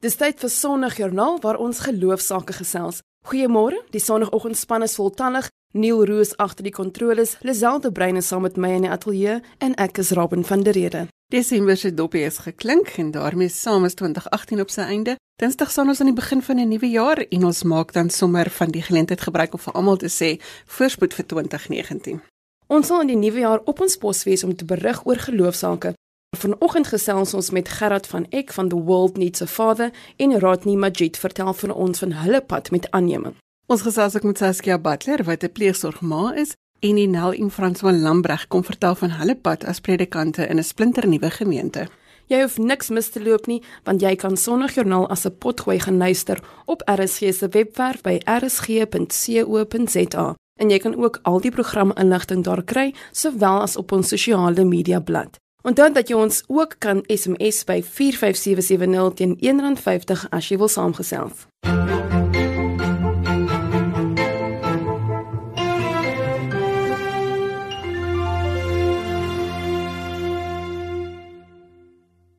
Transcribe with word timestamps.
Dis 0.00 0.14
tyd 0.16 0.38
vir 0.40 0.48
Sondagjoernaal 0.48 1.34
waar 1.44 1.58
ons 1.60 1.82
geloofsaake 1.84 2.54
gesels. 2.56 3.02
Goeiemôre, 3.28 3.82
die 3.92 4.00
Sondagoggendspan 4.00 4.86
is 4.86 4.94
voltallig. 4.96 5.50
Neil 5.76 6.00
Roos 6.08 6.32
agter 6.40 6.64
die 6.64 6.72
kontroles, 6.72 7.34
Liselde 7.44 7.92
Brein 7.92 8.16
is 8.16 8.30
saam 8.32 8.46
met 8.46 8.56
my 8.56 8.70
in 8.78 8.86
die 8.86 8.90
ateljee 8.90 9.36
en 9.60 9.76
ek 9.76 10.00
is 10.00 10.14
Robin 10.16 10.40
van 10.48 10.64
der 10.64 10.72
Rede. 10.72 11.04
Desember 11.28 11.76
se 11.76 11.92
dopie 11.92 12.24
is 12.24 12.40
geklink 12.46 12.94
en 12.96 13.12
daarmee 13.12 13.52
saam 13.52 13.84
is 13.84 13.98
2018 14.00 14.64
op 14.64 14.72
sy 14.72 14.88
einde. 14.88 15.18
Dinsdag 15.36 15.68
staan 15.70 15.92
ons 15.92 16.00
aan 16.00 16.08
die 16.14 16.16
begin 16.16 16.40
van 16.48 16.64
'n 16.64 16.68
nuwe 16.72 16.88
jaar 16.88 17.20
en 17.20 17.44
ons 17.44 17.62
maak 17.62 17.92
dan 17.92 18.10
sommer 18.10 18.50
van 18.50 18.70
die 18.70 18.82
geleentheid 18.82 19.20
gebruik 19.20 19.52
om 19.52 19.60
vir 19.60 19.74
almal 19.74 19.96
te 19.96 20.08
sê 20.08 20.40
voorspoed 20.66 21.14
vir 21.14 21.26
2019. 21.26 22.22
Ons 22.66 22.86
sal 22.86 23.00
in 23.00 23.06
die 23.06 23.20
nuwe 23.28 23.40
jaar 23.40 23.60
op 23.64 23.80
ons 23.80 23.96
pos 23.96 24.24
wees 24.24 24.44
om 24.44 24.56
te 24.56 24.64
berig 24.64 25.06
oor 25.06 25.18
geloofsaake. 25.18 25.94
Vanoggend 26.38 26.86
gesels 26.86 27.34
ons 27.34 27.50
met 27.50 27.68
Gerard 27.68 28.06
van 28.06 28.26
Eck 28.30 28.52
van 28.52 28.68
The 28.68 28.76
World 28.76 29.16
Needs 29.16 29.42
a 29.42 29.46
Father 29.46 29.90
en 30.16 30.40
Rodney 30.40 30.76
Majid 30.76 31.18
vertel 31.18 31.54
vir 31.54 31.74
ons 31.74 31.98
van 31.98 32.12
hulle 32.12 32.40
pad 32.40 32.70
met 32.70 32.90
aanneming. 32.90 33.34
Ons 33.66 33.82
gesels 33.82 34.16
ook 34.16 34.22
met 34.22 34.38
Saskia 34.38 34.78
Butler 34.78 35.24
wat 35.24 35.42
'n 35.42 35.52
pleegsorgma 35.52 36.34
is 36.34 36.54
en 36.80 37.10
Nel 37.10 37.32
en 37.32 37.50
Frans 37.50 37.80
van 37.80 38.00
Lambreg 38.00 38.48
kom 38.48 38.64
vertel 38.64 38.94
van 38.94 39.10
hulle 39.10 39.34
pad 39.34 39.64
as 39.64 39.80
predikante 39.80 40.46
in 40.46 40.58
'n 40.58 40.62
splinternuwe 40.62 41.30
gemeente. 41.30 41.88
Jy 42.26 42.40
hoef 42.40 42.58
niks 42.58 42.88
mis 42.88 43.08
te 43.08 43.22
loop 43.22 43.46
nie, 43.46 43.62
want 43.84 44.00
jy 44.00 44.16
kan 44.16 44.36
Sondagjoernaal 44.36 45.08
as 45.08 45.26
'n 45.26 45.38
potgooi 45.38 45.80
genuister 45.80 46.42
op 46.64 46.82
RSG 46.84 47.34
se 47.34 47.48
webwerf 47.48 48.00
by 48.00 48.20
rsg.co.za. 48.24 50.34
En 50.56 50.70
jy 50.70 50.78
kan 50.78 51.04
ook 51.04 51.18
al 51.22 51.40
die 51.40 51.50
programinligting 51.50 52.44
daar 52.44 52.62
kry, 52.62 52.94
sowel 53.10 53.60
as 53.60 53.76
op 53.76 53.92
ons 53.92 54.08
sosiale 54.08 54.64
media 54.64 55.00
bladsy. 55.00 55.38
Onthou 55.62 55.92
dat 55.92 56.08
jy 56.08 56.16
ons 56.16 56.42
ook 56.48 56.78
kan 56.80 57.02
SMS 57.06 57.64
by 57.68 57.82
45770 57.84 59.12
teen 59.14 59.36
R1.50 59.36 60.28
as 60.32 60.48
jy 60.48 60.56
wil 60.56 60.72
saamgesels. 60.72 61.44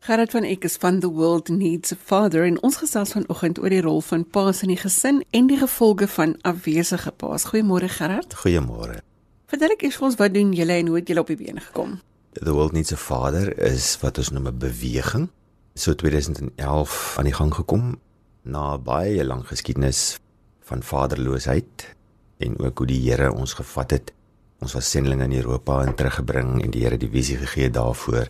Gerard 0.01 0.31
van 0.31 0.43
Eck 0.43 0.63
is 0.63 0.75
van 0.81 0.99
The 0.99 1.11
World 1.13 1.47
Needs 1.49 1.93
a 1.93 1.95
Father 1.95 2.43
en 2.45 2.57
ons 2.65 2.81
gesels 2.81 3.13
vanoggend 3.13 3.61
oor 3.61 3.69
die 3.69 3.85
rol 3.85 4.01
van 4.01 4.25
paas 4.25 4.65
in 4.65 4.73
die 4.73 4.81
gesin 4.81 5.21
en 5.29 5.47
die 5.47 5.61
gevolge 5.61 6.09
van 6.17 6.39
afwesige 6.41 7.11
paas. 7.11 7.45
Goeiemôre 7.53 7.87
Gerard. 7.87 8.33
Goeiemôre. 8.41 9.03
Vertel 9.45 9.77
ek 9.77 9.85
eers 9.85 10.01
vir 10.01 10.09
ons 10.09 10.17
wat 10.17 10.33
doen 10.33 10.55
julle 10.57 10.81
en 10.81 10.89
hoe 10.89 11.03
het 11.03 11.07
julle 11.07 11.21
op 11.21 11.29
die 11.29 11.37
been 11.37 11.61
gekom? 11.61 11.99
The 12.33 12.53
World 12.53 12.71
Needs 12.71 12.93
a 12.93 12.95
Father 12.95 13.51
is 13.59 13.97
wat 13.99 14.15
ons 14.17 14.29
noem 14.31 14.47
'n 14.47 14.57
beweging. 14.57 15.29
So 15.75 15.91
2011 15.93 17.15
aan 17.17 17.27
die 17.27 17.33
gang 17.33 17.53
gekom 17.53 17.99
na 18.41 18.77
baie 18.77 19.23
lang 19.23 19.43
geskiedenis 19.47 20.19
van 20.63 20.83
vaderloosheid 20.83 21.95
en 22.37 22.59
ook 22.59 22.77
hoe 22.77 22.87
die 22.87 23.11
Here 23.11 23.33
ons 23.33 23.53
gevat 23.53 23.91
het. 23.91 24.13
Ons 24.59 24.73
was 24.73 24.89
sendelinge 24.89 25.23
in 25.23 25.33
Europa 25.33 25.83
en 25.83 25.95
teruggebring 25.95 26.63
en 26.63 26.71
die 26.71 26.83
Here 26.83 26.97
die 26.97 27.09
visie 27.09 27.37
gegee 27.37 27.69
daarvoor. 27.69 28.29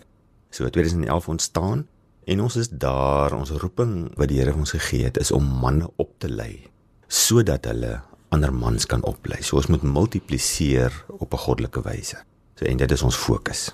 So 0.50 0.70
2011 0.70 1.28
ontstaan 1.28 1.88
en 2.26 2.42
ons 2.42 2.56
is 2.56 2.70
daar, 2.70 3.34
ons 3.34 3.50
roeping 3.50 4.18
wat 4.18 4.28
die 4.28 4.40
Here 4.40 4.54
ons 4.54 4.72
gegee 4.72 5.04
het 5.04 5.18
is 5.18 5.32
om 5.32 5.46
manne 5.46 5.90
op 5.96 6.18
te 6.18 6.30
lei 6.30 6.70
sodat 7.08 7.66
hulle 7.66 8.02
ander 8.30 8.54
mans 8.54 8.86
kan 8.86 9.04
oplei. 9.04 9.44
So 9.44 9.56
ons 9.56 9.68
moet 9.68 9.84
multipliseer 9.84 11.06
op 11.08 11.34
'n 11.34 11.38
goddelike 11.38 11.82
wyse. 11.82 12.18
So 12.56 12.66
en 12.66 12.78
dit 12.78 12.92
is 12.92 13.02
ons 13.02 13.16
fokus 13.16 13.72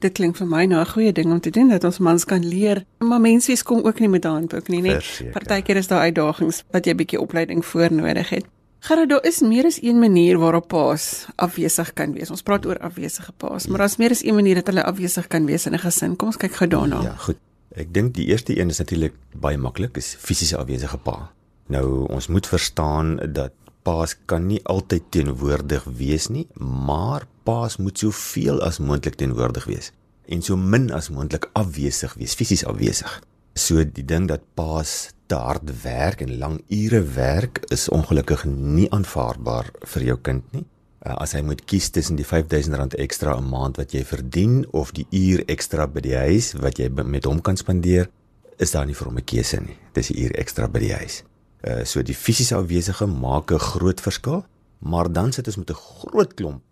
dit 0.00 0.12
klink 0.12 0.36
vir 0.36 0.46
my 0.46 0.64
nou 0.64 0.80
'n 0.80 0.86
goeie 0.86 1.12
ding 1.12 1.32
om 1.32 1.40
te 1.40 1.50
doen 1.50 1.68
dat 1.68 1.84
ons 1.84 1.98
mans 1.98 2.24
kan 2.24 2.46
leer. 2.46 2.84
Maar 2.98 3.20
mensies 3.20 3.62
kom 3.62 3.82
ook 3.84 4.00
nie 4.00 4.08
met 4.08 4.24
handboek 4.24 4.68
nie, 4.68 4.82
net 4.82 5.22
partykeer 5.32 5.76
is 5.76 5.86
daar 5.86 6.00
uitdagings 6.00 6.64
wat 6.70 6.84
jy 6.84 6.92
'n 6.92 6.96
bietjie 6.96 7.20
opleiding 7.20 7.64
voor 7.64 7.92
nodig 7.92 8.30
het. 8.30 8.44
Gerard, 8.80 9.10
daar 9.10 9.24
is 9.28 9.40
meer 9.40 9.66
as 9.68 9.82
een 9.82 9.98
manier 9.98 10.38
waarop 10.38 10.68
paas 10.68 11.26
afwesig 11.36 11.92
kan 11.92 12.14
wees. 12.16 12.30
Ons 12.30 12.42
praat 12.42 12.66
oor 12.66 12.78
afwesige 12.78 13.32
paas, 13.36 13.66
maar 13.66 13.78
daar's 13.78 13.96
meer 14.00 14.10
as 14.10 14.24
een 14.24 14.34
manier 14.34 14.54
dat 14.54 14.66
hulle 14.66 14.84
afwesig 14.84 15.26
kan 15.26 15.44
wees 15.46 15.66
in 15.66 15.74
'n 15.74 15.78
gesin. 15.78 16.16
Kom 16.16 16.28
ons 16.28 16.36
kyk 16.36 16.54
gou 16.54 16.68
daarna. 16.68 17.02
Ja, 17.02 17.14
goed. 17.16 17.36
Ek 17.76 17.92
dink 17.94 18.14
die 18.14 18.26
eerste 18.26 18.58
een 18.58 18.68
is 18.68 18.78
natuurlik 18.78 19.12
baie 19.34 19.58
maklik, 19.58 19.96
is 19.96 20.16
fisiese 20.18 20.56
afwesige 20.56 20.96
pa. 20.96 21.30
Nou 21.66 22.08
ons 22.08 22.26
moet 22.26 22.46
verstaan 22.46 23.16
dat 23.32 23.52
paas 23.82 24.16
kan 24.26 24.46
nie 24.46 24.60
altyd 24.64 25.02
teenwoordig 25.10 25.84
wees 25.84 26.28
nie, 26.28 26.46
maar 26.58 27.26
paas 27.50 27.76
moet 27.82 27.98
soveel 27.98 28.60
as 28.62 28.78
moontlik 28.78 29.16
teenwoordig 29.18 29.66
wees 29.70 29.90
en 30.30 30.42
so 30.46 30.56
min 30.56 30.90
as 30.94 31.10
moontlik 31.10 31.48
afwesig 31.58 32.12
wees, 32.18 32.36
fisies 32.38 32.62
afwesig. 32.70 33.16
So 33.58 33.82
die 33.82 34.04
ding 34.06 34.28
dat 34.30 34.44
paas 34.54 35.10
te 35.30 35.38
hard 35.38 35.72
werk 35.82 36.22
en 36.22 36.36
lang 36.38 36.60
ure 36.70 37.00
werk 37.16 37.64
is 37.74 37.88
ongelukkig 37.90 38.44
nie 38.50 38.86
aanvaarbaar 38.94 39.72
vir 39.94 40.06
jou 40.06 40.16
kind 40.28 40.54
nie. 40.54 40.62
Uh, 41.00 41.16
as 41.24 41.34
hy 41.34 41.40
moet 41.42 41.64
kies 41.66 41.88
tussen 41.90 42.18
die 42.20 42.26
R5000 42.28 42.94
ekstra 43.02 43.34
'n 43.38 43.50
maand 43.50 43.80
wat 43.80 43.94
jy 43.96 44.04
verdien 44.04 44.66
of 44.70 44.92
die 44.92 45.06
uur 45.10 45.42
ekstra 45.48 45.88
by 45.88 46.00
die 46.06 46.16
huis 46.16 46.52
wat 46.62 46.78
jy 46.78 46.90
met 46.90 47.24
hom 47.24 47.40
kan 47.40 47.56
spandeer, 47.56 48.10
is 48.58 48.70
daar 48.70 48.86
nie 48.86 48.94
vir 48.94 49.08
hom 49.08 49.18
'n 49.18 49.24
keuse 49.24 49.60
nie. 49.60 49.78
Dis 49.94 50.12
die 50.12 50.22
uur 50.22 50.38
ekstra 50.38 50.68
by 50.68 50.78
die 50.78 50.94
huis. 50.94 51.24
Uh 51.66 51.84
so 51.84 52.02
die 52.02 52.14
fisiese 52.14 52.54
afwesige 52.54 53.06
maak 53.06 53.50
'n 53.50 53.58
groot 53.58 54.00
verskil, 54.00 54.44
maar 54.78 55.12
dan 55.12 55.32
sit 55.32 55.46
ons 55.46 55.56
met 55.56 55.70
'n 55.70 55.74
groot 55.74 56.34
klomp 56.34 56.62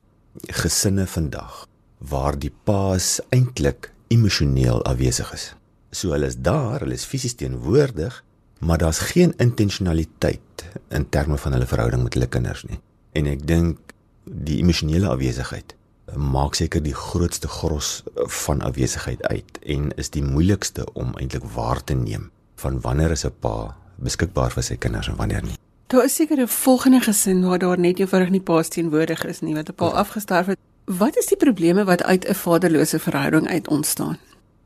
gesinne 0.47 1.07
vandag 1.07 1.67
waar 1.99 2.39
die 2.39 2.53
paas 2.65 3.19
eintlik 3.35 3.91
emosioneel 4.09 4.83
afwesig 4.85 5.33
is. 5.33 5.55
So 5.91 6.13
hulle 6.15 6.27
is 6.27 6.37
daar, 6.37 6.81
hulle 6.81 6.95
is 6.95 7.05
fisies 7.09 7.35
teenwoordig, 7.35 8.25
maar 8.59 8.79
daar's 8.79 8.99
geen 8.99 9.35
intentionaliteit 9.37 10.65
in 10.89 11.09
terme 11.09 11.39
van 11.39 11.53
hulle 11.53 11.67
verhouding 11.67 12.03
met 12.03 12.15
hulle 12.15 12.27
kinders 12.27 12.65
nie. 12.69 12.81
En 13.13 13.27
ek 13.27 13.47
dink 13.47 13.95
die 14.25 14.59
emosionele 14.63 15.09
afwesigheid 15.09 15.75
maak 16.17 16.55
seker 16.57 16.81
die 16.83 16.95
grootste 16.97 17.49
gros 17.49 18.03
van 18.45 18.63
afwesigheid 18.65 19.23
uit 19.29 19.59
en 19.67 19.91
is 20.01 20.11
die 20.11 20.25
moeilikste 20.25 20.87
om 20.95 21.13
eintlik 21.21 21.45
waar 21.55 21.83
te 21.85 21.95
neem 21.95 22.31
van 22.63 22.81
wanneer 22.81 23.11
is 23.11 23.25
'n 23.25 23.35
pa 23.41 23.77
beskikbaar 23.97 24.51
vir 24.51 24.63
sy 24.63 24.77
kinders 24.77 25.09
en 25.09 25.17
wanneer 25.17 25.43
nie. 25.43 25.59
Daar 25.89 26.05
is 26.05 26.15
seker 26.15 26.39
'n 26.39 26.49
volgende 26.49 27.01
gesin 27.01 27.45
waar 27.45 27.59
daar 27.59 27.79
net 27.79 27.99
eenvoudig 27.99 28.31
nie 28.31 28.41
paas 28.41 28.69
teenwoordig 28.69 29.25
is 29.25 29.41
nie 29.41 29.55
wat 29.55 29.69
'n 29.69 29.75
pa 29.75 29.87
afgestorf 29.87 30.47
het. 30.47 30.59
Wat 30.85 31.17
is 31.17 31.27
die 31.27 31.37
probleme 31.37 31.85
wat 31.85 32.03
uit 32.03 32.29
'n 32.29 32.35
vaderlose 32.35 32.99
verhouding 32.99 33.49
uit 33.49 33.69
ontstaan? 33.69 34.19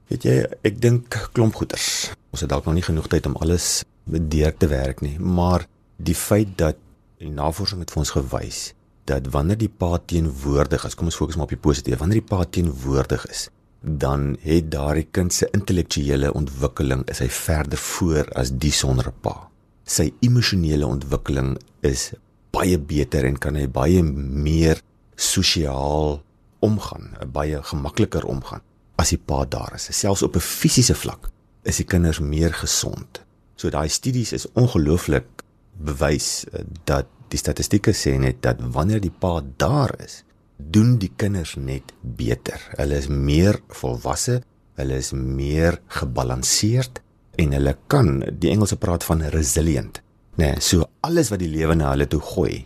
Weet 0.06 0.22
jy, 0.22 0.46
ek 0.62 0.80
dink 0.80 1.28
klomp 1.32 1.54
goeters. 1.54 2.10
Ons 2.30 2.40
het 2.40 2.48
dalk 2.48 2.64
nog 2.64 2.74
nie 2.74 2.82
genoeg 2.82 3.06
tyd 3.06 3.26
om 3.26 3.36
alles 3.36 3.84
bedeek 4.04 4.58
te 4.58 4.66
werk 4.66 5.00
nie, 5.00 5.18
maar 5.18 5.66
die 5.96 6.14
feit 6.14 6.48
dat 6.58 6.76
die 7.18 7.30
navorsing 7.30 7.80
het 7.80 7.90
vir 7.90 7.98
ons 7.98 8.10
gewys 8.10 8.74
dat 9.04 9.26
wanneer 9.26 9.58
die 9.58 9.74
pa 9.76 9.98
teenwoordig 10.04 10.84
is, 10.84 10.94
kom 10.94 11.06
ons 11.06 11.16
fokus 11.16 11.34
maar 11.34 11.44
op 11.44 11.50
die 11.50 11.68
positief, 11.68 11.98
wanneer 11.98 12.20
die 12.20 12.36
pa 12.36 12.44
teenwoordig 12.44 13.26
is, 13.26 13.48
dan 13.80 14.36
het 14.40 14.70
daardie 14.70 15.06
kind 15.10 15.32
se 15.32 15.48
intellektuele 15.50 16.32
ontwikkeling 16.32 17.08
is 17.08 17.18
hy 17.18 17.28
verder 17.28 17.78
voor 17.78 18.32
as 18.32 18.50
die 18.50 18.72
sonder 18.72 19.06
'n 19.06 19.20
pa 19.20 19.51
sy 19.84 20.12
emosionele 20.20 20.86
ontwikkeling 20.86 21.56
is 21.82 22.12
baie 22.52 22.78
beter 22.78 23.26
en 23.26 23.38
kan 23.40 23.56
hy 23.56 23.66
baie 23.66 24.02
meer 24.02 24.82
sosiaal 25.16 26.20
omgaan, 26.62 27.16
baie 27.32 27.58
gemakliker 27.62 28.26
omgaan 28.28 28.62
as 29.00 29.10
die 29.10 29.18
pa 29.18 29.42
daar 29.48 29.74
is. 29.74 29.88
Selfs 29.90 30.22
op 30.22 30.36
'n 30.36 30.40
fisiese 30.40 30.94
vlak 30.94 31.30
is 31.64 31.76
die 31.76 31.86
kinders 31.86 32.20
meer 32.20 32.52
gesond. 32.52 33.22
So 33.56 33.70
daai 33.70 33.88
studies 33.88 34.32
is 34.32 34.46
ongelooflik 34.52 35.26
bewys 35.72 36.44
eh, 36.52 36.64
dat 36.84 37.06
die 37.28 37.38
statistieke 37.38 37.92
sê 37.92 38.18
net 38.18 38.42
dat 38.42 38.60
wanneer 38.60 39.00
die 39.00 39.14
pa 39.18 39.40
daar 39.56 39.94
is, 40.04 40.24
doen 40.56 40.98
die 40.98 41.12
kinders 41.16 41.54
net 41.56 41.92
beter. 42.00 42.60
Hulle 42.76 42.96
is 42.96 43.08
meer 43.08 43.60
volwasse, 43.68 44.42
hulle 44.74 44.96
is 44.96 45.12
meer 45.12 45.80
gebalanseerd 45.86 47.00
en 47.36 47.52
hulle 47.52 47.76
kan 47.86 48.22
die 48.38 48.50
Engelse 48.50 48.76
praat 48.76 49.04
van 49.04 49.22
resilient. 49.32 50.02
Nê, 50.36 50.52
nee, 50.52 50.60
so 50.60 50.86
alles 51.00 51.30
wat 51.32 51.42
die 51.42 51.50
lewe 51.52 51.74
na 51.76 51.90
hulle 51.92 52.06
toe 52.08 52.20
gooi, 52.20 52.64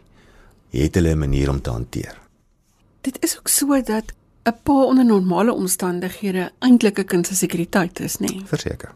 het 0.70 0.94
hulle 0.94 1.14
'n 1.14 1.18
manier 1.18 1.50
om 1.50 1.60
te 1.60 1.70
hanteer. 1.70 2.14
Dit 3.02 3.16
is 3.22 3.38
ook 3.38 3.48
so 3.48 3.80
dat 3.82 4.12
'n 4.44 4.54
pa 4.62 4.84
onder 4.84 5.04
normale 5.04 5.52
omstandighede 5.52 6.50
eintlik 6.58 6.98
'n 6.98 7.04
kind 7.04 7.26
se 7.26 7.34
sekuriteit 7.34 8.00
is, 8.00 8.16
nê? 8.16 8.26
Nee. 8.26 8.42
Verseker. 8.46 8.94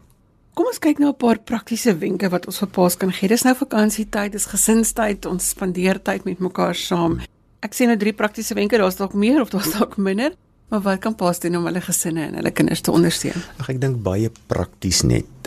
Kom 0.53 0.65
ons 0.65 0.79
kyk 0.79 0.99
nou 0.99 1.09
'n 1.09 1.17
paar 1.17 1.39
praktiese 1.39 1.97
wenke 1.97 2.29
wat 2.29 2.45
ons 2.45 2.57
vir 2.57 2.67
paas 2.67 2.97
kan 2.97 3.11
gee. 3.11 3.27
Dis 3.27 3.43
nou 3.43 3.55
vakansietyd, 3.55 4.31
dis 4.31 4.45
gesinstyd, 4.45 5.25
ons 5.25 5.49
spandeer 5.49 6.01
tyd 6.01 6.23
met 6.23 6.39
mekaar 6.39 6.75
saam. 6.75 7.19
Ek 7.59 7.73
sien 7.73 7.87
nou 7.87 7.97
drie 7.97 8.13
praktiese 8.13 8.53
wenke, 8.53 8.77
daar's 8.77 8.95
dalk 8.95 9.13
meer 9.13 9.41
of 9.41 9.49
daar's 9.49 9.71
dalk 9.71 9.97
minder, 9.97 10.33
maar 10.69 10.81
wat 10.81 10.99
kan 10.99 11.15
paas 11.15 11.39
doen 11.39 11.55
om 11.55 11.65
hulle 11.65 11.81
gesinne 11.81 12.27
en 12.27 12.35
hulle 12.35 12.51
kinders 12.51 12.81
te 12.81 12.91
ondersteun? 12.91 13.43
Ag 13.59 13.69
ek 13.69 13.81
dink 13.81 14.03
baie 14.03 14.31
prakties 14.47 15.03
net 15.03 15.40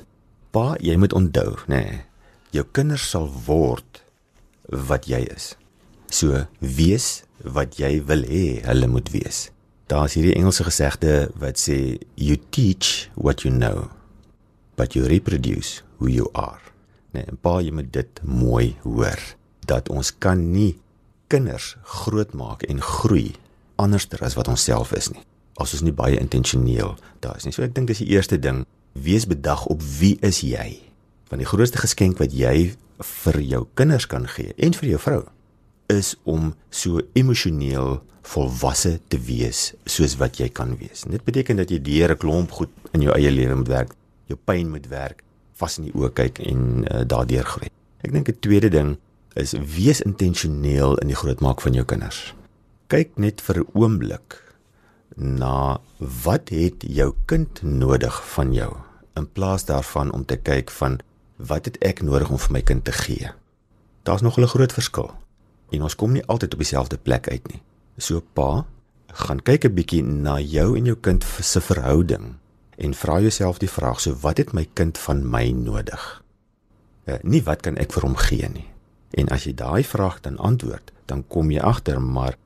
pa, 0.55 0.75
jy 0.79 0.95
moet 1.01 1.17
onthou, 1.17 1.57
nê. 1.67 1.83
Nee, 1.83 2.03
jou 2.55 2.63
kinders 2.77 3.09
sal 3.11 3.27
word 3.47 4.05
wat 4.71 5.09
jy 5.11 5.25
is. 5.35 5.53
So 6.15 6.45
wees 6.63 7.25
wat 7.43 7.81
jy 7.83 7.99
wil 8.07 8.23
hê 8.29 8.63
hulle 8.65 8.89
moet 8.89 9.11
wees. 9.11 9.49
Daar's 9.91 10.15
hierdie 10.17 10.37
Engelse 10.39 10.65
gesegde 10.65 11.29
wat 11.43 11.59
sê 11.61 11.99
you 12.15 12.39
teach 12.55 13.11
what 13.19 13.43
you 13.43 13.53
know. 13.53 13.91
but 14.77 14.95
you 14.95 15.07
reproduce 15.07 15.83
who 15.99 16.09
you 16.09 16.29
are. 16.33 16.61
Nee, 17.11 17.25
en 17.31 17.39
pa, 17.39 17.61
jy 17.63 17.71
moet 17.75 17.93
dit 17.95 18.21
mooi 18.27 18.75
hoor 18.83 19.21
dat 19.69 19.89
ons 19.93 20.11
kan 20.19 20.41
nie 20.53 20.75
kinders 21.33 21.75
grootmaak 22.03 22.67
en 22.69 22.83
groei 22.83 23.33
anderster 23.81 24.23
as 24.27 24.37
wat 24.39 24.51
ons 24.51 24.67
self 24.67 24.93
is 24.99 25.11
nie. 25.15 25.23
As 25.63 25.73
ons 25.77 25.85
nie 25.87 25.95
baie 25.95 26.19
intentioneel 26.19 26.97
daar 27.23 27.39
is 27.39 27.47
nie. 27.47 27.55
So 27.55 27.65
ek 27.67 27.77
dink 27.77 27.91
dis 27.91 28.03
die 28.03 28.11
eerste 28.17 28.39
ding, 28.39 28.65
wees 28.95 29.27
bedag 29.27 29.67
op 29.67 29.83
wie 29.99 30.17
is 30.23 30.41
jy? 30.47 30.79
Want 31.29 31.43
die 31.43 31.51
grootste 31.51 31.79
geskenk 31.83 32.19
wat 32.23 32.33
jy 32.33 32.75
vir 33.05 33.41
jou 33.43 33.67
kinders 33.75 34.07
kan 34.07 34.27
gee 34.31 34.55
en 34.57 34.75
vir 34.75 34.95
jou 34.95 35.01
vrou 35.03 35.23
is 35.93 36.15
om 36.25 36.55
so 36.71 37.03
emosioneel 37.19 37.99
volwasse 38.25 38.97
te 39.13 39.19
wees 39.21 39.75
soos 39.85 40.15
wat 40.21 40.39
jy 40.41 40.49
kan 40.49 40.77
wees. 40.81 41.05
Dit 41.11 41.25
beteken 41.27 41.61
dat 41.61 41.71
jy 41.71 41.81
deur 41.83 42.15
'n 42.15 42.19
klomp 42.19 42.51
goed 42.51 42.71
in 42.93 43.03
jou 43.03 43.13
eie 43.13 43.31
lewe 43.31 43.55
moet 43.55 43.69
werk, 43.69 43.95
jou 44.27 44.39
pyn 44.45 44.71
moet 44.71 44.89
werk, 44.89 45.23
vas 45.53 45.79
in 45.79 45.85
die 45.85 45.95
oë 45.95 46.13
kyk 46.13 46.39
en 46.39 46.85
uh, 46.85 47.05
daardeur 47.07 47.45
groei. 47.45 47.69
Ek 48.01 48.13
dink 48.13 48.29
'n 48.29 48.41
tweede 48.41 48.71
ding 48.71 48.97
is 49.35 49.53
wees 49.53 50.01
intentioneel 50.01 50.97
in 51.03 51.09
die 51.09 51.17
grootmaak 51.17 51.61
van 51.61 51.75
jou 51.75 51.85
kinders. 51.85 52.35
Kyk 52.87 53.19
net 53.19 53.41
vir 53.41 53.59
'n 53.61 53.69
oomblik 53.75 54.44
na 55.15 55.81
wat 55.99 56.49
het 56.49 56.85
jou 56.87 57.15
kind 57.25 57.63
nodig 57.63 58.17
van 58.35 58.53
jou 58.53 58.71
in 59.15 59.33
plaas 59.33 59.65
daarvan 59.65 60.13
om 60.13 60.25
te 60.25 60.37
kyk 60.37 60.71
van 60.71 60.99
wat 61.37 61.65
het 61.65 61.79
ek 61.79 62.03
nodig 62.03 62.31
om 62.31 62.39
vir 62.39 62.53
my 62.53 62.63
kind 62.63 62.85
te 62.85 62.93
gee. 62.93 63.31
Daar's 64.03 64.23
nog 64.23 64.39
'n 64.39 64.47
groot 64.47 64.73
verskil. 64.73 65.11
En 65.71 65.83
ons 65.83 65.97
kom 65.97 66.13
nie 66.13 66.27
altyd 66.27 66.53
op 66.53 66.59
dieselfde 66.59 66.97
plek 66.97 67.29
uit 67.29 67.49
nie. 67.53 67.63
So 67.97 68.23
pa, 68.33 68.67
gaan 69.07 69.43
kyk 69.43 69.65
'n 69.65 69.75
bietjie 69.75 70.03
na 70.03 70.41
jou 70.41 70.77
en 70.77 70.85
jou 70.85 70.97
kind 71.01 71.25
se 71.41 71.61
verhouding 71.61 72.35
en 72.77 72.95
vra 72.95 73.21
jouself 73.21 73.59
die 73.59 73.71
vraag: 73.71 74.01
so 74.01 74.15
wat 74.21 74.37
het 74.37 74.53
my 74.53 74.69
kind 74.73 74.99
van 74.99 75.31
my 75.31 75.51
nodig? 75.51 76.23
Uh, 77.05 77.15
nie 77.23 77.43
wat 77.43 77.61
kan 77.61 77.77
ek 77.77 77.93
vir 77.93 78.03
hom 78.03 78.17
gee 78.17 78.49
nie. 78.49 78.69
En 79.11 79.29
as 79.29 79.45
jy 79.45 79.55
daai 79.55 79.85
vraag 79.85 80.21
dan 80.21 80.37
antwoord, 80.37 80.93
dan 81.07 81.25
kom 81.29 81.51
jy 81.51 81.61
agter 81.61 82.01
maar 82.01 82.37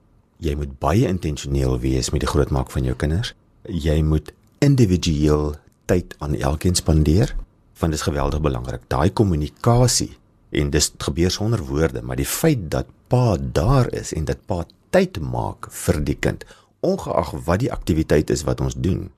jy 0.42 0.54
moet 0.58 0.78
baie 0.82 1.06
intentioneel 1.08 1.78
wees 1.82 2.12
met 2.14 2.22
die 2.22 2.30
grootmaak 2.30 2.70
van 2.70 2.86
jou 2.86 2.94
kinders. 2.98 3.34
Jy 3.66 4.00
moet 4.06 4.32
individueel 4.64 5.56
tyd 5.90 6.14
aan 6.22 6.36
elkeen 6.38 6.78
spandeer 6.78 7.34
want 7.78 7.94
dit 7.94 8.00
is 8.00 8.06
geweldig 8.08 8.42
belangrik. 8.42 8.82
Daai 8.90 9.10
kommunikasie 9.14 10.16
en 10.50 10.72
dis 10.74 10.88
gebeur 10.98 11.30
sonder 11.30 11.60
woorde, 11.62 12.02
maar 12.02 12.18
die 12.18 12.26
feit 12.26 12.64
dat 12.72 12.88
pa 13.06 13.36
daar 13.38 13.86
is 13.94 14.10
en 14.16 14.26
dat 14.26 14.40
pa 14.50 14.64
tyd 14.90 15.20
maak 15.22 15.68
vir 15.84 16.00
die 16.02 16.16
kind, 16.18 16.42
ongeag 16.82 17.34
wat 17.46 17.62
die 17.62 17.70
aktiwiteit 17.72 18.32
is 18.34 18.42
wat 18.48 18.62
ons 18.64 18.74
doen, 18.74 19.08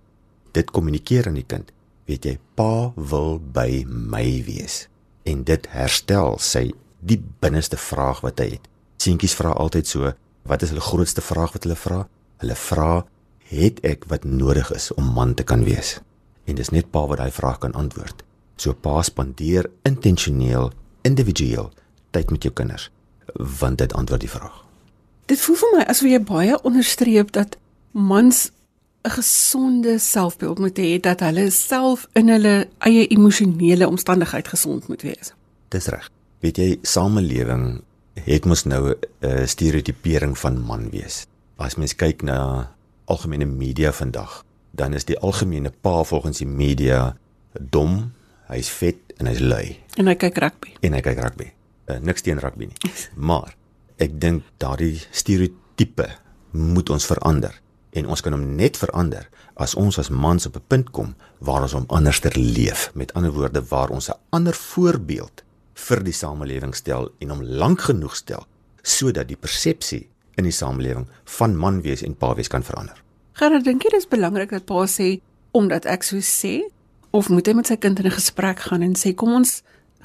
dit 0.53 0.71
kommunikeer 0.77 1.31
aan 1.31 1.39
die 1.39 1.47
kind. 1.47 1.73
Weet 2.11 2.27
jy, 2.27 2.37
pa 2.59 2.91
wil 2.97 3.39
by 3.41 3.85
my 3.87 4.27
wees 4.45 4.89
en 5.29 5.45
dit 5.49 5.69
herstel 5.73 6.37
sy 6.43 6.71
die 7.01 7.21
binneste 7.41 7.79
vraag 7.81 8.21
wat 8.25 8.41
hy 8.43 8.57
het. 8.57 8.69
Seentjies 9.01 9.37
vra 9.39 9.55
altyd 9.57 9.89
so, 9.89 10.13
wat 10.43 10.63
is 10.63 10.69
hulle 10.73 10.81
grootste 10.85 11.21
vraag 11.21 11.53
wat 11.53 11.63
hulle 11.63 11.77
vra? 11.77 12.09
Hulle 12.41 12.57
vra, 12.57 13.07
het 13.51 13.81
ek 13.87 14.07
wat 14.09 14.25
nodig 14.25 14.73
is 14.73 14.91
om 14.95 15.13
man 15.15 15.35
te 15.35 15.43
kan 15.43 15.65
wees? 15.65 15.99
En 16.45 16.55
dis 16.59 16.73
net 16.75 16.91
pa 16.91 17.05
wat 17.07 17.19
daai 17.19 17.31
vraag 17.31 17.59
kan 17.59 17.75
antwoord. 17.79 18.25
So 18.57 18.73
pa 18.75 19.03
spandeer 19.03 19.71
intentioneel, 19.89 20.73
individueel 21.03 21.71
tyd 22.11 22.31
met 22.31 22.43
jou 22.43 22.53
kinders, 22.55 22.91
want 23.61 23.79
dit 23.79 23.93
antwoord 23.93 24.21
die 24.21 24.31
vraag. 24.31 24.65
Dit 25.31 25.41
voel 25.41 25.57
vir 25.61 25.77
my 25.77 25.85
asof 25.87 26.09
jy 26.11 26.23
baie 26.27 26.57
onderstreep 26.67 27.31
dat 27.33 27.57
mans 27.93 28.51
'n 29.03 29.11
gesonde 29.11 29.99
selfbeeld 29.99 30.59
moet 30.59 30.79
hê 30.79 31.01
dat 31.01 31.21
hulle 31.21 31.51
self 31.51 32.09
in 32.13 32.29
hulle 32.29 32.69
eie 32.79 33.07
emosionele 33.07 33.89
omstandigheid 33.89 34.49
gesond 34.49 34.89
moet 34.89 35.03
wees. 35.03 35.33
Dis 35.69 35.87
reg. 35.87 36.11
Weet 36.41 36.57
jy, 36.57 36.79
samelewing 36.83 37.83
het 38.25 38.45
mos 38.45 38.65
nou 38.65 38.95
'n 39.21 39.47
stereotipering 39.47 40.39
van 40.39 40.61
man 40.61 40.91
wees. 40.91 41.27
As 41.57 41.75
mens 41.75 41.95
kyk 41.95 42.23
na 42.23 42.71
algemene 43.05 43.45
media 43.45 43.93
vandag, 43.93 44.45
dan 44.71 44.95
is 44.95 45.05
die 45.05 45.19
algemene 45.19 45.73
pa 45.81 46.03
volgens 46.03 46.39
die 46.39 46.47
media 46.47 47.17
dom, 47.61 48.13
hy's 48.49 48.69
vet 48.69 48.97
en 49.17 49.27
hy's 49.27 49.43
lui. 49.43 49.79
En 49.95 50.07
hy 50.07 50.15
kyk 50.15 50.39
rugby. 50.39 50.75
En 50.81 50.93
hy 50.93 51.01
kyk 51.01 51.19
rugby. 51.19 51.53
Uh, 51.91 51.99
niks 51.99 52.23
teen 52.23 52.39
rugby 52.39 52.71
nie. 52.71 52.93
Maar 53.15 53.55
ek 53.97 54.21
dink 54.21 54.47
daardie 54.63 55.01
stereotipe 55.11 56.09
moet 56.51 56.91
ons 56.91 57.07
verander 57.07 57.55
en 57.91 58.07
ons 58.07 58.23
kan 58.23 58.33
hom 58.33 58.55
net 58.57 58.79
verander 58.79 59.27
as 59.61 59.75
ons 59.75 59.99
as 59.99 60.09
mans 60.09 60.47
op 60.47 60.57
'n 60.57 60.67
punt 60.67 60.91
kom 60.91 61.15
waar 61.39 61.63
ons 61.63 61.73
hom 61.73 61.85
anderster 61.89 62.33
leef. 62.39 62.91
Met 62.95 63.13
ander 63.15 63.33
woorde 63.33 63.63
waar 63.69 63.91
ons 63.91 64.09
'n 64.09 64.19
ander 64.31 64.55
voorbeeld 64.55 65.43
vir 65.89 66.03
die 66.07 66.17
samelewing 66.17 66.75
stel 66.77 67.11
en 67.21 67.35
hom 67.35 67.43
lank 67.43 67.87
genoeg 67.89 68.17
stel 68.17 68.47
sodat 68.83 69.29
die 69.29 69.37
persepsie 69.37 70.07
in 70.41 70.47
die 70.49 70.55
samelewing 70.55 71.07
van 71.39 71.57
man 71.57 71.81
wees 71.85 72.03
en 72.07 72.17
pa 72.17 72.33
wees 72.39 72.49
kan 72.49 72.65
verander. 72.65 72.97
Gerard, 73.37 73.65
dink 73.65 73.85
jy 73.85 73.93
dis 73.95 74.09
belangrik 74.09 74.53
dat 74.55 74.67
pa 74.69 74.87
sê 74.89 75.19
omdat 75.57 75.89
ek 75.91 76.07
so 76.07 76.23
sê 76.25 76.61
of 77.17 77.29
moet 77.33 77.49
hy 77.51 77.57
met 77.59 77.71
sy 77.71 77.77
kind 77.77 78.01
in 78.01 78.07
'n 78.07 78.19
gesprek 78.19 78.61
gaan 78.69 78.83
en 78.83 78.95
sê 78.95 79.15
kom 79.15 79.35
ons 79.35 79.63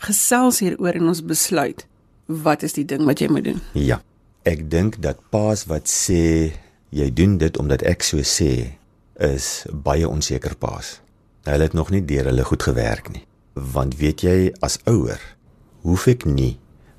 gesels 0.08 0.60
hieroor 0.60 0.96
en 0.96 1.08
ons 1.08 1.22
besluit 1.22 1.86
wat 2.28 2.64
is 2.64 2.74
die 2.74 2.86
ding 2.86 3.06
wat 3.06 3.22
jy 3.22 3.30
moet 3.30 3.44
doen? 3.44 3.62
Ja. 3.74 4.02
Ek 4.46 4.70
dink 4.70 5.02
dat 5.02 5.18
paas 5.34 5.66
wat 5.66 5.90
sê 5.90 6.54
jy 6.94 7.10
doen 7.14 7.38
dit 7.38 7.58
omdat 7.58 7.82
ek 7.82 8.04
so 8.04 8.22
sê 8.22 8.78
is 9.18 9.66
baie 9.72 10.06
onseker 10.06 10.56
paas. 10.56 11.02
Hulle 11.50 11.64
het 11.64 11.74
nog 11.74 11.90
nie 11.90 12.06
deur 12.06 12.26
hulle 12.30 12.44
goed 12.44 12.64
gewerk 12.64 13.10
nie. 13.10 13.26
Want 13.54 13.98
weet 13.98 14.22
jy 14.22 14.54
as 14.62 14.78
ouer 14.86 15.18
hoef 15.86 16.08
ek 16.10 16.26
nie 16.26 16.56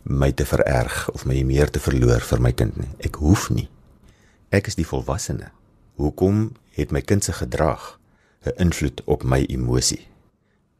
my 0.07 0.31
te 0.31 0.47
vererg 0.47 1.09
of 1.11 1.27
my 1.27 1.41
meer 1.43 1.71
te 1.71 1.83
verloor 1.83 2.23
vir 2.23 2.43
my 2.43 2.53
kind 2.55 2.77
nie. 2.79 2.91
Ek 3.03 3.19
hoef 3.19 3.49
nie. 3.51 3.67
Ek 4.55 4.71
is 4.71 4.79
die 4.79 4.87
volwassene. 4.87 5.51
Hoekom 5.99 6.53
het 6.77 6.93
my 6.95 7.03
kind 7.03 7.25
se 7.25 7.33
gedrag 7.33 7.99
'n 8.47 8.55
invloed 8.63 9.03
op 9.07 9.25
my 9.25 9.43
emosie? 9.49 10.07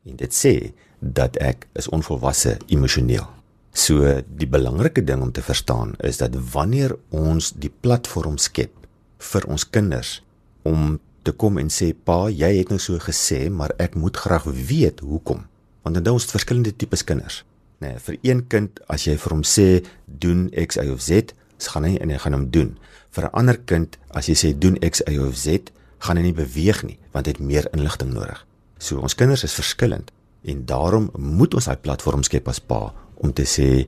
En 0.07 0.17
dit 0.17 0.33
sê 0.35 0.73
dat 1.01 1.37
ek 1.37 1.67
is 1.75 1.89
onvolwasse 1.89 2.59
emosioneel. 2.67 3.27
So 3.73 4.23
die 4.37 4.47
belangrike 4.47 5.05
ding 5.05 5.23
om 5.23 5.33
te 5.33 5.43
verstaan 5.43 5.95
is 5.99 6.17
dat 6.17 6.37
wanneer 6.53 6.97
ons 7.11 7.53
die 7.53 7.73
platform 7.81 8.39
skep 8.39 8.73
vir 9.19 9.47
ons 9.47 9.71
kinders 9.71 10.23
om 10.63 11.01
te 11.23 11.33
kom 11.33 11.59
en 11.59 11.69
sê 11.69 11.93
pa, 11.93 12.29
jy 12.31 12.59
het 12.59 12.69
nou 12.69 12.79
so 12.79 12.99
gesê, 12.99 13.51
maar 13.51 13.75
ek 13.79 13.95
moet 13.95 14.17
graag 14.17 14.45
weet 14.45 15.01
hoekom. 15.01 15.47
Want 15.83 15.95
dan 15.95 16.13
ons 16.13 16.25
verskillende 16.25 16.77
tipes 16.77 17.05
kinders. 17.05 17.45
Nee, 17.79 17.99
vir 18.01 18.17
een 18.23 18.47
kind 18.49 18.81
as 18.89 19.05
jy 19.05 19.17
vir 19.21 19.35
hom 19.35 19.43
sê 19.45 19.69
doen 20.07 20.47
X 20.57 20.79
Y 20.81 20.89
of 20.93 21.03
Z, 21.05 21.35
gaan 21.69 21.85
hy 21.85 21.97
en 22.01 22.13
hy 22.13 22.21
gaan 22.21 22.37
hom 22.37 22.51
doen. 22.51 22.77
Vir 23.13 23.25
'n 23.25 23.37
ander 23.37 23.59
kind 23.59 23.99
as 24.11 24.29
jy 24.29 24.35
sê 24.35 24.59
doen 24.59 24.77
X 24.81 25.03
Y 25.07 25.19
of 25.19 25.37
Z, 25.37 25.73
gaan 25.99 26.17
hy 26.17 26.23
nie 26.23 26.37
beweeg 26.37 26.83
nie 26.85 26.99
want 27.13 27.27
hy 27.27 27.33
het 27.33 27.41
meer 27.41 27.69
inligting 27.73 28.13
nodig. 28.13 28.47
So 28.79 29.01
ons 29.01 29.15
kinders 29.15 29.45
is 29.45 29.57
verskillend 29.57 30.13
en 30.45 30.65
daarom 30.65 31.11
moet 31.19 31.55
ons 31.55 31.65
daai 31.65 31.81
platform 31.81 32.23
skep 32.23 32.49
as 32.49 32.61
pa 32.61 32.93
om 33.17 33.33
te 33.33 33.45
sê 33.49 33.87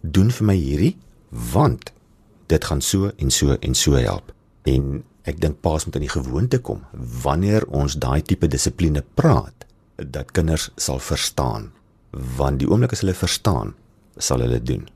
doen 0.00 0.30
vir 0.30 0.46
my 0.46 0.56
hierdie 0.56 0.96
want 1.30 1.92
dit 2.48 2.64
gaan 2.64 2.80
so 2.80 3.12
en 3.16 3.30
so 3.30 3.56
en 3.60 3.74
so 3.74 3.92
help. 3.92 4.32
En 4.64 5.04
ek 5.24 5.40
dink 5.40 5.60
paas 5.60 5.84
moet 5.84 5.96
in 5.96 6.06
die 6.06 6.12
gewoonte 6.12 6.58
kom 6.58 6.82
wanneer 7.24 7.64
ons 7.68 7.96
daai 7.96 8.22
tipe 8.22 8.48
dissipline 8.48 9.04
praat 9.14 9.64
dat 9.96 10.32
kinders 10.32 10.70
sal 10.76 10.98
verstaan 10.98 11.70
want 12.14 12.60
die 12.62 12.68
oomblik 12.70 12.92
as 12.94 13.02
hulle 13.02 13.16
verstaan, 13.16 13.74
sal 14.16 14.44
hulle 14.44 14.60
doen. 14.62 14.86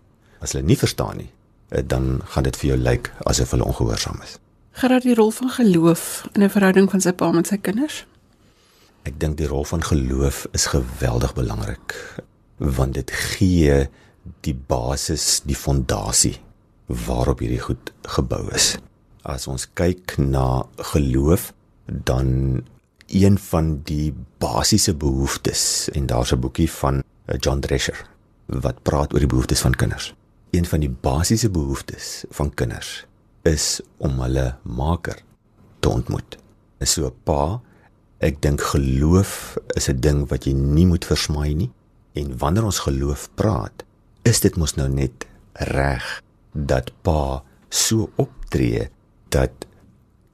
As 0.41 0.55
hulle 0.55 0.67
nie 0.67 0.79
verstaan 0.79 1.17
nie, 1.23 1.31
eh, 1.71 1.83
dan 1.83 2.21
gaan 2.35 2.47
dit 2.47 2.57
vir 2.57 2.71
jou 2.71 2.79
lyk 2.79 3.13
asof 3.27 3.51
hulle 3.51 3.67
ongehoorsaam 3.67 4.23
is. 4.23 4.39
Gerard 4.79 5.03
die 5.03 5.15
rol 5.15 5.31
van 5.31 5.51
geloof 5.51 6.29
in 6.35 6.43
'n 6.43 6.51
verhouding 6.51 6.91
van 6.91 7.01
sy 7.01 7.13
pa 7.13 7.33
met 7.33 7.47
sy 7.47 7.57
kinders? 7.57 8.07
Ek 9.03 9.19
dink 9.19 9.37
die 9.37 9.47
rol 9.47 9.65
van 9.65 9.83
geloof 9.83 10.47
is 10.53 10.67
geweldig 10.67 11.35
belangrik 11.35 11.95
want 12.59 12.95
dit 12.95 13.11
gee 13.11 13.89
die 14.41 14.55
basis, 14.55 15.41
die 15.47 15.57
fondasie 15.57 16.37
waarop 16.87 17.39
hierdie 17.39 17.63
goed 17.63 17.93
gebou 18.03 18.49
is. 18.55 18.77
As 19.23 19.47
ons 19.47 19.67
kyk 19.75 20.17
na 20.19 20.67
geloof, 20.77 21.53
dan 21.87 22.63
een 23.09 23.39
van 23.39 23.81
die 23.89 24.15
basiese 24.39 24.95
behoeftes 24.95 25.89
en 25.93 26.07
daar's 26.07 26.33
'n 26.33 26.41
boekie 26.41 26.71
van 26.71 27.03
eh, 27.25 27.37
John 27.39 27.61
Drescher 27.61 28.07
wat 28.47 28.83
praat 28.83 29.13
oor 29.13 29.19
die 29.19 29.29
behoeftes 29.29 29.61
van 29.61 29.75
kinders. 29.75 30.15
Een 30.51 30.67
van 30.67 30.81
die 30.81 30.91
basiese 30.91 31.51
behoeftes 31.51 32.25
van 32.31 32.55
kinders 32.55 33.07
is 33.43 33.81
om 33.97 34.21
hulle 34.21 34.57
maker 34.63 35.23
te 35.79 35.89
ontmoet. 35.89 36.39
So 36.81 37.07
'n 37.07 37.15
pa, 37.25 37.61
ek 38.19 38.43
dink 38.43 38.61
geloof 38.61 39.57
is 39.67 39.89
'n 39.89 40.01
ding 40.01 40.29
wat 40.29 40.45
jy 40.45 40.53
nie 40.53 40.87
moet 40.87 41.05
versmaai 41.05 41.55
nie. 41.55 41.71
En 42.13 42.39
wanneer 42.39 42.65
ons 42.65 42.79
geloof 42.79 43.29
praat, 43.35 43.85
is 44.23 44.41
dit 44.41 44.57
mos 44.57 44.75
nou 44.75 44.89
net 44.89 45.27
reg 45.53 46.23
dat 46.53 46.91
pa 47.03 47.43
so 47.69 48.11
optree 48.17 48.89
dat 49.29 49.51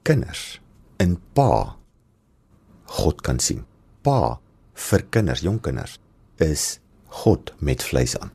kinders 0.01 0.61
in 0.97 1.19
pa 1.33 1.75
God 2.85 3.21
kan 3.21 3.39
sien. 3.39 3.65
Pa 4.01 4.39
vir 4.73 5.05
kinders, 5.09 5.41
jong 5.41 5.61
kinders, 5.61 5.99
is 6.37 6.79
God 7.23 7.53
met 7.59 7.83
vleis 7.83 8.17
aan. 8.19 8.31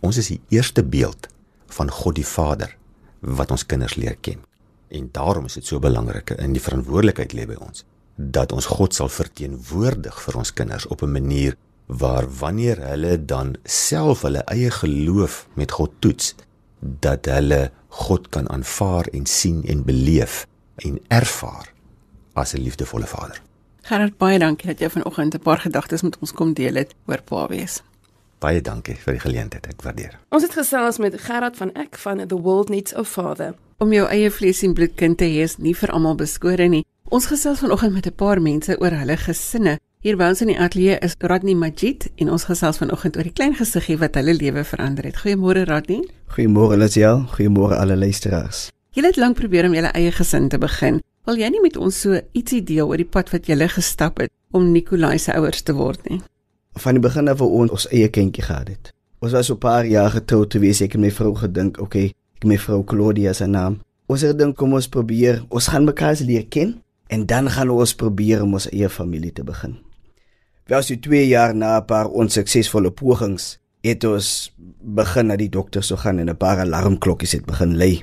Ons 0.00 0.18
is 0.18 0.30
die 0.32 0.40
eerste 0.54 0.84
beeld 0.84 1.28
van 1.74 1.90
God 1.90 2.18
die 2.18 2.26
Vader 2.26 2.74
wat 3.20 3.50
ons 3.50 3.66
kinders 3.66 3.96
leer 3.98 4.16
ken. 4.20 4.42
En 4.88 5.08
daarom 5.12 5.46
is 5.46 5.58
dit 5.58 5.66
so 5.66 5.78
belangrik 5.78 6.30
in 6.38 6.54
die 6.56 6.62
verantwoordelikheid 6.62 7.34
lê 7.36 7.46
by 7.46 7.58
ons 7.60 7.84
dat 8.18 8.52
ons 8.52 8.66
God 8.66 8.96
sal 8.96 9.10
verteenwoordig 9.12 10.16
vir 10.24 10.38
ons 10.40 10.50
kinders 10.52 10.86
op 10.90 11.02
'n 11.02 11.12
manier 11.12 11.54
waar 11.86 12.26
wanneer 12.40 12.80
hulle 12.82 13.24
dan 13.24 13.56
self 13.64 14.22
hulle 14.22 14.42
eie 14.50 14.70
geloof 14.70 15.46
met 15.54 15.70
God 15.70 15.92
toets 15.98 16.34
dat 16.80 17.26
hulle 17.26 17.70
God 17.88 18.28
kan 18.28 18.48
aanvaar 18.50 19.06
en 19.12 19.26
sien 19.26 19.64
en 19.64 19.84
beleef 19.84 20.46
en 20.76 20.98
ervaar 21.08 21.72
as 22.34 22.54
'n 22.54 22.60
liefdevolle 22.60 23.06
Vader. 23.06 23.42
Gerard, 23.88 24.18
baie 24.20 24.36
dankie 24.36 24.68
dat 24.68 24.82
jy 24.82 24.88
vanoggend 24.92 25.34
'n 25.34 25.40
paar 25.40 25.60
gedagtes 25.64 26.02
met 26.02 26.16
ons 26.20 26.32
kom 26.32 26.52
deel 26.52 26.74
het 26.74 26.94
oor 27.06 27.22
Pa 27.24 27.46
wees. 27.48 27.82
Baie 28.38 28.60
dankie 28.60 28.94
vir 28.94 29.12
die 29.12 29.20
geleentheid. 29.20 29.66
Ek 29.66 29.82
waardeer. 29.82 30.18
Ons 30.28 30.42
het 30.42 30.52
gesels 30.52 30.98
met 30.98 31.20
Gerard 31.20 31.56
van 31.56 31.72
Eck 31.72 31.96
van 31.96 32.26
The 32.26 32.40
World 32.40 32.68
Needs 32.68 32.94
a 32.94 33.04
Father. 33.04 33.54
Om 33.78 33.92
jou 33.92 34.08
eie 34.08 34.30
vlees 34.30 34.62
en 34.62 34.74
bloed 34.74 34.94
kind 34.94 35.18
te 35.18 35.24
hê 35.24 35.42
is 35.42 35.56
nie 35.56 35.74
vir 35.74 35.90
almal 35.90 36.14
beskore 36.14 36.68
nie. 36.68 36.84
Ons 37.08 37.26
gesels 37.26 37.58
vanoggend 37.58 37.92
met 37.92 38.06
'n 38.06 38.14
paar 38.14 38.42
mense 38.42 38.80
oor 38.80 38.90
hulle 38.90 39.16
gesinne. 39.16 39.78
Hier 40.00 40.16
by 40.16 40.24
ons 40.24 40.40
in 40.40 40.46
die 40.46 40.58
ateljee 40.58 40.98
is 40.98 41.14
Radni 41.18 41.54
Majid 41.54 42.08
en 42.16 42.30
ons 42.30 42.44
gesels 42.44 42.76
vanoggend 42.76 43.16
oor 43.16 43.22
die 43.22 43.32
klein 43.32 43.54
gesiggie 43.54 43.98
wat 43.98 44.14
hulle 44.14 44.34
lewe 44.34 44.64
verander 44.64 45.04
het. 45.04 45.16
Goeiemôre 45.16 45.64
Radni. 45.64 46.08
Goeiemôre 46.26 46.76
Lisiel. 46.76 47.24
Goeiemôre 47.26 47.76
alle 47.76 47.96
luisteraars. 47.96 48.70
Jy 48.92 49.04
het 49.06 49.16
lank 49.16 49.36
probeer 49.36 49.64
om 49.64 49.74
jou 49.74 49.84
eie 49.84 50.12
gesin 50.12 50.48
te 50.48 50.58
begin. 50.58 51.00
Wil 51.28 51.42
jy 51.42 51.48
nie 51.52 51.60
met 51.60 51.74
ons 51.76 51.92
so 51.92 52.16
ietsie 52.32 52.62
deel 52.64 52.88
oor 52.88 52.96
die 52.96 53.04
pad 53.04 53.28
wat 53.34 53.50
jy 53.50 53.66
gestap 53.68 54.16
het 54.22 54.30
om 54.56 54.70
Nikolai 54.72 55.18
se 55.20 55.34
ouers 55.36 55.60
te 55.60 55.74
word 55.76 56.06
nie? 56.08 56.22
Van 56.80 56.96
die 56.96 57.02
begin 57.04 57.28
af 57.28 57.42
ons 57.44 57.74
ons 57.74 57.84
eie 57.92 58.08
kindjie 58.08 58.46
gehad 58.46 58.70
het. 58.72 58.94
Ons 59.20 59.34
was 59.36 59.46
so 59.46 59.54
'n 59.54 59.60
paar 59.60 59.84
jaar 59.84 60.08
getroud 60.08 60.48
te 60.48 60.58
wees 60.58 60.80
ek 60.80 60.94
en 60.94 61.02
my 61.02 61.10
vrou 61.10 61.34
gedink, 61.34 61.76
okay, 61.80 62.14
ek 62.36 62.44
my 62.44 62.56
vrou 62.56 62.82
Claudia 62.82 63.34
se 63.34 63.46
naam. 63.46 63.76
Ons 64.08 64.22
het 64.22 64.30
gedink 64.30 64.56
kom 64.56 64.72
ons 64.72 64.88
probeer, 64.88 65.44
ons 65.50 65.68
gaan 65.68 65.84
mekaar 65.84 66.16
se 66.16 66.24
leer 66.24 66.46
ken 66.48 66.80
en 67.08 67.26
dan 67.26 67.50
gaan 67.50 67.70
ons 67.70 67.94
probeer 67.94 68.42
om 68.42 68.54
ons 68.54 68.70
eie 68.72 68.88
familie 68.88 69.32
te 69.32 69.44
begin. 69.44 69.76
Wel 70.66 70.82
so 70.82 70.94
2 70.96 71.28
jaar 71.28 71.54
na 71.54 71.76
'n 71.76 71.84
paar 71.84 72.08
onsuksesvolle 72.08 72.90
pogings 72.90 73.58
het 73.82 74.04
ons 74.04 74.54
begin 74.80 75.26
na 75.26 75.36
die 75.36 75.50
dokter 75.50 75.82
so 75.82 75.96
gaan 75.96 76.18
en 76.18 76.30
'n 76.30 76.36
paar 76.36 76.58
alarmklokkies 76.58 77.32
het 77.32 77.44
begin 77.44 77.76
lui. 77.76 78.02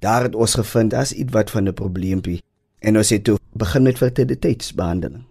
Daar 0.00 0.22
het 0.22 0.34
ons 0.34 0.54
gevind 0.54 0.94
as 0.94 1.12
iets 1.12 1.32
wat 1.32 1.50
van 1.50 1.68
'n 1.68 1.74
probleempie 1.74 2.40
en 2.84 3.00
ons 3.00 3.12
het 3.14 3.24
toe 3.24 3.38
begin 3.56 3.86
met 3.86 3.98
fertiliteitsbehandeling. 3.98 5.24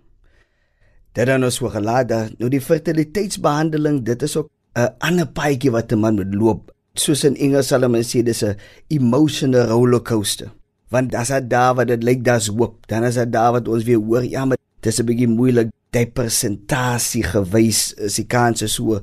Dit 1.14 1.30
dan 1.30 1.46
ons 1.46 1.60
gelaat 1.62 2.10
dat 2.10 2.40
nou 2.40 2.50
die 2.50 2.62
fertiliteitsbehandeling 2.64 4.02
dit 4.08 4.26
is 4.26 4.36
ook 4.38 4.50
'n 4.76 4.90
ander 5.00 5.28
paadjie 5.28 5.72
wat 5.72 5.92
'n 5.92 6.00
man 6.00 6.16
moet 6.16 6.34
loop. 6.34 6.72
Soos 6.96 7.24
in 7.24 7.36
Engels 7.36 7.68
sal 7.68 7.82
hulle 7.82 8.04
sê 8.04 8.24
dis 8.24 8.44
'n 8.44 8.58
emotional 8.88 9.68
rollercoaster. 9.68 10.52
Want 10.90 11.16
as 11.16 11.28
dit 11.28 11.50
daar 11.50 11.76
wat 11.76 11.88
dit 11.88 12.04
lyk 12.04 12.24
daar's 12.24 12.48
hoop, 12.48 12.88
dan 12.88 13.04
is 13.04 13.16
dit 13.16 13.32
daar 13.32 13.52
wat 13.52 13.68
ons 13.68 13.84
weer 13.84 13.98
hoor 13.98 14.24
ja, 14.24 14.46
maar 14.46 14.58
dis 14.80 15.00
'n 15.00 15.06
bietjie 15.06 15.28
moeilik 15.28 15.70
die 15.92 16.06
persentasie 16.06 17.24
gewys 17.24 17.94
is 17.94 18.16
die 18.16 18.26
kans 18.26 18.64
so. 18.74 19.02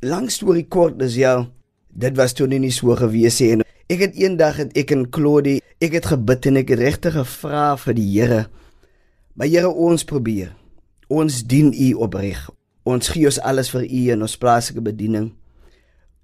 Lang 0.00 0.30
storie 0.30 0.68
kort 0.68 1.02
is 1.02 1.14
ja, 1.14 1.48
dit 1.88 2.16
was 2.16 2.32
toe 2.32 2.46
nie 2.46 2.70
so 2.70 2.94
gewees 2.96 3.40
nie. 3.40 3.64
Ek 3.92 4.00
het 4.00 4.14
eendag 4.16 4.56
het 4.62 4.70
ek 4.80 4.94
en 4.94 5.02
Claudie, 5.12 5.60
ek 5.84 5.98
het 5.98 6.06
gebid 6.08 6.46
en 6.48 6.56
ek 6.62 6.70
het 6.72 6.80
regtig 6.80 7.18
gevra 7.18 7.74
vir 7.76 7.96
die 7.98 8.06
Here. 8.14 8.46
Maar 9.36 9.50
Here, 9.52 9.68
ons 9.68 10.06
probeer. 10.08 10.54
Ons 11.12 11.42
dien 11.44 11.68
U 11.68 11.90
opreg. 12.06 12.46
Ons 12.88 13.12
gee 13.12 13.28
ons 13.28 13.40
alles 13.44 13.68
vir 13.74 13.84
U 13.84 14.00
in 14.14 14.24
ons 14.24 14.38
plaaslike 14.40 14.80
bediening. 14.84 15.34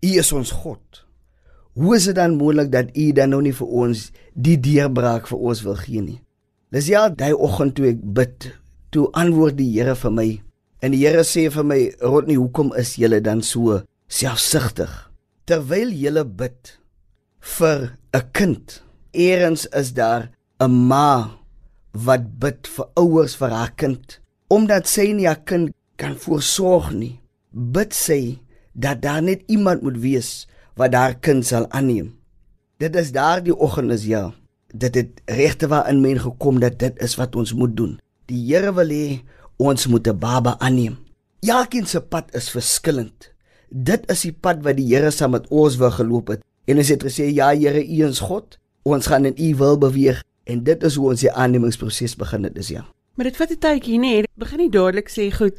U 0.00 0.14
is 0.22 0.32
ons 0.32 0.54
God. 0.62 1.04
Hoe 1.76 1.94
is 1.98 2.08
dit 2.08 2.16
dan 2.16 2.38
moontlik 2.40 2.72
dat 2.72 2.96
U 2.96 3.10
dan 3.12 3.34
nou 3.34 3.42
nie 3.44 3.52
vir 3.52 3.76
ons 3.84 4.08
die 4.32 4.56
deurbraak 4.56 5.28
vir 5.28 5.44
ons 5.52 5.62
wil 5.68 5.76
gee 5.84 6.00
nie? 6.00 6.18
Dis 6.72 6.88
ja, 6.88 7.08
daai 7.12 7.36
oggend 7.36 7.76
toe 7.76 7.90
ek 7.92 8.00
bid, 8.00 8.50
toe 8.88 9.10
antwoord 9.12 9.60
die 9.60 9.68
Here 9.76 9.98
vir 10.00 10.16
my. 10.16 10.28
En 10.80 10.96
die 10.96 11.04
Here 11.04 11.28
sê 11.28 11.50
vir 11.52 11.64
my, 11.64 11.80
"Rodney, 12.00 12.40
hoekom 12.40 12.72
is 12.72 12.96
julle 12.96 13.20
dan 13.20 13.42
so 13.42 13.82
selfsugtig 14.08 15.12
terwyl 15.44 15.92
julle 15.92 16.24
bid?" 16.24 16.79
Vir 17.40 17.96
'n 18.14 18.30
kind. 18.32 18.82
Eerens 19.12 19.66
is 19.66 19.92
daar 19.92 20.30
'n 20.60 20.70
ma 20.88 21.38
wat 21.92 22.38
bid 22.38 22.66
vir 22.66 22.86
ouers 22.94 23.34
vir 23.36 23.50
haar 23.50 23.72
kind 23.74 24.20
omdat 24.50 24.88
sy 24.90 25.12
nie 25.14 25.28
haar 25.28 25.42
kind 25.46 25.70
kan 26.00 26.16
voorsorg 26.18 26.90
nie. 26.92 27.14
Bid 27.50 27.94
sy 27.94 28.40
dat 28.74 29.02
daar 29.04 29.22
net 29.22 29.46
iemand 29.50 29.84
moet 29.86 29.98
wees 30.02 30.30
wat 30.78 30.96
haar 30.98 31.16
kind 31.22 31.46
sal 31.46 31.68
aanneem. 31.70 32.16
Dit 32.82 32.96
is 32.96 33.12
daardie 33.14 33.54
oggend 33.54 33.92
is 33.94 34.06
ja, 34.08 34.30
dit 34.72 34.94
het 34.96 35.20
regte 35.30 35.68
waar 35.70 35.90
in 35.90 36.00
men 36.02 36.18
gekom 36.18 36.60
dat 36.62 36.78
dit 36.80 36.98
is 37.02 37.14
wat 37.20 37.36
ons 37.36 37.54
moet 37.54 37.76
doen. 37.76 37.98
Die 38.30 38.42
Here 38.48 38.72
wil 38.74 38.90
hê 38.90 39.20
ons 39.58 39.86
moet 39.86 40.08
'n 40.08 40.18
baba 40.18 40.56
aanneem. 40.58 40.98
Elkeen 41.40 41.86
se 41.86 42.00
pad 42.00 42.34
is 42.34 42.50
verskillend. 42.50 43.30
Dit 43.70 44.10
is 44.10 44.22
die 44.22 44.32
pad 44.32 44.62
wat 44.64 44.76
die 44.76 44.94
Here 44.94 45.10
saam 45.10 45.30
met 45.30 45.46
ons 45.48 45.76
wil 45.76 45.90
geloop 45.90 46.28
het 46.28 46.42
En 46.64 46.76
ons 46.76 46.88
het 46.88 47.02
gesê 47.02 47.30
ja 47.34 47.54
Here, 47.54 47.84
U 47.84 48.06
is 48.06 48.18
God. 48.18 48.58
Ons 48.82 49.06
gaan 49.06 49.24
in 49.24 49.36
U 49.36 49.56
wil 49.56 49.78
beweeg 49.78 50.22
en 50.44 50.64
dit 50.64 50.82
is 50.82 50.94
hoe 50.94 51.10
ons 51.10 51.20
die 51.20 51.32
aannemingsproses 51.32 52.16
begin 52.16 52.44
het, 52.44 52.54
dis 52.54 52.68
ja. 52.68 52.84
Maar 53.14 53.28
dit 53.28 53.36
vat 53.36 53.50
'n 53.50 53.58
tydjie, 53.58 53.98
nê? 53.98 54.00
Nee. 54.00 54.24
Begin 54.34 54.58
nie 54.58 54.70
dadelik 54.70 55.08
sê 55.08 55.30
goed, 55.30 55.56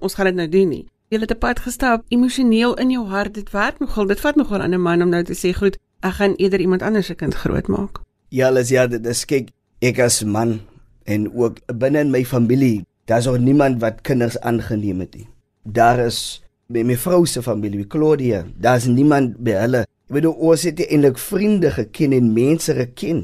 ons 0.00 0.14
gaan 0.14 0.26
dit 0.26 0.34
nou 0.34 0.48
doen 0.48 0.68
nie. 0.68 0.86
Jy 1.10 1.18
het 1.18 1.30
'n 1.30 1.38
pad 1.38 1.58
gestap 1.58 2.04
emosioneel 2.08 2.74
in 2.74 2.90
jou 2.90 3.06
hart. 3.06 3.34
Dit 3.34 3.50
werk 3.50 3.78
nogal. 3.78 4.06
Dit 4.06 4.20
vat 4.20 4.36
nogal 4.36 4.60
aan 4.60 4.74
'n 4.74 4.80
man 4.80 5.02
om 5.02 5.08
nou 5.08 5.24
te 5.24 5.34
sê 5.34 5.52
goed, 5.56 5.76
ek 6.00 6.12
gaan 6.12 6.34
eerder 6.34 6.60
iemand 6.60 6.82
anders 6.82 7.06
se 7.06 7.14
kind 7.14 7.34
grootmaak. 7.34 8.00
Ja, 8.28 8.46
alles 8.46 8.68
ja, 8.68 8.86
dit 8.86 9.06
is 9.06 9.24
kyk, 9.24 9.50
ek 9.78 9.98
as 9.98 10.24
man 10.24 10.60
en 11.04 11.32
ook 11.34 11.58
binne 11.78 11.98
in 11.98 12.10
my 12.10 12.24
familie, 12.24 12.86
daar's 13.04 13.26
ook 13.26 13.38
niemand 13.38 13.80
wat 13.80 14.00
kinders 14.00 14.38
aangeneem 14.40 15.00
het 15.00 15.14
nie. 15.14 15.28
Daar 15.64 15.98
is 15.98 16.42
by 16.66 16.82
my 16.82 16.96
vrou 16.96 17.26
se 17.26 17.42
familie, 17.42 17.86
Claudia, 17.86 18.44
daar's 18.56 18.86
niemand 18.86 19.36
by 19.42 19.50
hulle 19.50 19.86
Ek 20.10 20.16
bedoel 20.16 20.40
ons 20.42 20.64
het 20.66 20.80
eintlik 20.82 21.20
vriende 21.22 21.68
geken 21.70 22.16
en 22.16 22.32
mense 22.34 22.74
geken 22.74 23.18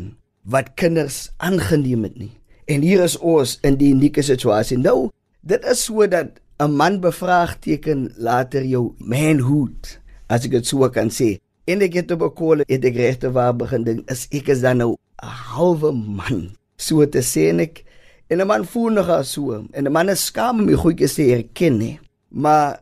wat 0.47 0.69
kinders 0.79 1.33
aangeneem 1.43 2.05
het 2.07 2.15
nie. 2.15 2.31
En 2.71 2.85
hier 2.87 3.03
is 3.03 3.17
ons 3.19 3.57
in 3.67 3.75
die 3.81 3.89
unieke 3.91 4.23
situasie. 4.23 4.79
Nou, 4.79 5.09
dit 5.43 5.67
is 5.67 5.83
sodat 5.83 6.39
'n 6.63 6.71
man 6.79 7.01
bevraagteken 7.03 8.15
later 8.17 8.63
jou 8.63 8.95
manhood, 8.99 9.99
as 10.31 10.47
ek 10.47 10.53
dit 10.53 10.67
sou 10.67 10.87
kan 10.89 11.11
sê. 11.11 11.41
En 11.67 11.83
ek 11.83 11.95
het 11.95 12.11
op 12.13 12.23
'n 12.23 12.35
kolle 12.35 12.63
het 12.69 12.85
ek 12.85 12.95
regte 12.95 13.33
waar 13.33 13.57
begin 13.57 13.83
ding 13.83 14.03
is 14.07 14.29
ek 14.31 14.47
is 14.47 14.61
dan 14.61 14.79
nou 14.79 14.95
'n 14.95 15.27
halwe 15.27 15.91
man. 15.91 16.55
So 16.77 17.05
te 17.05 17.19
sê 17.19 17.51
en 17.51 17.59
ek 17.59 17.85
en 18.31 18.41
'n 18.41 18.47
man 18.47 18.65
voel 18.65 18.91
nog 18.91 19.09
as 19.09 19.33
so 19.33 19.67
en 19.73 19.87
'n 19.87 19.93
man 19.93 20.09
is 20.09 20.25
skaam 20.25 20.61
om 20.61 20.67
my 20.67 20.75
goedjies 20.75 21.15
te 21.15 21.35
erken 21.35 21.79
nie. 21.79 21.99
Maar 22.31 22.79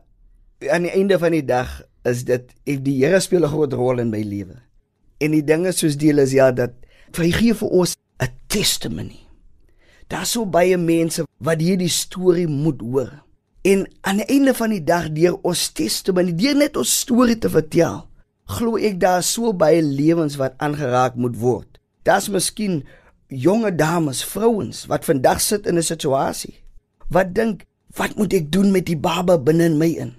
aan 0.69 0.83
die 0.83 0.91
einde 0.91 1.17
van 1.17 1.31
die 1.31 1.45
dag 1.45 1.81
is 2.05 2.23
dit 2.25 2.53
die 2.65 2.97
Here 3.01 3.19
speel 3.19 3.45
'n 3.45 3.51
groot 3.51 3.73
rol 3.73 3.99
in 3.99 4.09
my 4.09 4.21
lewe. 4.21 4.61
En 5.19 5.31
die 5.31 5.43
dinge 5.43 5.71
soos 5.71 5.97
deel 5.97 6.19
is 6.19 6.31
ja 6.31 6.51
dat 6.51 6.73
hy 7.17 7.31
gee 7.31 7.53
vir 7.53 7.69
ons 7.69 7.95
'n 8.19 8.29
testimony. 8.47 9.19
Daar's 10.07 10.31
so 10.31 10.45
baie 10.45 10.77
mense 10.77 11.25
wat 11.39 11.61
hierdie 11.61 11.89
storie 11.89 12.47
moet 12.47 12.81
hoor. 12.81 13.23
En 13.63 13.87
aan 14.01 14.17
die 14.17 14.25
einde 14.25 14.53
van 14.53 14.69
die 14.69 14.83
dag 14.83 15.09
deur 15.11 15.39
ons 15.41 15.71
testimony, 15.71 16.35
deur 16.35 16.55
net 16.55 16.77
ons 16.77 16.99
storie 16.99 17.37
te 17.37 17.49
vertel, 17.49 18.07
glo 18.45 18.77
ek 18.77 18.99
daar 18.99 19.23
so 19.23 19.53
baie 19.53 19.81
lewens 19.81 20.35
wat 20.35 20.53
aangeraak 20.57 21.15
moet 21.15 21.35
word. 21.35 21.79
Daar's 22.03 22.29
miskien 22.29 22.83
jonge 23.27 23.75
dames, 23.75 24.23
vrouens 24.23 24.85
wat 24.85 25.05
vandag 25.05 25.41
sit 25.41 25.65
in 25.65 25.77
'n 25.77 25.83
situasie 25.83 26.65
wat 27.09 27.33
dink, 27.35 27.65
wat 27.97 28.15
moet 28.17 28.33
ek 28.33 28.51
doen 28.51 28.71
met 28.73 28.87
die 28.89 28.97
baba 28.97 29.37
binne 29.37 29.69
in 29.69 29.77
my 29.77 29.91
in? 30.01 30.13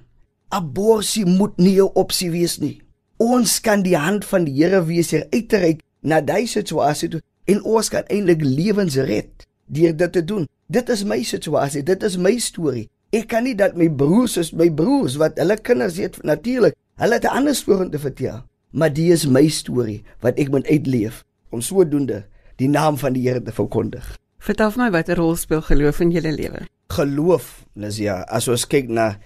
Aborsie 0.49 1.26
moet 1.26 1.57
nie 1.57 1.81
'n 1.81 1.91
opsie 1.95 2.31
wees 2.31 2.59
nie. 2.59 2.83
Ons 3.17 3.61
kan 3.61 3.83
die 3.83 3.97
hand 3.97 4.25
van 4.25 4.45
die 4.45 4.55
Here 4.62 4.85
wees 4.85 5.11
hier 5.11 5.26
uitreik 5.31 5.81
na 6.00 6.21
daai 6.21 6.47
situasie 6.47 7.09
toe 7.09 7.21
en 7.45 7.62
ons 7.62 7.88
kan 7.88 8.05
eintlik 8.07 8.43
lewens 8.43 8.97
red 8.97 9.47
deur 9.67 9.97
dit 9.97 10.12
te 10.12 10.25
doen. 10.25 10.47
Dit 10.67 10.88
is 10.88 11.05
my 11.05 11.23
situasie, 11.23 11.83
dit 11.83 12.03
is 12.03 12.17
my 12.17 12.38
storie. 12.38 12.88
Ek 13.11 13.29
kan 13.29 13.45
nie 13.47 13.55
dat 13.55 13.76
my 13.76 13.88
broers 13.88 14.37
is 14.37 14.53
my 14.53 14.71
broers 14.71 15.17
wat 15.17 15.38
hulle 15.38 15.57
kinders 15.57 15.97
het 15.97 16.19
natuurlik. 16.23 16.75
Hulle 16.97 17.15
het 17.15 17.25
'n 17.25 17.37
ander 17.38 17.55
storie 17.55 17.91
te 17.91 17.99
vertel, 17.99 18.43
maar 18.71 18.93
dit 18.93 19.11
is 19.11 19.26
my 19.26 19.49
storie 19.49 20.03
wat 20.21 20.38
ek 20.38 20.50
moet 20.50 20.67
uitleef 20.67 21.25
om 21.50 21.61
sodoende 21.61 22.25
die 22.57 22.69
naam 22.69 22.99
van 22.99 23.12
die 23.12 23.29
Here 23.29 23.43
te 23.43 23.53
verkondig. 23.53 24.17
Vertel 24.38 24.73
my 24.76 24.91
watter 24.91 25.17
rol 25.17 25.37
speel 25.37 25.62
geloof 25.62 26.00
in 26.00 26.11
julle 26.11 26.33
lewe? 26.33 26.67
Geloof, 26.95 27.65
Lisia, 27.75 28.23
as 28.31 28.49
ons 28.49 28.67
kyk 28.67 28.88
na 28.88 29.17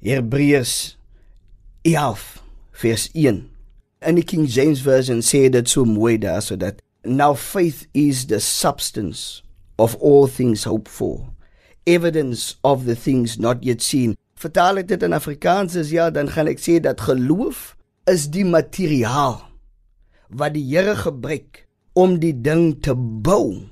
Hebreërs 0.00 0.96
11 1.82 2.42
vers 2.72 3.10
1. 3.12 3.40
In 4.00 4.16
die 4.16 4.24
King 4.24 4.46
James 4.48 4.80
version 4.80 5.20
sê 5.20 5.42
dit 5.52 5.68
so 5.68 5.84
mooi 5.84 6.14
daar 6.16 6.40
sodat 6.40 6.78
now 7.04 7.34
faith 7.36 7.84
is 7.92 8.24
the 8.30 8.38
substance 8.40 9.42
of 9.76 9.96
all 10.00 10.24
things 10.24 10.64
hoped 10.64 10.88
for 10.88 11.28
evidence 11.84 12.56
of 12.64 12.86
the 12.86 12.96
things 12.96 13.36
not 13.36 13.60
yet 13.64 13.84
seen. 13.84 14.16
Vertaal 14.40 14.80
ek 14.80 14.88
dit 14.88 15.04
in 15.04 15.12
Afrikaans 15.12 15.76
is 15.76 15.92
ja, 15.92 16.08
dan 16.08 16.32
gaan 16.32 16.48
ek 16.48 16.64
sê 16.64 16.78
dat 16.80 17.04
geloof 17.04 17.74
is 18.08 18.30
die 18.32 18.46
materiaal 18.48 19.36
wat 20.32 20.56
die 20.56 20.64
Here 20.64 20.96
gebruik 20.96 21.66
om 21.92 22.16
die 22.22 22.32
ding 22.32 22.78
te 22.80 22.96
bou 22.96 23.68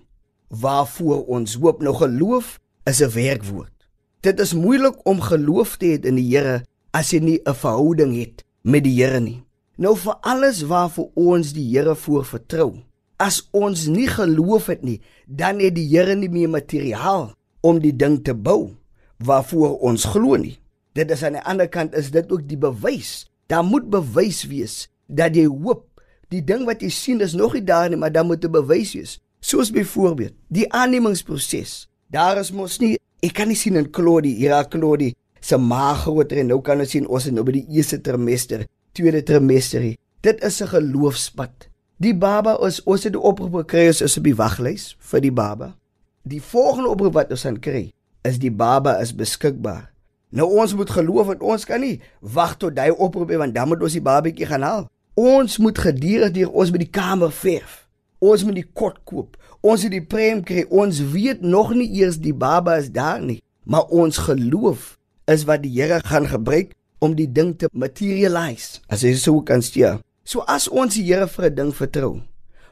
waarvoor 0.53 1.25
ons 1.25 1.57
hoop. 1.57 1.81
Nou 1.81 1.97
geloof 1.97 2.59
is 2.85 3.01
'n 3.01 3.17
werkwoord. 3.17 3.78
Dit 4.21 4.41
is 4.43 4.51
moeilik 4.55 4.97
om 5.07 5.21
geloof 5.23 5.77
te 5.79 5.93
hê 5.93 5.99
in 6.11 6.17
die 6.19 6.27
Here 6.27 6.65
as 6.91 7.13
jy 7.15 7.21
nie 7.23 7.39
'n 7.47 7.55
verhouding 7.55 8.17
het 8.19 8.43
met 8.63 8.83
die 8.83 8.97
Here 8.99 9.21
nie. 9.21 9.45
Nou 9.77 9.95
vir 9.97 10.17
alles 10.23 10.63
waarvoor 10.63 11.11
ons 11.15 11.53
die 11.53 11.71
Here 11.71 11.95
voor 11.95 12.25
vertrou. 12.25 12.83
As 13.17 13.49
ons 13.53 13.87
nie 13.87 14.09
geloof 14.09 14.67
het 14.67 14.83
nie, 14.83 15.01
dan 15.27 15.61
het 15.61 15.75
die 15.75 15.87
Here 15.87 16.17
nie 16.17 16.29
meer 16.29 16.49
materiaal 16.49 17.33
om 17.61 17.79
die 17.79 17.97
ding 17.97 18.25
te 18.25 18.35
bou 18.35 18.75
waarvoor 19.19 19.79
ons 19.79 20.05
glo 20.05 20.37
nie. 20.37 20.59
Dit 20.95 21.11
is 21.11 21.23
aan 21.23 21.33
die 21.33 21.47
ander 21.47 21.69
kant 21.69 21.95
is 21.95 22.11
dit 22.11 22.33
ook 22.33 22.49
die 22.49 22.59
bewys. 22.59 23.31
Daar 23.47 23.65
moet 23.65 23.91
bewys 23.91 24.45
wees 24.47 24.89
dat 25.07 25.37
jy 25.37 25.47
hoop. 25.47 25.87
Die 26.29 26.43
ding 26.45 26.67
wat 26.67 26.83
jy 26.83 26.91
sien 26.91 27.21
is 27.21 27.35
nog 27.35 27.55
nie 27.55 27.65
daar 27.65 27.89
nie, 27.89 27.97
maar 27.97 28.13
dan 28.13 28.27
moet 28.27 28.45
'n 28.45 28.51
bewys 28.51 28.95
wees. 28.95 29.21
Soos 29.41 29.71
byvoorbeeld, 29.71 30.35
die 30.49 30.73
aannemingsproses. 30.73 31.89
Daar 32.11 32.39
is 32.39 32.51
mos 32.51 32.79
nie 32.79 32.99
ek 33.23 33.35
kan 33.35 33.49
nie 33.51 33.59
sien 33.59 33.77
in 33.77 33.91
Claudie, 33.91 34.37
hier 34.39 34.55
Claudie 34.71 35.15
se 35.41 35.57
maag 35.59 36.05
groter 36.05 36.43
en 36.43 36.53
nou 36.53 36.61
kan 36.65 36.81
ons 36.81 36.91
sien 36.91 37.07
ons 37.07 37.27
is 37.27 37.35
nou 37.35 37.45
by 37.47 37.59
die 37.59 37.67
eerste 37.79 38.01
trimester, 38.03 38.67
tweede 38.97 39.23
trimester. 39.27 39.85
Dit 40.23 40.43
is 40.45 40.61
'n 40.63 40.67
geloofspad. 40.67 41.69
Die 41.99 42.15
baba 42.15 42.59
is 42.67 42.83
ons 42.85 43.05
het 43.05 43.13
die 43.13 43.21
oproep 43.21 43.55
gekry 43.55 43.87
ons 43.89 44.03
is 44.03 44.17
op 44.19 44.25
die 44.25 44.35
waglys 44.35 44.97
vir 44.99 45.21
die 45.21 45.33
baba. 45.33 45.75
Die 46.23 46.41
volgende 46.41 46.89
oproep 46.89 47.15
wat 47.15 47.31
ons 47.31 47.43
gaan 47.43 47.61
kry 47.61 47.93
is 48.23 48.39
die 48.39 48.51
baba 48.51 49.01
is 49.01 49.15
beskikbaar. 49.15 49.91
Nou 50.31 50.47
ons 50.61 50.75
moet 50.75 50.91
geloof 50.91 51.27
dat 51.27 51.41
ons 51.41 51.65
kan 51.65 51.81
nie 51.81 52.01
wag 52.21 52.57
tot 52.57 52.79
hy 52.79 52.91
oproep 52.91 53.31
want 53.31 53.55
dan 53.55 53.69
moet 53.69 53.83
ons 53.83 53.93
die 53.93 54.05
babatjie 54.05 54.47
gaan 54.47 54.63
haal. 54.63 54.89
Ons 55.15 55.59
moet 55.59 55.79
gedurig 55.79 56.31
deur 56.33 56.51
ons 56.53 56.71
by 56.71 56.79
die 56.79 56.91
kamer 56.91 57.33
verf. 57.33 57.89
Ons 58.19 58.45
moet 58.45 58.55
die 58.55 58.69
kort 58.75 58.99
koop. 59.05 59.37
Ons 59.61 59.83
het 59.83 59.93
die 59.93 60.05
prem 60.05 60.43
kry. 60.43 60.65
Ons 60.71 61.01
weet 61.01 61.41
nog 61.43 61.75
nie 61.75 61.91
eers 61.99 62.19
die 62.19 62.35
baba 62.35 62.77
is 62.79 62.91
daar 62.91 63.21
nie, 63.21 63.43
maar 63.65 63.89
ons 63.91 64.19
geloof 64.19 64.97
is 65.27 65.45
wat 65.45 65.63
die 65.63 65.75
Here 65.75 66.01
gaan 66.05 66.27
gebruik 66.27 66.73
om 66.99 67.15
die 67.15 67.29
ding 67.31 67.57
te 67.59 67.69
materialize. 67.73 68.81
As 68.89 69.03
jy 69.03 69.15
sou 69.15 69.43
kan 69.43 69.61
sê. 69.61 69.99
So 70.25 70.41
as 70.47 70.69
ons 70.69 70.95
die 70.95 71.05
Here 71.05 71.27
vir 71.27 71.51
'n 71.51 71.55
ding 71.55 71.73
vertrou, 71.75 72.23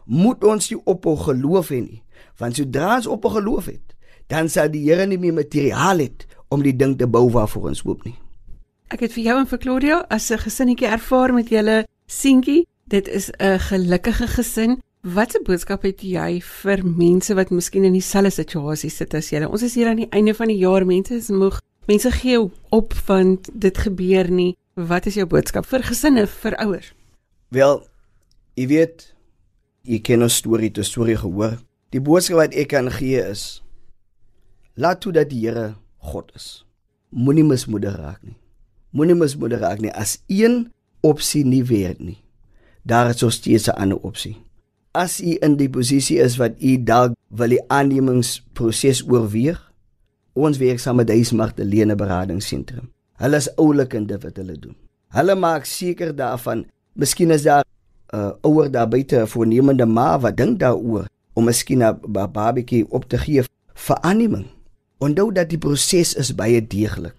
moet 0.06 0.44
ons 0.44 0.70
nie 0.70 0.80
ophou 0.84 1.16
geloof 1.16 1.70
hê 1.70 1.80
nie 1.80 2.02
want 2.38 2.56
sodra 2.56 2.96
ons 2.96 3.06
op 3.06 3.24
'n 3.24 3.30
geloof 3.30 3.64
het, 3.64 3.94
dan 4.26 4.48
sal 4.48 4.70
die 4.70 4.84
Here 4.90 5.06
nie 5.06 5.18
meer 5.18 5.34
materiaal 5.34 5.98
het 5.98 6.26
om 6.48 6.62
die 6.62 6.76
ding 6.76 6.98
te 6.98 7.06
bou 7.06 7.30
waarvoor 7.30 7.68
ons 7.68 7.80
hoop 7.80 8.04
nie. 8.04 8.14
Ek 8.88 9.00
het 9.00 9.12
vir 9.12 9.22
jou 9.24 9.38
en 9.38 9.46
vir 9.46 9.58
Claudia 9.58 10.04
as 10.08 10.30
'n 10.30 10.38
gesinnetjie 10.38 10.88
ervaar 10.88 11.34
met 11.34 11.48
julle 11.48 11.86
seentjie. 12.06 12.66
Dit 12.84 13.08
is 13.08 13.30
'n 13.38 13.58
gelukkige 13.58 14.26
gesin. 14.26 14.82
Watse 15.06 15.38
boodskap 15.46 15.84
het 15.86 16.00
jy 16.02 16.40
vir 16.42 16.80
mense 16.82 17.34
wat 17.38 17.52
miskien 17.54 17.84
in 17.86 17.94
dieselfde 17.94 18.32
situasie 18.42 18.90
sit 18.90 19.12
as 19.14 19.28
julle? 19.30 19.46
Ons 19.46 19.62
is 19.62 19.76
hier 19.78 19.86
aan 19.86 20.00
die 20.00 20.08
einde 20.10 20.32
van 20.34 20.50
die 20.50 20.58
jaar, 20.58 20.82
mense 20.82 21.14
is 21.14 21.28
moeg. 21.30 21.60
Mense 21.86 22.10
gee 22.10 22.40
op 22.74 22.96
want 23.06 23.46
dit 23.54 23.78
gebeur 23.78 24.26
nie. 24.26 24.56
Wat 24.74 25.06
is 25.06 25.14
jou 25.14 25.26
boodskap 25.30 25.68
vir 25.70 25.84
gesinne, 25.86 26.26
vir 26.26 26.56
ouers? 26.64 26.90
Wel, 27.54 27.78
jy 28.58 28.66
weet, 28.66 29.14
jy 29.86 30.00
ken 30.02 30.24
'n 30.24 30.28
storie, 30.28 30.72
'n 30.74 30.82
storie 30.82 31.16
gehoor 31.16 31.58
Die 31.94 32.00
boodskap 32.02 32.36
wat 32.36 32.54
ek 32.58 32.72
kan 32.74 32.90
gee 32.90 33.22
is 33.22 33.62
laat 34.74 35.00
toe 35.00 35.12
dat 35.12 35.30
die 35.30 35.46
Here 35.46 35.76
God 36.02 36.32
is. 36.34 36.64
Moenie 37.10 37.44
mismoedig 37.44 37.94
raak 37.96 38.22
nie. 38.22 38.36
Moenie 38.90 39.14
mismoedig 39.14 39.60
raak 39.60 39.78
nie 39.80 39.92
as 39.94 40.18
een 40.26 40.72
opsie 41.00 41.44
nie 41.44 41.62
werk 41.62 42.00
nie. 42.00 42.18
Daar 42.82 43.14
is 43.14 43.34
steeds 43.34 43.68
'n 43.68 43.78
ander 43.78 43.98
opsie. 44.02 44.45
As 44.96 45.18
u 45.20 45.34
in 45.44 45.58
die 45.60 45.68
posisie 45.68 46.16
is 46.24 46.38
wat 46.40 46.54
u 46.64 46.76
dalk 46.80 47.12
wil 47.36 47.52
die 47.52 47.60
aannemingsproses 47.68 49.02
oorweeg, 49.04 49.58
ons 50.32 50.56
werk 50.56 50.80
saam 50.80 50.96
met 51.02 51.10
Duismark 51.10 51.58
Lene 51.60 51.98
Beradingsentrum. 52.00 52.88
Hulle 53.20 53.40
is 53.42 53.50
oulik 53.60 53.92
in 53.98 54.06
dit 54.08 54.24
wat 54.24 54.40
hulle 54.40 54.56
doen. 54.56 54.72
Hulle 55.12 55.36
maak 55.36 55.68
seker 55.68 56.14
daarvan, 56.16 56.64
miskien 56.96 57.34
is 57.36 57.44
daar 57.44 57.64
'n 57.64 58.16
uh, 58.16 58.32
ouer 58.48 58.70
daar 58.72 58.88
buite 58.88 59.20
'n 59.20 59.26
voornemende 59.26 59.86
ma 59.86 60.18
wat 60.18 60.36
dink 60.36 60.60
daaroor 60.60 61.08
om 61.34 61.44
miskien 61.44 61.84
'n 61.84 62.00
babatjie 62.08 62.86
op 62.88 63.04
te 63.04 63.18
gee 63.18 63.44
vir 63.74 63.98
aanneming. 64.00 64.46
Onthou 64.98 65.32
dat 65.32 65.48
die 65.48 65.58
proses 65.58 66.14
is 66.14 66.34
baie 66.34 66.66
deeglik. 66.66 67.16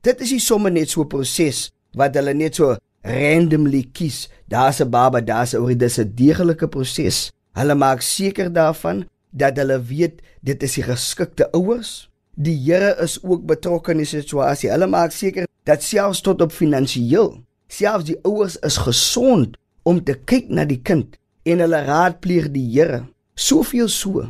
Dit 0.00 0.20
is 0.20 0.30
nie 0.30 0.40
sommer 0.40 0.72
net 0.72 0.88
so 0.88 1.02
'n 1.02 1.08
proses 1.08 1.70
wat 1.92 2.14
hulle 2.14 2.34
net 2.34 2.54
so 2.54 2.76
randomly 3.02 3.82
kies. 3.92 4.28
Daar's 4.48 4.80
'n 4.80 4.90
baba, 4.90 5.20
daar's 5.20 5.54
'n 5.54 5.78
dis 5.78 5.98
'n 5.98 6.12
deeglike 6.14 6.68
proses. 6.68 7.32
Hulle 7.52 7.74
maak 7.74 8.00
seker 8.00 8.52
daarvan 8.52 9.06
dat 9.30 9.56
hulle 9.56 9.82
weet 9.82 10.22
dit 10.42 10.62
is 10.62 10.74
die 10.74 10.82
geskikte 10.82 11.50
ouers. 11.52 12.10
Die 12.34 12.56
Here 12.56 12.96
is 13.02 13.18
ook 13.22 13.46
betrokke 13.46 13.90
in 13.90 13.98
die 13.98 14.06
situasie. 14.06 14.70
Hulle 14.70 14.86
maak 14.86 15.12
seker 15.12 15.46
dat 15.64 15.82
selfs 15.82 16.20
tot 16.20 16.40
op 16.40 16.52
finansiëel, 16.52 17.42
selfs 17.68 18.04
die 18.04 18.18
ouers 18.22 18.56
is 18.56 18.76
gesond 18.76 19.56
om 19.82 20.04
te 20.04 20.14
kyk 20.14 20.48
na 20.48 20.64
die 20.64 20.80
kind 20.82 21.18
en 21.42 21.58
hulle 21.58 21.84
raadpleeg 21.84 22.50
die 22.54 22.66
Here 22.72 23.06
soveel 23.38 23.88
so 23.88 24.26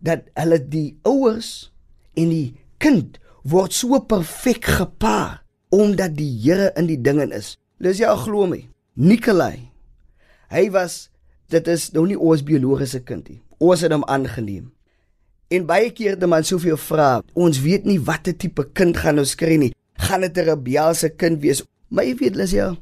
dat 0.00 0.30
hulle 0.34 0.58
die 0.72 0.98
ouers 1.04 1.70
en 2.16 2.32
die 2.32 2.54
kind 2.80 3.18
word 3.44 3.74
so 3.76 4.00
perfek 4.00 4.64
gepaar 4.80 5.40
omdat 5.70 6.16
die 6.16 6.32
Here 6.42 6.72
in 6.76 6.88
die 6.90 6.98
dinge 7.00 7.28
is. 7.36 7.56
Dis 7.80 8.00
jy 8.02 8.10
glo 8.24 8.44
my. 8.44 8.60
Nikolai. 9.00 9.70
Hy 10.52 10.66
was 10.74 11.06
dit 11.50 11.66
is 11.72 11.88
nou 11.94 12.04
nie 12.06 12.18
ons 12.18 12.42
biologiese 12.44 13.00
kind 13.08 13.24
nie. 13.30 13.40
Ons 13.56 13.80
het 13.86 13.94
hom 13.94 14.04
aangeneem. 14.04 14.68
En 15.50 15.64
baie 15.66 15.88
keer 15.90 16.14
het 16.14 16.26
man 16.28 16.44
soveel 16.44 16.76
vra. 16.78 17.22
Ons 17.32 17.62
weet 17.64 17.88
nie 17.88 17.98
watter 17.98 18.36
tipe 18.36 18.66
kind 18.76 19.00
gaan 19.00 19.22
ons 19.22 19.32
kry 19.34 19.56
nie. 19.56 19.72
Gaan 19.96 20.20
dit 20.20 20.36
'n 20.36 20.48
rebelse 20.52 21.08
kind 21.16 21.40
wees? 21.40 21.64
Jy 21.90 22.14
weet 22.20 22.36
Lisie. 22.36 22.76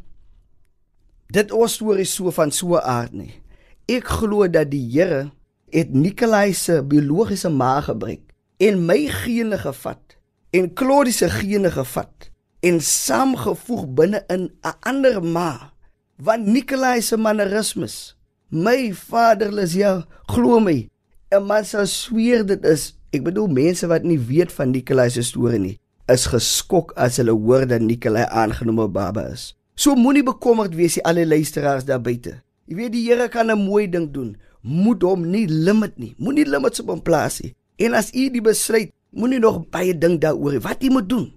Dit 1.30 1.52
ons 1.52 1.72
storie 1.72 2.04
so 2.04 2.30
van 2.30 2.50
so 2.50 2.76
aard 2.76 3.12
nie. 3.12 3.40
Ek 3.86 4.04
glo 4.04 4.48
dat 4.48 4.70
die 4.70 4.84
Here 4.92 5.30
het 5.70 5.94
Nikolai 5.94 6.52
se 6.52 6.82
biologiese 6.82 7.48
ma 7.48 7.80
gebruik 7.80 8.20
en 8.58 8.86
my 8.86 9.06
gene 9.06 9.58
gevat 9.58 10.16
en 10.50 10.74
Claudie 10.74 11.12
se 11.12 11.28
gene 11.28 11.70
gevat 11.70 12.30
en 12.60 12.80
saamgevoeg 12.80 13.84
binne 13.94 14.24
in 14.28 14.50
'n 14.62 14.74
ander 14.80 15.22
ma 15.22 15.72
want 16.16 16.46
Nikolai 16.46 17.00
se 17.02 17.16
mannerismes 17.16 18.16
my 18.50 18.92
vader 18.92 19.52
Lisia 19.52 20.06
glo 20.26 20.60
my 20.60 20.88
'n 21.30 21.42
man 21.46 21.64
sou 21.64 21.86
sweer 21.86 22.44
dit 22.44 22.64
is 22.64 22.94
ek 23.12 23.22
bedoel 23.22 23.48
mense 23.48 23.86
wat 23.86 24.02
nie 24.02 24.18
weet 24.18 24.52
van 24.52 24.70
Nikolai 24.70 25.10
se 25.10 25.22
storie 25.22 25.58
nie 25.58 25.78
is 26.08 26.26
geskok 26.26 26.92
as 26.96 27.16
hulle 27.16 27.32
hoor 27.32 27.66
dat 27.66 27.80
Nikolai 27.80 28.26
aangenome 28.30 28.88
baba 28.88 29.28
is 29.32 29.54
so 29.74 29.94
moenie 29.94 30.22
bekommerd 30.24 30.74
wees 30.74 30.94
jy 30.96 31.02
al 31.04 31.14
die 31.14 31.26
luisteraars 31.26 31.84
daar 31.84 32.02
buite 32.02 32.42
jy 32.66 32.74
weet 32.74 32.92
die 32.92 33.06
Here 33.08 33.28
kan 33.28 33.50
'n 33.50 33.64
mooi 33.64 33.86
ding 33.88 34.10
doen 34.12 34.36
moet 34.62 35.02
hom 35.02 35.24
nie 35.30 35.46
limit 35.48 35.98
nie. 35.98 36.14
Moenie 36.18 36.46
limits 36.48 36.82
op 36.82 36.92
hom 36.92 37.02
plaas 37.02 37.40
nie. 37.42 37.54
En 37.78 37.94
as 37.98 38.10
u 38.12 38.28
die 38.32 38.42
besluit, 38.44 38.92
moenie 39.14 39.40
nog 39.42 39.62
baie 39.72 39.94
dink 39.96 40.20
daaroor 40.22 40.58
wat 40.64 40.82
jy 40.82 40.90
moet 40.92 41.08
doen. 41.08 41.28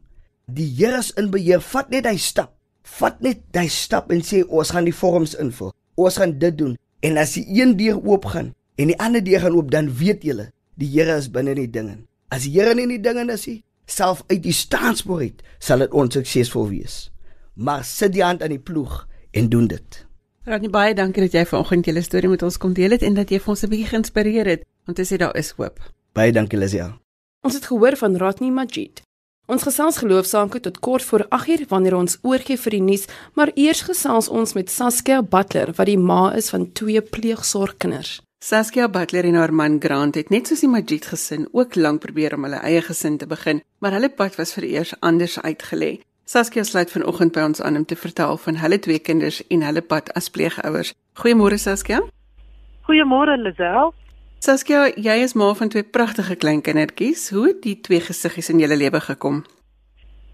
Die 0.53 0.67
Here 0.75 0.97
is 0.99 1.11
in 1.15 1.29
beheer. 1.31 1.61
Vat 1.63 1.91
net 1.93 2.07
hy 2.09 2.17
stap. 2.19 2.51
Vat 2.97 3.21
net 3.23 3.43
hy 3.55 3.67
stap 3.71 4.11
en 4.11 4.23
sê 4.25 4.41
ons 4.43 4.71
gaan 4.73 4.87
die 4.87 4.95
vorms 4.95 5.35
invul. 5.39 5.71
Ons 5.95 6.17
gaan 6.19 6.33
dit 6.41 6.57
doen. 6.57 6.73
En 7.05 7.19
as 7.21 7.37
die 7.37 7.45
een 7.61 7.77
deur 7.79 8.01
oop 8.01 8.27
gaan 8.33 8.51
en 8.75 8.91
die 8.91 8.97
ander 8.99 9.23
deur 9.23 9.45
gaan 9.45 9.55
oop, 9.55 9.69
dan 9.71 9.87
weet 9.95 10.25
julle, 10.25 10.49
die 10.75 10.89
Here 10.91 11.15
is 11.17 11.29
binne 11.31 11.53
die 11.55 11.69
dinge. 11.69 12.01
As 12.33 12.47
die 12.47 12.53
Here 12.55 12.73
nie 12.75 12.87
in 12.87 12.95
die 12.95 13.03
dinge 13.03 13.27
is 13.31 13.45
nie, 13.47 13.61
self 13.85 14.23
uit 14.31 14.41
die 14.43 14.55
staanspoor 14.55 15.21
uit, 15.21 15.43
sal 15.59 15.85
dit 15.85 15.93
onsuksesvol 15.93 16.69
wees. 16.71 16.95
Maar 17.55 17.85
sit 17.87 18.15
die 18.15 18.23
hand 18.25 18.43
aan 18.43 18.55
die 18.55 18.61
ploeg 18.61 19.05
en 19.37 19.51
doen 19.51 19.69
dit. 19.71 20.01
Rodney 20.49 20.71
baie 20.73 20.95
dankie 20.97 21.27
dat 21.27 21.37
jy 21.37 21.45
vanoggend 21.45 21.87
julle 21.87 22.01
storie 22.03 22.31
met 22.31 22.43
ons 22.43 22.57
kom 22.57 22.73
deel 22.73 22.95
het 22.97 23.05
en 23.05 23.15
dat 23.19 23.29
jy 23.29 23.39
vir 23.39 23.53
ons 23.53 23.63
'n 23.63 23.69
bietjie 23.69 23.91
geïnspireer 23.93 24.47
het 24.47 24.65
om 24.87 24.93
te 24.93 25.05
sê 25.05 25.17
daar 25.17 25.35
is 25.37 25.53
hoop. 25.57 25.79
Baie 26.13 26.31
dankie 26.31 26.57
Lisia. 26.57 26.97
Ons 27.43 27.53
het 27.53 27.65
gehoor 27.65 27.95
van 27.95 28.17
Rodney 28.17 28.51
Majid. 28.51 29.01
Ons 29.51 29.65
gesels 29.67 29.97
geloofsaake 29.99 30.61
tot 30.63 30.77
kort 30.79 31.03
voor 31.03 31.25
8uur 31.27 31.65
wanneer 31.67 31.95
ons 31.97 32.13
oorgie 32.23 32.55
vir 32.55 32.71
die 32.77 32.83
nuus, 32.85 33.01
maar 33.35 33.49
eers 33.59 33.81
gesels 33.83 34.29
ons 34.31 34.53
met 34.55 34.71
Saskia 34.71 35.17
Butler 35.21 35.73
wat 35.75 35.89
die 35.89 35.97
ma 35.99 36.29
is 36.39 36.47
van 36.53 36.69
twee 36.71 37.01
pleegsorgkinders. 37.03 38.21
Saskia 38.39 38.87
Butler 38.87 39.27
en 39.27 39.35
haar 39.35 39.51
man 39.53 39.75
Grant 39.83 40.15
het 40.15 40.31
net 40.31 40.47
soos 40.47 40.63
die 40.63 40.71
Majid 40.71 41.09
gesin 41.11 41.49
ook 41.51 41.75
lank 41.75 41.99
probeer 42.05 42.37
om 42.37 42.47
hulle 42.47 42.63
eie 42.63 42.79
gesin 42.85 43.19
te 43.19 43.27
begin, 43.27 43.59
maar 43.83 43.91
hulle 43.97 44.09
pad 44.09 44.39
was 44.39 44.55
vir 44.55 44.69
eers 44.69 44.95
anders 45.01 45.35
uitgelê. 45.43 45.97
Saskia 46.23 46.63
sluit 46.63 46.93
vanoggend 46.95 47.35
by 47.35 47.43
ons 47.51 47.59
aan 47.59 47.75
om 47.75 47.85
te 47.85 47.99
vertel 47.99 48.39
van 48.39 48.61
hulle 48.63 48.79
twee 48.79 49.03
kinders 49.03 49.43
en 49.51 49.67
hulle 49.67 49.83
pad 49.83 50.13
as 50.15 50.31
pleegouers. 50.31 50.95
Goeiemôre 51.19 51.59
Saskia. 51.59 51.99
Goeiemôre 52.87 53.35
Lisel. 53.35 53.91
Saskia, 54.41 54.87
jy 54.97 55.19
is 55.21 55.35
ma 55.37 55.51
van 55.53 55.69
twee 55.69 55.85
pragtige 55.85 56.33
klein 56.41 56.63
kindertjies. 56.65 57.27
Hoe 57.29 57.43
het 57.51 57.59
die 57.61 57.75
twee 57.85 58.01
gesiggies 58.01 58.47
in 58.49 58.57
julle 58.57 58.73
lewe 58.73 58.97
gekom? 59.05 59.43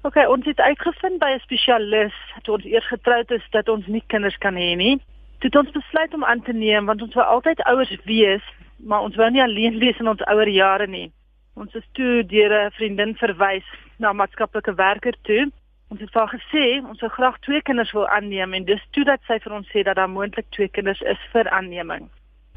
OK, 0.08 0.16
ons 0.32 0.46
het 0.48 0.62
uitgevind 0.64 1.20
by 1.20 1.32
'n 1.36 1.42
spesialis 1.44 2.16
toe 2.44 2.54
ons 2.56 2.66
eers 2.66 2.88
getroud 2.88 3.32
is 3.32 3.44
dat 3.52 3.68
ons 3.68 3.88
nie 3.88 4.04
kinders 4.08 4.38
kan 4.38 4.56
hê 4.56 4.78
nie. 4.80 4.96
Toe 5.40 5.50
het 5.50 5.56
ons 5.56 5.72
besluit 5.72 6.14
om 6.14 6.24
aan 6.24 6.42
te 6.42 6.54
neem 6.54 6.86
want 6.86 7.02
ons 7.02 7.14
wou 7.14 7.26
altyd 7.26 7.60
ouers 7.64 7.92
wees, 8.06 8.44
maar 8.80 9.02
ons 9.02 9.16
wou 9.16 9.30
nie 9.30 9.44
alleen 9.44 9.80
wees 9.84 10.00
in 10.00 10.08
ons 10.08 10.24
ouer 10.26 10.48
jare 10.48 10.88
nie. 10.88 11.12
Ons 11.56 11.76
is 11.76 11.84
toe 11.92 12.24
deur 12.24 12.52
'n 12.66 12.72
vriendin 12.72 13.16
verwys 13.16 13.68
na 14.00 14.12
'n 14.12 14.16
maatskaplike 14.16 14.76
werker 14.76 15.16
toe. 15.22 15.52
Ons 15.92 16.00
het 16.00 16.12
vir 16.12 16.28
gesê 16.28 16.88
ons 16.88 17.00
sou 17.00 17.10
graag 17.10 17.40
twee 17.40 17.62
kinders 17.62 17.92
wil 17.92 18.08
aanneem 18.08 18.54
en 18.54 18.64
dis 18.64 18.88
toe 18.92 19.04
dat 19.04 19.20
sy 19.28 19.40
vir 19.40 19.54
ons 19.54 19.68
sê 19.68 19.84
dat 19.84 19.96
daar 19.96 20.10
moontlik 20.10 20.46
twee 20.50 20.68
kinders 20.70 21.02
is 21.02 21.20
vir 21.34 21.50
aanneming. 21.50 22.08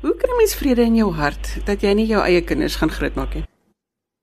Hoe 0.00 0.16
kry 0.16 0.36
mens 0.36 0.56
vrede 0.56 0.82
in 0.82 0.94
jou 0.96 1.12
hart 1.12 1.66
dat 1.66 1.82
jy 1.84 1.94
nie 1.94 2.06
jou 2.08 2.20
eie 2.24 2.40
kinders 2.40 2.76
gaan 2.80 2.90
grootmaak 2.90 3.34
nie? 3.34 3.44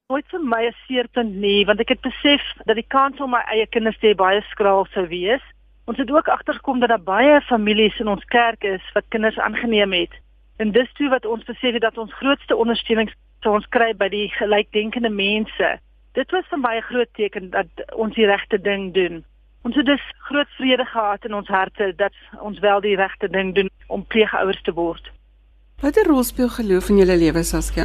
nooit 0.07 0.29
vir 0.31 0.39
my 0.39 0.63
'n 0.65 0.75
seerpunt 0.87 1.35
nie, 1.35 1.65
want 1.65 1.79
ek 1.83 1.89
het 1.89 2.01
besef 2.01 2.43
dat 2.65 2.75
die 2.75 2.87
kans 2.95 3.19
om 3.19 3.31
my 3.31 3.41
eie 3.51 3.67
kinders 3.67 3.97
te 3.99 4.07
hê 4.07 4.15
baie 4.15 4.41
skraal 4.51 4.85
sou 4.93 5.05
wees. 5.07 5.43
Ons 5.85 5.97
het 5.97 6.11
ook 6.11 6.27
agtergekom 6.27 6.79
dat 6.79 6.89
daar 6.89 7.03
baie 7.03 7.41
families 7.41 7.99
in 7.99 8.07
ons 8.07 8.23
kerk 8.25 8.63
is 8.63 8.81
wat 8.93 9.03
kinders 9.09 9.37
aangeneem 9.37 9.93
het. 9.93 10.13
En 10.57 10.71
dis 10.71 10.93
toe 10.93 11.09
wat 11.09 11.25
ons 11.25 11.43
besef 11.43 11.73
het 11.73 11.81
dat 11.81 11.97
ons 11.97 12.13
grootste 12.13 12.55
ondersteuning 12.55 13.11
sou 13.41 13.53
ons 13.55 13.67
kry 13.67 13.93
by 13.93 14.07
die 14.09 14.29
gelykdenkende 14.39 15.09
mense. 15.09 15.79
Dit 16.13 16.31
was 16.31 16.47
vir 16.49 16.59
my 16.59 16.77
'n 16.77 16.89
groot 16.89 17.13
teken 17.13 17.49
dat 17.49 17.67
ons 17.93 18.15
die 18.15 18.25
regte 18.25 18.61
ding 18.61 18.93
doen. 18.93 19.25
Ons 19.63 19.75
het 19.75 19.85
dus 19.85 20.11
groot 20.17 20.49
vrede 20.57 20.85
gehad 20.85 21.25
in 21.25 21.33
ons 21.33 21.47
harte 21.47 21.93
dat 21.95 22.13
ons 22.39 22.59
wel 22.59 22.81
die 22.81 22.95
regte 22.95 23.29
ding 23.29 23.55
doen 23.55 23.69
om 23.87 24.07
pleegouers 24.07 24.61
te 24.61 24.73
word. 24.73 25.11
Watter 25.77 26.07
rol 26.09 26.23
speel 26.25 26.47
geloof 26.49 26.87
in 26.89 26.97
julle 26.97 27.15
lewe, 27.21 27.43
Saskia? 27.45 27.83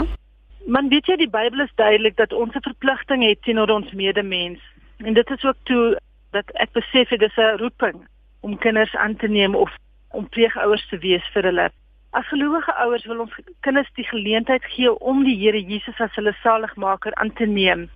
Man 0.65 0.87
weet 0.89 1.11
jy 1.11 1.17
die 1.21 1.29
Bybel 1.29 1.61
is 1.61 1.75
duidelik 1.77 2.15
dat 2.17 2.31
ons 2.33 2.55
'n 2.57 2.65
verpligting 2.65 3.21
het 3.23 3.43
teenoor 3.45 3.69
ons 3.69 3.93
medemens. 3.93 4.61
En 5.05 5.13
dit 5.13 5.31
is 5.31 5.45
ook 5.45 5.59
toe 5.69 5.99
dat 6.31 6.49
ek 6.65 6.73
besef 6.73 7.09
dit 7.09 7.23
is 7.23 7.37
'n 7.37 7.59
roeping 7.61 8.01
om 8.41 8.57
kinders 8.59 8.95
aan 8.97 9.17
te 9.17 9.29
neem 9.29 9.55
of 9.55 9.71
om 10.11 10.29
pleegouers 10.29 10.89
te 10.89 10.99
wees 10.99 11.27
vir 11.35 11.43
hulle. 11.43 11.71
As 12.13 12.29
gelowige 12.29 12.73
ouers 12.73 13.05
wil 13.05 13.21
ons 13.21 13.37
kinders 13.61 13.93
die 13.95 14.09
geleentheid 14.09 14.65
gee 14.65 14.99
om 15.01 15.25
die 15.25 15.37
Here 15.37 15.61
Jesus 15.61 16.01
as 16.01 16.15
hulle 16.15 16.35
saligmaker 16.43 17.15
aan 17.15 17.33
te 17.33 17.47
neem. 17.47 17.91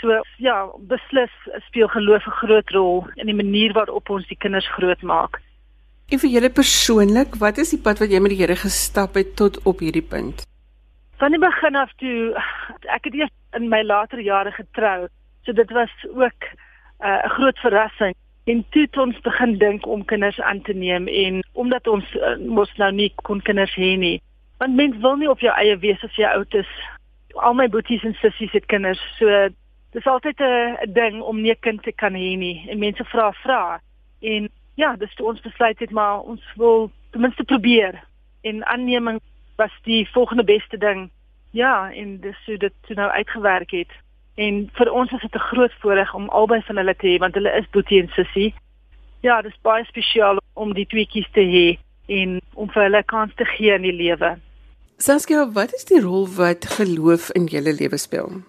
So 0.00 0.22
ja, 0.36 0.70
beslis 0.78 1.34
speel 1.66 1.88
geloof 1.88 2.26
'n 2.26 2.38
groot 2.46 2.70
rol 2.70 3.06
in 3.16 3.26
die 3.26 3.42
manier 3.42 3.72
waarop 3.72 4.10
ons 4.10 4.28
die 4.28 4.38
kinders 4.38 4.68
grootmaak. 4.68 5.40
En 6.10 6.18
vir 6.18 6.30
julle 6.30 6.50
persoonlik, 6.50 7.36
wat 7.38 7.58
is 7.58 7.70
die 7.70 7.82
pad 7.82 7.98
wat 7.98 8.10
jy 8.10 8.18
met 8.20 8.30
die 8.34 8.40
Here 8.42 8.56
gestap 8.56 9.14
het 9.14 9.36
tot 9.36 9.62
op 9.62 9.78
hierdie 9.78 10.02
punt? 10.02 10.42
van 11.20 11.30
die 11.30 11.40
begin 11.40 11.76
af 11.76 11.92
toe 12.00 12.32
ek 12.96 13.04
het 13.08 13.16
eers 13.18 13.32
in 13.58 13.68
my 13.68 13.82
later 13.84 14.20
jare 14.24 14.52
getrou. 14.56 15.08
So 15.44 15.52
dit 15.52 15.70
was 15.70 15.92
ook 16.08 16.40
'n 16.48 17.06
uh, 17.06 17.30
groot 17.36 17.58
verrassing 17.58 18.14
en 18.44 18.64
toe 18.70 18.82
het 18.82 18.96
ons 18.96 19.20
begin 19.20 19.58
dink 19.58 19.86
om 19.86 20.04
kinders 20.04 20.40
aan 20.40 20.62
te 20.62 20.72
neem 20.72 21.08
en 21.08 21.42
omdat 21.52 21.86
ons 21.86 22.04
uh, 22.14 22.36
mos 22.38 22.72
nou 22.76 22.92
nie 22.92 23.12
kon 23.22 23.42
kinders 23.42 23.74
hê 23.74 23.96
nie. 23.96 24.22
Want 24.58 24.74
mens 24.74 24.96
wil 24.96 25.16
nie 25.16 25.30
op 25.30 25.40
jou 25.40 25.54
eie 25.56 25.76
wees 25.78 26.04
as 26.04 26.16
jy 26.16 26.24
oud 26.24 26.54
is. 26.54 26.72
Al 27.34 27.54
my 27.54 27.68
boeties 27.68 28.04
en 28.04 28.14
sissies 28.14 28.52
het 28.52 28.66
kinders. 28.66 29.02
So 29.18 29.48
dis 29.92 30.06
altyd 30.06 30.40
'n 30.40 30.92
ding 30.92 31.20
om 31.20 31.40
nie 31.40 31.52
'n 31.52 31.60
kind 31.60 31.82
te 31.82 31.92
kan 31.92 32.14
hê 32.14 32.36
nie. 32.36 32.66
En 32.68 32.78
mense 32.78 33.04
vra 33.04 33.32
vra 33.32 33.80
en 34.20 34.48
ja, 34.74 34.96
dis 34.96 35.14
toe 35.14 35.26
ons 35.26 35.40
besluit 35.40 35.78
het 35.78 35.90
maar 35.90 36.20
ons 36.20 36.42
wil 36.56 36.90
ten 37.10 37.20
minste 37.20 37.44
probeer 37.44 38.02
en 38.40 38.66
aanneming 38.66 39.20
was 39.56 39.72
die 39.82 40.08
volgende 40.12 40.44
beste 40.44 40.78
ding. 40.78 41.10
Ja, 41.50 41.92
en 41.92 42.20
dis 42.20 42.44
so 42.44 42.56
dit 42.56 42.72
toe 42.86 42.96
nou 42.96 43.10
uitgewerk 43.10 43.70
het. 43.70 43.92
En 44.34 44.68
vir 44.72 44.90
ons 44.92 45.12
is 45.12 45.20
dit 45.20 45.34
'n 45.34 45.48
groot 45.50 45.72
voorreg 45.80 46.14
om 46.14 46.28
albei 46.28 46.62
van 46.62 46.76
hulle 46.76 46.96
te 46.96 47.06
hê 47.06 47.18
want 47.18 47.34
hulle 47.34 47.52
is 47.60 47.70
Boetie 47.70 48.02
en 48.02 48.08
Sissie. 48.08 48.54
Ja, 49.20 49.42
dis 49.42 49.58
baie 49.62 49.84
spesiaal 49.84 50.38
om 50.54 50.72
die 50.74 50.86
tweeetjies 50.86 51.30
te 51.32 51.40
hê 51.40 51.78
en 52.06 52.40
om 52.54 52.70
vir 52.70 52.82
hulle 52.82 53.02
kans 53.02 53.34
te 53.34 53.44
gee 53.44 53.74
in 53.74 53.82
die 53.82 53.92
lewe. 53.92 54.38
Saskia, 54.96 55.46
wat 55.52 55.72
is 55.72 55.84
die 55.84 56.00
rol 56.00 56.26
wat 56.36 56.64
geloof 56.64 57.30
in 57.30 57.46
julle 57.46 57.72
lewe 57.72 57.96
speel? 57.96 58.42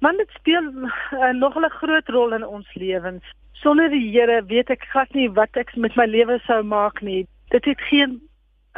Man, 0.00 0.16
dit 0.16 0.30
speel 0.38 0.62
uh, 0.62 1.32
nog 1.32 1.56
'n 1.56 1.70
groot 1.70 2.08
rol 2.08 2.32
in 2.32 2.46
ons 2.46 2.74
lewens. 2.74 3.24
Sonder 3.62 3.88
die 3.90 4.10
Here 4.10 4.42
weet 4.46 4.70
ek 4.70 4.84
glad 4.92 5.12
nie 5.14 5.28
wat 5.30 5.56
ek 5.56 5.74
met 5.76 5.96
my 5.96 6.06
lewe 6.06 6.38
sou 6.46 6.62
maak 6.62 7.02
nie. 7.02 7.26
Dit 7.50 7.64
het 7.64 7.80
geen 7.90 8.20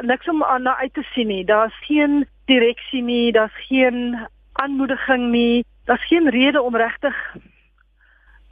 niks 0.03 0.29
om 0.29 0.45
aan 0.45 0.63
na 0.63 0.77
uit 0.79 0.95
te 0.95 1.03
sien 1.15 1.29
nie. 1.29 1.45
Daar's 1.45 1.75
geen 1.87 2.27
direksie 2.47 3.03
nie, 3.03 3.33
daar's 3.33 3.55
geen 3.69 4.17
aanmoediging 4.53 5.31
nie. 5.31 5.65
Daar's 5.85 6.07
geen 6.07 6.31
rede 6.31 6.63
om 6.63 6.77
regtig 6.77 7.17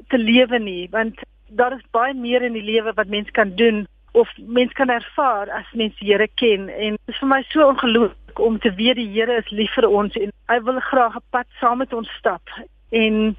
te 0.08 0.18
lewe 0.18 0.58
nie, 0.58 0.88
want 0.90 1.20
daar 1.48 1.72
is 1.72 1.90
baie 1.90 2.14
meer 2.14 2.42
in 2.42 2.52
die 2.52 2.64
lewe 2.64 2.92
wat 2.94 3.08
mens 3.08 3.30
kan 3.30 3.54
doen 3.54 3.86
of 4.12 4.30
mens 4.36 4.72
kan 4.72 4.88
ervaar 4.88 5.50
as 5.50 5.72
mens 5.72 5.96
die 5.98 6.10
Here 6.12 6.28
ken 6.34 6.68
en 6.68 6.96
dit 6.96 7.14
is 7.14 7.18
vir 7.20 7.28
my 7.28 7.42
so 7.48 7.66
ongelooflik 7.68 8.40
om 8.40 8.58
te 8.58 8.72
weet 8.74 8.96
die 8.96 9.10
Here 9.12 9.36
is 9.38 9.50
lief 9.50 9.74
vir 9.76 9.88
ons 9.88 10.16
en 10.20 10.32
hy 10.50 10.58
wil 10.68 10.80
graag 10.90 11.16
'n 11.16 11.26
pad 11.30 11.46
saam 11.60 11.78
met 11.78 11.92
ons 11.92 12.10
stap 12.18 12.42
en 12.90 13.36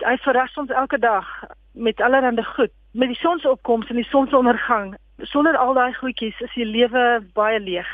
hy 0.00 0.16
verras 0.24 0.56
ons 0.56 0.70
elke 0.70 0.98
dag 0.98 1.26
met 1.72 2.00
allerlei 2.00 2.44
goed 2.44 2.72
met 2.92 3.08
die 3.08 3.20
sonsopkoms 3.20 3.88
en 3.88 3.96
die 3.96 4.08
sonsondergang 4.10 4.94
sonder 5.22 5.56
al 5.56 5.74
daai 5.74 5.92
goedjies 5.94 6.40
is 6.40 6.54
die 6.54 6.66
lewe 6.66 7.22
baie 7.34 7.60
leeg. 7.60 7.88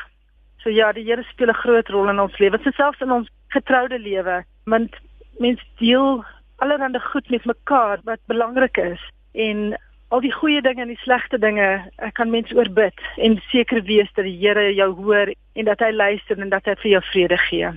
So 0.62 0.70
ja, 0.70 0.92
die 0.92 1.04
Here 1.04 1.22
speel 1.30 1.50
'n 1.50 1.62
groot 1.62 1.88
rol 1.88 2.08
in 2.08 2.20
ons 2.20 2.38
lewe, 2.38 2.58
selfs 2.74 3.00
in 3.00 3.12
ons 3.12 3.28
getroude 3.48 3.98
lewe, 3.98 4.44
want 4.64 4.94
mens 5.38 5.60
deel 5.78 6.24
allerhande 6.56 7.00
goed 7.00 7.30
met 7.30 7.44
mekaar 7.44 8.00
wat 8.04 8.20
belangrik 8.26 8.76
is 8.76 9.00
en 9.32 9.78
al 10.08 10.20
die 10.20 10.32
goeie 10.32 10.62
dinge 10.62 10.82
en 10.82 10.88
die 10.88 11.02
slegte 11.04 11.38
dinge, 11.38 11.84
ek 11.96 12.14
kan 12.14 12.30
mense 12.30 12.54
oorbid 12.56 12.96
en 13.16 13.38
seker 13.52 13.82
wees 13.82 14.10
dat 14.16 14.24
die 14.24 14.38
Here 14.40 14.74
jou 14.74 14.90
hoor 14.94 15.32
en 15.54 15.64
dat 15.64 15.80
hy 15.84 15.92
luister 15.92 16.38
en 16.38 16.48
dat 16.48 16.64
hy 16.64 16.74
vir 16.82 16.90
jou 16.90 17.02
vrede 17.12 17.38
gee. 17.48 17.72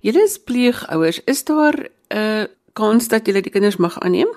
Julle 0.00 0.22
is 0.24 0.38
pleegouers, 0.38 1.20
is 1.24 1.44
daar 1.44 1.76
'n 1.76 2.16
uh, 2.16 2.44
kans 2.72 3.08
dat 3.08 3.26
julle 3.26 3.42
die 3.42 3.52
kinders 3.52 3.76
mag 3.76 3.98
aanneem? 4.00 4.28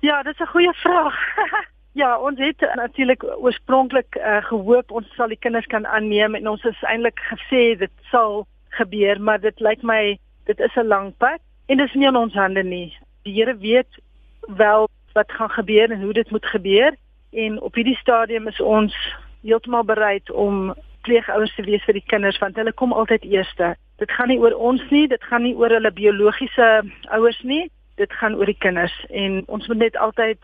Ja, 0.00 0.22
dit 0.22 0.32
is 0.32 0.40
'n 0.40 0.52
goeie 0.52 0.74
vraag. 0.74 1.16
Ja, 1.92 2.18
ons 2.18 2.38
het 2.38 2.60
natuurlik 2.74 3.24
oorspronklik 3.24 4.16
uh, 4.16 4.36
gehoop 4.44 4.90
ons 4.90 5.14
sal 5.14 5.28
die 5.28 5.38
kinders 5.38 5.66
kan 5.66 5.86
aanneem 5.86 6.34
en 6.34 6.48
ons 6.48 6.62
het 6.62 6.82
eintlik 6.86 7.18
gesê 7.18 7.78
dit 7.78 7.90
sal 8.10 8.46
gebeur, 8.78 9.20
maar 9.20 9.40
dit 9.40 9.60
lyk 9.60 9.82
my 9.82 10.18
dit 10.46 10.60
is 10.60 10.76
'n 10.76 10.86
lang 10.86 11.16
pad 11.18 11.40
en 11.66 11.76
dit 11.76 11.88
is 11.88 11.94
nie 11.94 12.06
in 12.06 12.16
ons 12.16 12.34
hande 12.34 12.62
nie. 12.62 12.96
Die 13.22 13.34
Here 13.34 13.56
weet 13.56 13.98
wel 14.46 14.88
wat 15.12 15.32
gaan 15.32 15.50
gebeur 15.50 15.90
en 15.90 16.02
hoe 16.02 16.12
dit 16.12 16.30
moet 16.30 16.46
gebeur 16.46 16.94
en 17.30 17.60
op 17.60 17.74
hierdie 17.74 17.98
stadium 17.98 18.48
is 18.48 18.60
ons 18.60 18.94
heeltemal 19.42 19.84
bereid 19.84 20.30
om 20.30 20.74
pleegouers 21.02 21.54
te 21.54 21.62
wees 21.62 21.84
vir 21.84 21.94
die 21.94 22.06
kinders 22.06 22.38
want 22.38 22.56
hulle 22.56 22.72
kom 22.72 22.92
altyd 22.92 23.24
eerste. 23.24 23.74
Dit 24.00 24.10
gaan 24.16 24.30
nie 24.32 24.40
oor 24.40 24.56
ons 24.56 24.82
nie, 24.90 25.04
dit 25.08 25.22
gaan 25.28 25.44
nie 25.44 25.54
oor 25.58 25.72
hulle 25.76 25.92
biologiese 25.92 26.68
ouers 27.12 27.40
nie, 27.44 27.66
dit 28.00 28.12
gaan 28.20 28.38
oor 28.38 28.48
die 28.48 28.56
kinders 28.64 28.94
en 29.10 29.42
ons 29.52 29.66
moet 29.68 29.82
net 29.82 29.96
altyd 30.00 30.40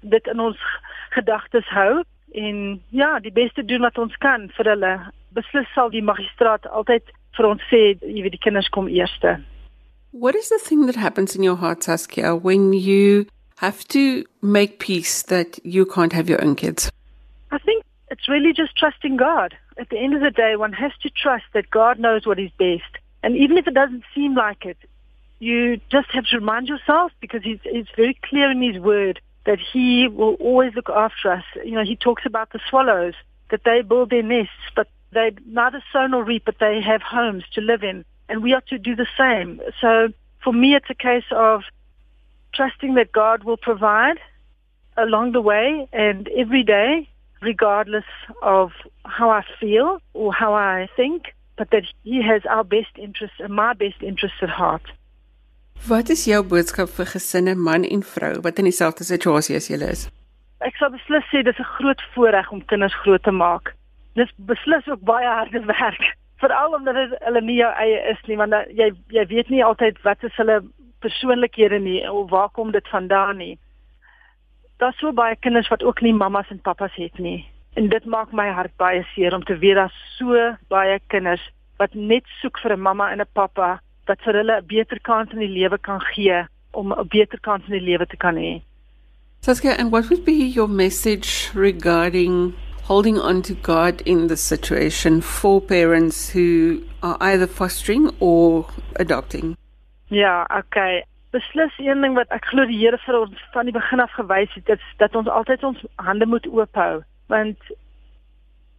dit 0.00 0.30
in 0.32 0.40
ons 0.40 0.60
gedagtes 1.16 1.68
hou 1.72 2.02
en 2.34 2.62
ja, 2.90 3.18
die 3.20 3.32
beste 3.32 3.64
doen 3.64 3.84
wat 3.84 3.98
ons 4.00 4.16
kan 4.24 4.48
vir 4.56 4.72
hulle. 4.72 4.94
Beslis 5.36 5.68
sal 5.74 5.92
die 5.92 6.02
magistraat 6.04 6.66
altyd 6.66 7.12
vir 7.36 7.50
ons 7.50 7.68
sê, 7.70 7.82
jy 8.00 8.24
weet 8.24 8.36
die 8.38 8.44
kinders 8.46 8.70
kom 8.74 8.88
eerste. 8.88 9.36
What 10.14 10.34
is 10.34 10.48
the 10.48 10.60
thing 10.62 10.86
that 10.86 10.96
happens 10.96 11.34
in 11.36 11.42
your 11.42 11.56
heart 11.56 11.82
Saskia 11.82 12.34
when 12.34 12.72
you 12.72 13.26
have 13.58 13.86
to 13.88 14.24
make 14.42 14.78
peace 14.78 15.22
that 15.24 15.58
you 15.64 15.84
can't 15.84 16.12
have 16.12 16.28
your 16.28 16.42
own 16.44 16.54
kids? 16.54 16.90
I 17.50 17.58
think 17.58 17.84
it's 18.10 18.28
really 18.28 18.52
just 18.52 18.76
trusting 18.76 19.16
God. 19.16 19.54
At 19.76 19.88
the 19.90 19.98
end 19.98 20.14
of 20.14 20.20
the 20.20 20.30
day, 20.30 20.56
one 20.56 20.72
has 20.72 20.92
to 21.02 21.10
trust 21.10 21.44
that 21.52 21.70
God 21.70 21.98
knows 21.98 22.26
what 22.26 22.38
is 22.38 22.50
best. 22.58 22.82
And 23.22 23.36
even 23.36 23.58
if 23.58 23.66
it 23.66 23.74
doesn't 23.74 24.04
seem 24.14 24.34
like 24.34 24.64
it, 24.64 24.78
you 25.40 25.80
just 25.90 26.10
have 26.10 26.26
to 26.26 26.38
remind 26.38 26.68
yourself 26.68 27.12
because 27.20 27.42
he's, 27.42 27.58
he's 27.64 27.86
very 27.96 28.18
clear 28.22 28.50
in 28.50 28.62
his 28.62 28.80
word 28.80 29.20
that 29.46 29.58
he 29.58 30.08
will 30.08 30.34
always 30.34 30.74
look 30.74 30.88
after 30.88 31.30
us. 31.30 31.44
You 31.64 31.72
know, 31.72 31.84
he 31.84 31.96
talks 31.96 32.24
about 32.24 32.52
the 32.52 32.60
swallows, 32.68 33.14
that 33.50 33.62
they 33.64 33.82
build 33.82 34.10
their 34.10 34.22
nests, 34.22 34.52
but 34.74 34.88
they 35.12 35.32
neither 35.46 35.82
sow 35.92 36.06
nor 36.06 36.24
reap, 36.24 36.44
but 36.44 36.58
they 36.60 36.80
have 36.80 37.02
homes 37.02 37.44
to 37.54 37.60
live 37.60 37.82
in. 37.82 38.04
And 38.28 38.42
we 38.42 38.54
are 38.54 38.62
to 38.68 38.78
do 38.78 38.96
the 38.96 39.06
same. 39.18 39.60
So 39.80 40.08
for 40.42 40.52
me, 40.52 40.74
it's 40.74 40.88
a 40.88 40.94
case 40.94 41.24
of 41.30 41.62
trusting 42.52 42.94
that 42.94 43.12
God 43.12 43.44
will 43.44 43.56
provide 43.56 44.18
along 44.96 45.32
the 45.32 45.40
way 45.40 45.88
and 45.92 46.28
every 46.36 46.62
day, 46.62 47.08
regardless 47.44 48.08
of 48.42 48.72
how 49.04 49.30
I 49.30 49.42
feel 49.60 50.00
or 50.14 50.32
how 50.32 50.52
I 50.54 50.88
think, 50.96 51.34
but 51.56 51.70
that 51.70 51.84
He 52.02 52.22
has 52.22 52.42
our 52.46 52.64
best 52.64 52.98
interests 52.98 53.40
and 53.40 53.54
my 53.54 53.72
best 53.74 54.02
interests 54.02 54.42
at 54.42 54.50
heart. 54.50 54.86
Wat 55.88 56.08
is 56.08 56.24
jou 56.24 56.42
boodskap 56.42 56.88
vir 56.96 57.06
gesinne, 57.12 57.54
man 57.68 57.84
en 57.84 58.02
vrou 58.14 58.34
wat 58.44 58.58
in 58.58 58.68
dieselfde 58.70 59.04
situasie 59.04 59.56
as 59.56 59.68
julle 59.68 59.90
is? 59.92 60.08
Ek 60.64 60.76
sal 60.80 60.92
beslis 60.94 61.26
sê 61.30 61.42
dis 61.44 61.58
'n 61.60 61.72
groot 61.76 62.02
voorreg 62.14 62.52
om 62.52 62.64
kinders 62.72 62.94
groot 63.04 63.22
te 63.22 63.30
maak. 63.30 63.74
Dis 64.14 64.30
beslis 64.50 64.86
ook 64.88 65.02
baie 65.04 65.26
harde 65.26 65.60
werk. 65.76 66.04
veral 66.44 66.74
omdat 66.74 66.96
hulle 67.24 67.40
nie 67.40 67.58
jou 67.60 67.70
eie 67.80 68.00
is 68.12 68.20
nie 68.28 68.36
want 68.36 68.56
jy 68.80 68.90
jy 69.16 69.24
weet 69.30 69.50
nie 69.52 69.62
altyd 69.64 70.00
wat 70.06 70.24
is 70.28 70.34
hulle 70.40 70.60
persoonlikhede 71.04 71.78
nie 71.80 72.00
of 72.10 72.30
waar 72.30 72.50
kom 72.56 72.72
dit 72.72 72.88
vandaan 72.92 73.36
nie. 73.36 73.54
Daar's 74.78 74.98
so 74.98 75.12
baie 75.12 75.36
kinders 75.36 75.68
wat 75.68 75.82
ook 75.82 76.00
nie 76.00 76.14
mammas 76.14 76.50
en 76.50 76.60
pappas 76.60 76.94
het 76.94 77.18
nie. 77.18 77.44
En 77.74 77.88
dit 77.88 78.04
maak 78.04 78.32
my 78.32 78.48
hart 78.48 78.76
baie 78.76 79.02
seer 79.14 79.34
om 79.34 79.44
te 79.44 79.58
weet 79.58 79.74
daar's 79.74 80.00
so 80.18 80.56
baie 80.68 80.98
kinders 81.06 81.42
wat 81.78 81.94
net 81.94 82.24
soek 82.40 82.58
vir 82.58 82.72
'n 82.72 82.80
mamma 82.80 83.10
en 83.12 83.20
'n 83.20 83.32
pappa 83.32 83.80
wat 84.06 84.20
vir 84.24 84.34
hulle 84.34 84.56
'n 84.56 84.66
beter 84.66 85.00
kans 85.00 85.32
in 85.32 85.38
die 85.38 85.54
lewe 85.58 85.78
kan 85.78 86.00
gee 86.00 86.46
om 86.72 86.92
'n 86.92 87.08
beter 87.08 87.40
kans 87.40 87.64
in 87.66 87.78
die 87.78 87.86
lewe 87.90 88.06
te 88.06 88.16
kan 88.16 88.36
hê. 88.36 88.62
Saskia, 89.40 89.76
and 89.78 89.90
what 89.90 90.08
would 90.08 90.24
be 90.24 90.48
your 90.54 90.68
message 90.68 91.50
regarding 91.54 92.54
holding 92.84 93.18
on 93.18 93.42
to 93.42 93.54
God 93.54 94.00
in 94.02 94.26
this 94.26 94.46
situation 94.46 95.22
for 95.22 95.60
parents 95.60 96.32
who 96.32 96.80
are 97.02 97.16
either 97.20 97.46
fostering 97.46 98.10
or 98.20 98.66
adopting? 98.96 99.56
Ja, 100.08 100.46
okay. 100.58 101.04
Beslis 101.34 101.78
een 101.82 102.04
ding 102.04 102.14
wat 102.14 102.30
ek 102.30 102.44
glo 102.52 102.66
die 102.70 102.78
Here 102.78 102.98
vir 103.02 103.16
ons 103.18 103.40
van 103.54 103.66
die 103.66 103.74
begin 103.74 104.02
af 104.02 104.12
gewys 104.14 104.52
het, 104.54 104.68
is 104.70 104.82
dat 105.02 105.16
ons 105.18 105.28
altyd 105.28 105.64
ons 105.66 105.80
hande 105.98 106.28
moet 106.30 106.46
oop 106.46 106.78
hou, 106.78 107.02
want 107.32 107.72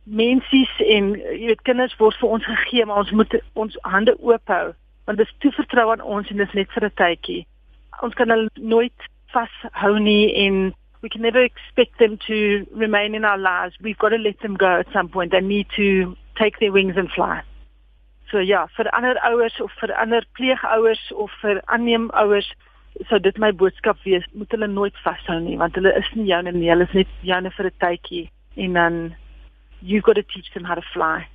mensies 0.05 0.71
en 0.85 1.09
jy 1.17 1.49
weet 1.49 1.65
kinders 1.67 1.97
word 1.99 2.15
vir 2.21 2.37
ons 2.37 2.47
gegee, 2.47 2.85
maar 2.85 3.03
ons 3.03 3.11
moet 3.11 3.35
ons 3.59 3.75
hande 3.83 4.15
oop 4.21 4.53
hou, 4.53 4.71
want 5.09 5.19
dit 5.19 5.27
is 5.27 5.41
toevertrou 5.43 5.89
aan 5.91 6.05
ons 6.17 6.31
en 6.31 6.39
dit 6.39 6.47
is 6.47 6.57
net 6.61 6.71
vir 6.77 6.85
'n 6.87 6.97
tydjie. 7.01 7.41
Ons 8.07 8.15
kan 8.15 8.29
hulle 8.29 8.49
nooit 8.55 9.09
vashou 9.33 9.99
nie 9.99 10.31
en 10.45 10.73
we 11.01 11.09
can 11.09 11.21
never 11.21 11.43
expect 11.43 11.97
them 11.99 12.17
to 12.27 12.65
remain 12.71 13.15
in 13.15 13.25
our 13.25 13.37
lives. 13.37 13.75
We've 13.81 13.97
got 13.97 14.09
to 14.09 14.17
let 14.17 14.39
them 14.39 14.55
go 14.55 14.79
at 14.79 14.87
some 14.93 15.09
point. 15.09 15.31
They 15.31 15.41
need 15.41 15.67
to 15.75 16.15
take 16.35 16.59
their 16.59 16.71
wings 16.71 16.97
and 16.97 17.11
fly. 17.11 17.41
So 18.31 18.39
ja, 18.39 18.67
vir 18.77 18.89
ander 18.97 19.19
ouers 19.29 19.61
of 19.61 19.71
vir 19.79 19.93
ander 20.01 20.25
pleegouers 20.33 21.11
of 21.13 21.31
vir 21.41 21.61
aanneemouers 21.65 22.53
sou 23.09 23.19
dit 23.19 23.37
my 23.37 23.51
boodskap 23.51 23.99
wees, 24.05 24.23
moet 24.33 24.51
hulle 24.55 24.67
nooit 24.71 24.95
vashou 25.03 25.39
nie 25.43 25.57
want 25.59 25.75
hulle 25.75 25.91
is 25.99 26.09
nie 26.15 26.29
joune 26.31 26.51
nie, 26.55 26.69
hulle 26.71 26.87
is 26.87 26.93
net 26.93 27.07
joune 27.21 27.51
vir 27.57 27.65
'n 27.65 27.79
tydjie 27.83 28.29
en 28.55 28.73
dan 28.73 29.15
you 29.81 30.01
got 30.01 30.15
to 30.15 30.23
teach 30.23 30.51
them 30.53 30.63
how 30.63 30.75
to 30.75 30.85
fly. 30.93 31.27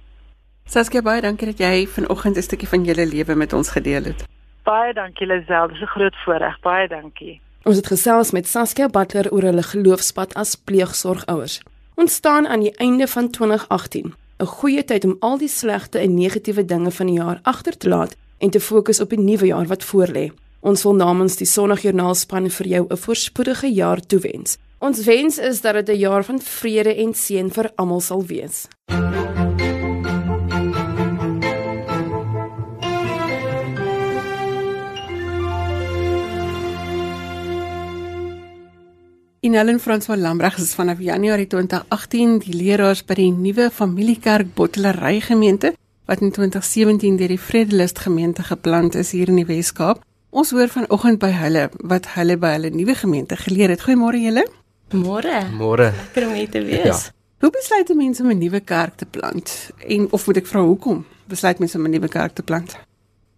Saskia 0.66 1.02
baie 1.02 1.20
dankie 1.20 1.46
dat 1.46 1.58
jy 1.58 1.86
vanoggend 1.86 2.36
'n 2.36 2.42
stukkie 2.42 2.68
van 2.68 2.84
jou 2.84 2.94
lewe 2.94 3.34
met 3.34 3.52
ons 3.52 3.70
gedeel 3.70 4.04
het. 4.04 4.24
Baie 4.64 4.92
dankie 4.94 5.26
Lisel, 5.26 5.68
dit 5.68 5.76
is 5.76 5.82
'n 5.82 5.94
groot 5.96 6.16
voorreg. 6.24 6.60
Baie 6.60 6.88
dankie. 6.88 7.40
Ons 7.64 7.76
het 7.76 7.86
gesels 7.86 8.30
met 8.32 8.46
Saskia 8.46 8.88
Butler 8.88 9.30
oor 9.32 9.42
hulle 9.42 9.62
geloofspad 9.62 10.34
as 10.34 10.54
pleegsorgouers. 10.56 11.60
Ons 11.94 12.14
staan 12.14 12.46
aan 12.46 12.60
die 12.60 12.76
einde 12.76 13.06
van 13.06 13.30
2018, 13.30 14.14
'n 14.40 14.46
goeie 14.46 14.84
tyd 14.84 15.04
om 15.04 15.16
al 15.20 15.38
die 15.38 15.48
slegte 15.48 15.98
en 15.98 16.14
negatiewe 16.14 16.64
dinge 16.64 16.90
van 16.90 17.06
die 17.06 17.16
jaar 17.16 17.40
agter 17.42 17.76
te 17.76 17.88
laat 17.88 18.16
en 18.38 18.50
te 18.50 18.60
fokus 18.60 19.00
op 19.00 19.10
die 19.10 19.20
nuwe 19.20 19.46
jaar 19.46 19.66
wat 19.66 19.84
voorlê. 19.84 20.30
Ons 20.60 20.82
wil 20.82 20.94
namens 20.94 21.36
die 21.36 21.46
Sondagjoernaal 21.46 22.14
span 22.14 22.50
vir 22.50 22.66
jou 22.66 22.86
'n 22.88 22.96
voorspoedige 22.96 23.72
jaar 23.72 24.00
toewens. 24.00 24.56
Ons 24.78 25.04
wens 25.04 25.38
is 25.38 25.60
dat 25.60 25.74
dit 25.74 25.88
'n 25.88 25.98
jaar 25.98 26.24
van 26.24 26.40
vrede 26.40 26.94
en 26.94 27.14
seën 27.14 27.50
vir 27.50 27.70
almal 27.76 28.00
sal 28.00 28.24
wees. 28.24 28.68
In 39.42 39.54
Helen 39.54 39.80
Frans 39.80 40.04
van 40.04 40.20
Lambreg 40.20 40.58
is 40.58 40.74
vanaf 40.74 40.98
Januarie 41.00 41.46
2018 41.46 42.32
die 42.44 42.52
leraars 42.52 43.00
by 43.08 43.14
die 43.16 43.30
nuwe 43.32 43.70
Familiekerk 43.72 44.50
Bottelery 44.52 45.22
gemeente 45.24 45.70
wat 46.10 46.20
in 46.20 46.28
2017 46.36 47.16
deur 47.16 47.32
die 47.32 47.38
Vredelust 47.40 48.02
gemeente 48.04 48.44
geplant 48.44 48.98
is 49.00 49.14
hier 49.16 49.32
in 49.32 49.38
die 49.40 49.46
Wes-Kaap. 49.48 50.02
Ons 50.28 50.52
hoor 50.52 50.68
vanoggend 50.68 51.22
by 51.22 51.30
hulle 51.38 51.62
wat 51.88 52.10
hulle 52.18 52.36
by 52.36 52.50
hulle 52.58 52.68
nuwe 52.74 52.98
gemeente 53.00 53.38
geleer 53.40 53.72
het. 53.72 53.86
Goeiemôre 53.86 54.20
julle. 54.20 54.44
Môre. 54.92 55.38
Môre. 55.56 55.88
Lekker 56.02 56.28
om 56.28 56.36
hier 56.36 56.52
te 56.52 56.62
wees. 56.66 57.06
Ja. 57.08 57.16
Hoe 57.40 57.50
besluit 57.50 57.88
'n 57.88 57.96
mens 57.96 58.20
om 58.20 58.28
'n 58.30 58.38
nuwe 58.38 58.60
kerk 58.60 59.00
te 59.00 59.06
plant? 59.06 59.70
En 59.88 60.06
of 60.12 60.26
moet 60.26 60.36
ek 60.36 60.46
vra 60.46 60.60
hoekom 60.60 61.06
besluit 61.24 61.58
mense 61.58 61.78
om 61.78 61.86
'n 61.86 61.90
nuwe 61.90 62.08
kerk 62.08 62.34
te 62.34 62.42
plant? 62.42 62.76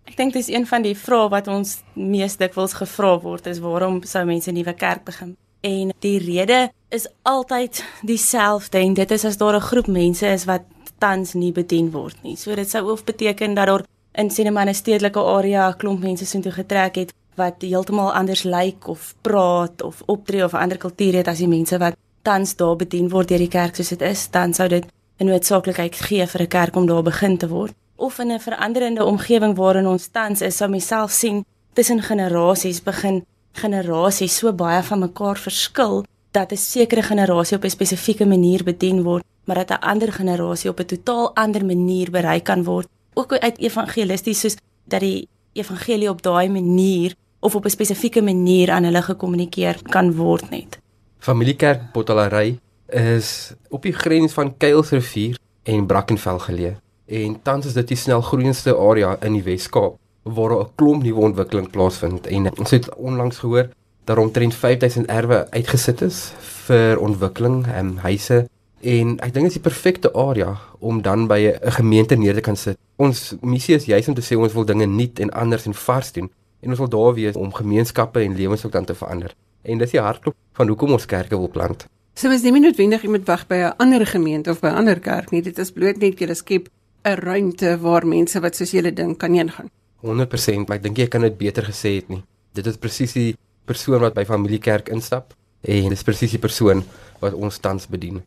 Ek 0.04 0.16
dink 0.16 0.32
dis 0.32 0.48
een 0.48 0.66
van 0.66 0.82
die 0.82 0.96
vrae 0.96 1.28
wat 1.28 1.46
ons 1.46 1.82
mees 1.94 2.36
dikwels 2.36 2.72
gevra 2.72 3.20
word 3.20 3.46
is 3.46 3.58
waarom 3.58 4.02
sou 4.02 4.24
mense 4.24 4.50
'n 4.50 4.54
nuwe 4.54 4.74
kerk 4.74 5.04
begin? 5.04 5.36
En 5.62 5.92
die 6.03 6.18
rede 6.18 6.72
is 6.90 7.07
altyd 7.22 7.85
dieselfde 8.03 8.79
en 8.79 8.94
dit 8.94 9.11
is 9.11 9.25
as 9.25 9.37
daar 9.37 9.55
'n 9.55 9.68
groep 9.70 9.87
mense 9.87 10.27
is 10.27 10.44
wat 10.44 10.62
tans 10.98 11.33
nie 11.33 11.53
bedien 11.53 11.90
word 11.90 12.16
nie. 12.22 12.37
So 12.37 12.55
dit 12.55 12.70
sou 12.70 12.90
of 12.90 13.05
beteken 13.05 13.55
dat 13.55 13.66
daar 13.66 13.85
in 14.12 14.31
sinema 14.31 14.64
'n 14.64 14.75
stedelike 14.75 15.20
area 15.20 15.68
'n 15.68 15.77
klomp 15.77 16.01
mense 16.01 16.27
soontoe 16.27 16.53
getrek 16.53 16.94
het 16.94 17.14
wat 17.35 17.62
heeltemal 17.62 18.12
anders 18.12 18.42
lyk 18.42 18.87
of 18.87 19.14
praat 19.20 19.83
of 19.83 20.03
optree 20.07 20.44
of 20.44 20.53
'n 20.53 20.62
ander 20.62 20.79
kultuur 20.79 21.14
het 21.14 21.29
as 21.29 21.38
die 21.38 21.48
mense 21.48 21.79
wat 21.79 21.96
tans 22.22 22.57
daar 22.57 22.77
bedien 22.77 23.09
word 23.09 23.29
deur 23.29 23.38
die 23.38 23.48
kerk 23.48 23.75
soos 23.75 23.88
dit 23.88 24.03
is, 24.03 24.31
dan 24.31 24.55
sou 24.55 24.68
dit 24.68 24.85
'n 25.18 25.25
noodsaaklikheid 25.25 25.94
gee 25.94 26.27
vir 26.27 26.40
'n 26.42 26.48
kerk 26.48 26.77
om 26.77 26.87
daar 26.87 27.03
begin 27.03 27.37
te 27.37 27.48
word. 27.48 27.75
Of 27.96 28.18
in 28.18 28.33
'n 28.33 28.40
veranderende 28.40 29.05
omgewing 29.05 29.57
waarin 29.57 29.87
ons 29.87 30.07
tans 30.07 30.40
is, 30.40 30.57
sou 30.57 30.70
myself 30.70 31.11
sien 31.11 31.44
tussen 31.72 32.03
generasies 32.03 32.83
begin 32.83 33.25
generasies 33.52 34.36
so 34.36 34.52
baie 34.52 34.82
van 34.82 34.98
mekaar 34.98 35.38
verskil 35.38 36.04
dat 36.32 36.52
'n 36.52 36.56
sekere 36.56 37.02
generasie 37.02 37.56
op 37.56 37.64
'n 37.64 37.70
spesifieke 37.70 38.26
manier 38.26 38.64
bedien 38.64 39.02
word, 39.02 39.24
maar 39.44 39.56
dat 39.56 39.70
'n 39.70 39.84
ander 39.84 40.12
generasie 40.12 40.70
op 40.70 40.80
'n 40.80 40.84
totaal 40.84 41.34
ander 41.34 41.64
manier 41.64 42.10
bereik 42.10 42.44
kan 42.44 42.64
word, 42.64 42.88
ook 43.14 43.32
uit 43.32 43.58
evangelisties 43.58 44.40
soos 44.40 44.56
dat 44.84 45.00
die 45.00 45.28
evangelie 45.52 46.08
op 46.08 46.22
daai 46.22 46.48
manier 46.48 47.14
of 47.40 47.54
op 47.54 47.64
'n 47.64 47.68
spesifieke 47.68 48.22
manier 48.22 48.70
aan 48.70 48.84
hulle 48.84 49.02
gekommunikeer 49.02 49.76
kan 49.82 50.14
word 50.14 50.50
net. 50.50 50.78
Familiekerk 51.18 51.92
Bottelary 51.92 52.58
is 52.88 53.52
op 53.68 53.82
die 53.82 53.92
grens 53.92 54.32
van 54.32 54.56
Kuilsrivier 54.56 55.38
en 55.62 55.86
Brackenfell 55.86 56.38
geleë 56.38 56.76
en 57.06 57.42
tans 57.42 57.66
is 57.66 57.72
dit 57.72 57.88
die 57.88 57.96
snel 57.96 58.20
groeiendste 58.20 58.76
area 58.76 59.16
in 59.20 59.32
die 59.32 59.42
Wes-Kaap 59.42 59.98
waar 60.22 60.52
'n 60.58 60.68
klomp 60.74 61.02
nuwe 61.02 61.20
ontwikkeling 61.20 61.70
plaasvind 61.70 62.26
en 62.26 62.58
ons 62.58 62.70
het 62.70 62.94
onlangs 62.94 63.38
gehoor 63.38 63.68
dat 64.04 64.18
omtrent 64.18 64.54
5000 64.54 65.06
erwe 65.06 65.50
uitgesit 65.50 66.00
is 66.00 66.32
vir 66.38 66.98
ontwikkeling 66.98 67.66
en 67.66 67.96
huise 67.96 68.48
en 68.80 69.18
ek 69.22 69.32
dink 69.35 69.46
dit 69.46 69.54
is 69.54 69.61
die 69.61 69.68
perfekte 69.68 70.12
area 70.12 70.58
om 70.78 71.02
dan 71.02 71.26
by 71.26 71.54
'n 71.54 71.70
gemeente 71.70 72.16
neer 72.16 72.35
te 72.35 72.40
kan 72.40 72.56
sit. 72.56 72.78
Ons 72.96 73.35
missie 73.40 73.74
is 73.74 73.85
juis 73.85 74.08
om 74.08 74.14
te 74.14 74.22
sê 74.22 74.37
ons 74.37 74.52
wil 74.52 74.64
dinge 74.64 74.87
nuut 74.87 75.18
en 75.18 75.30
anders 75.30 75.66
en 75.66 75.74
vars 75.74 76.12
doen 76.12 76.30
en 76.61 76.70
ons 76.70 76.78
wil 76.78 76.88
daar 76.88 77.14
wees 77.14 77.37
om 77.37 77.52
gemeenskappe 77.52 78.20
en 78.20 78.35
lewens 78.35 78.64
ook 78.66 78.72
dan 78.72 78.85
te 78.85 78.94
verander. 78.94 79.35
En 79.62 79.78
dis 79.78 79.90
die 79.90 80.00
hartklop 80.00 80.35
van 80.52 80.68
hoekom 80.68 80.92
ons 80.92 81.06
kerke 81.06 81.37
wil 81.37 81.48
plant. 81.48 81.87
So 82.14 82.30
is 82.30 82.42
nie 82.42 82.52
noodwendig 82.61 83.02
jy 83.02 83.08
moet 83.08 83.26
wag 83.26 83.46
by 83.46 83.54
'n 83.54 83.74
ander 83.78 84.06
gemeente 84.06 84.50
of 84.50 84.61
by 84.61 84.68
'n 84.68 84.74
ander 84.74 85.00
kerk 85.00 85.30
nie. 85.30 85.42
Dit 85.42 85.58
is 85.58 85.72
bloot 85.72 85.98
net 85.98 86.18
jy 86.18 86.35
skep 86.35 86.68
'n 87.04 87.16
ruimte 87.16 87.78
waar 87.80 88.06
mense 88.06 88.40
wat 88.40 88.56
soos 88.56 88.70
julle 88.70 88.92
dink 88.92 89.18
kan 89.18 89.35
ingaan. 89.35 89.70
100%, 90.02 90.66
maar 90.66 90.76
ek 90.76 90.82
dink 90.82 90.98
jy 90.98 91.08
kan 91.08 91.22
dit 91.22 91.36
beter 91.38 91.64
gesê 91.64 91.96
het 92.00 92.08
nie. 92.08 92.22
Dit 92.52 92.66
is 92.66 92.76
presies 92.76 93.14
die 93.16 93.36
persoon 93.64 94.02
wat 94.02 94.14
by 94.14 94.24
familiekerk 94.28 94.90
instap 94.92 95.34
en 95.62 95.88
dis 95.94 96.02
presies 96.02 96.34
die 96.34 96.42
persoon 96.42 96.82
wat 97.22 97.34
ons 97.38 97.58
tans 97.62 97.86
bedien. 97.86 98.22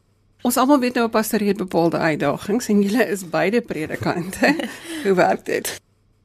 Ons 0.46 0.58
almal 0.62 0.80
weet 0.80 0.96
nou 1.00 1.08
pastoor 1.10 1.42
het 1.42 1.58
bepaalde 1.58 1.98
uitdagings 1.98 2.70
en 2.70 2.82
julle 2.86 3.08
is 3.10 3.26
beide 3.30 3.62
predikante. 3.66 4.54
Hoe 5.04 5.16
werk 5.18 5.46
dit? 5.46 5.76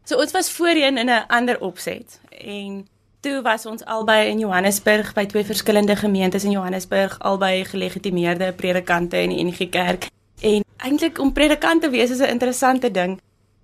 So 0.04 0.20
ons 0.20 0.32
was 0.36 0.50
voorheen 0.52 0.98
in 0.98 1.08
'n 1.08 1.24
ander 1.28 1.60
opset 1.60 2.20
en 2.30 2.86
toe 3.20 3.42
was 3.42 3.66
ons 3.66 3.84
albei 3.84 4.28
in 4.28 4.38
Johannesburg 4.38 5.12
by 5.14 5.26
twee 5.26 5.44
verskillende 5.44 5.96
gemeentes 5.96 6.44
in 6.44 6.50
Johannesburg, 6.50 7.18
albei 7.18 7.64
gelegitimeerde 7.64 8.52
predikante 8.52 9.16
in 9.22 9.28
die 9.28 9.44
NG 9.44 9.68
Kerk. 9.68 10.08
En 10.40 10.64
eintlik 10.76 11.18
om 11.18 11.32
predikant 11.32 11.82
te 11.82 11.90
wees 11.90 12.10
is 12.10 12.18
'n 12.18 12.32
interessante 12.32 12.90
ding. 12.90 13.20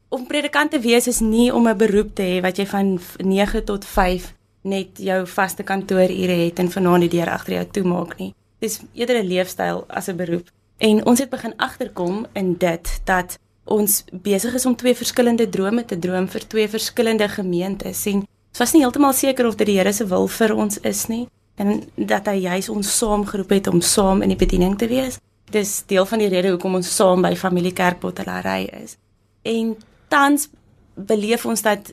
Om 0.09 0.27
predikant 0.27 0.71
te 0.71 0.79
wees 0.81 1.07
is 1.11 1.21
nie 1.21 1.55
om 1.55 1.69
'n 1.69 1.77
beroep 1.77 2.15
te 2.15 2.23
hê 2.23 2.41
wat 2.41 2.57
jy 2.57 2.67
van 2.67 2.99
9 3.19 3.65
tot 3.65 3.85
5 3.85 4.35
net 4.63 4.99
jou 4.99 5.27
vaste 5.27 5.63
kantoorure 5.63 6.37
het 6.45 6.59
en 6.59 6.71
vanaand 6.71 7.01
die 7.01 7.19
deur 7.19 7.31
agter 7.31 7.53
jou 7.53 7.67
toemaak 7.71 8.19
nie. 8.19 8.35
Dis 8.59 8.81
eerder 8.95 9.23
'n 9.23 9.27
leefstyl 9.27 9.85
as 9.89 10.09
'n 10.09 10.17
beroep. 10.17 10.51
En 10.79 11.07
ons 11.07 11.19
het 11.19 11.31
begin 11.31 11.57
agterkom 11.57 12.27
in 12.33 12.55
dit 12.59 13.01
dat 13.05 13.39
ons 13.65 14.05
besig 14.13 14.55
is 14.55 14.67
om 14.67 14.77
twee 14.77 14.95
verskillende 14.95 15.49
drome 15.49 15.85
te 15.85 15.99
droom 15.99 16.29
vir 16.29 16.47
twee 16.47 16.69
verskillende 16.69 17.29
gemeentes. 17.29 18.07
En 18.07 18.15
ons 18.15 18.59
was 18.59 18.73
nie 18.73 18.83
heeltemal 18.83 19.13
seker 19.13 19.47
of 19.47 19.55
dit 19.55 19.67
die 19.67 19.79
Here 19.79 19.93
se 19.93 20.07
wil 20.07 20.29
vir 20.29 20.55
ons 20.55 20.79
is 20.81 21.07
nie 21.07 21.29
en 21.57 21.83
dat 21.95 22.27
hy 22.27 22.41
juis 22.41 22.69
ons 22.69 22.99
saamgeroep 22.99 23.51
het 23.51 23.67
om 23.67 23.81
saam 23.81 24.23
in 24.23 24.29
die 24.29 24.47
bediening 24.47 24.79
te 24.79 24.87
wees. 24.87 25.19
Dis 25.51 25.83
deel 25.87 26.07
van 26.07 26.19
die 26.19 26.29
rede 26.29 26.49
hoekom 26.49 26.75
ons 26.75 26.97
saam 26.97 27.23
by 27.23 27.35
Familiekerk 27.37 28.01
Bottelary 28.01 28.69
is. 28.83 28.97
En 29.43 29.77
tans 30.09 30.49
beleef 30.95 31.47
ons 31.47 31.63
dat 31.63 31.93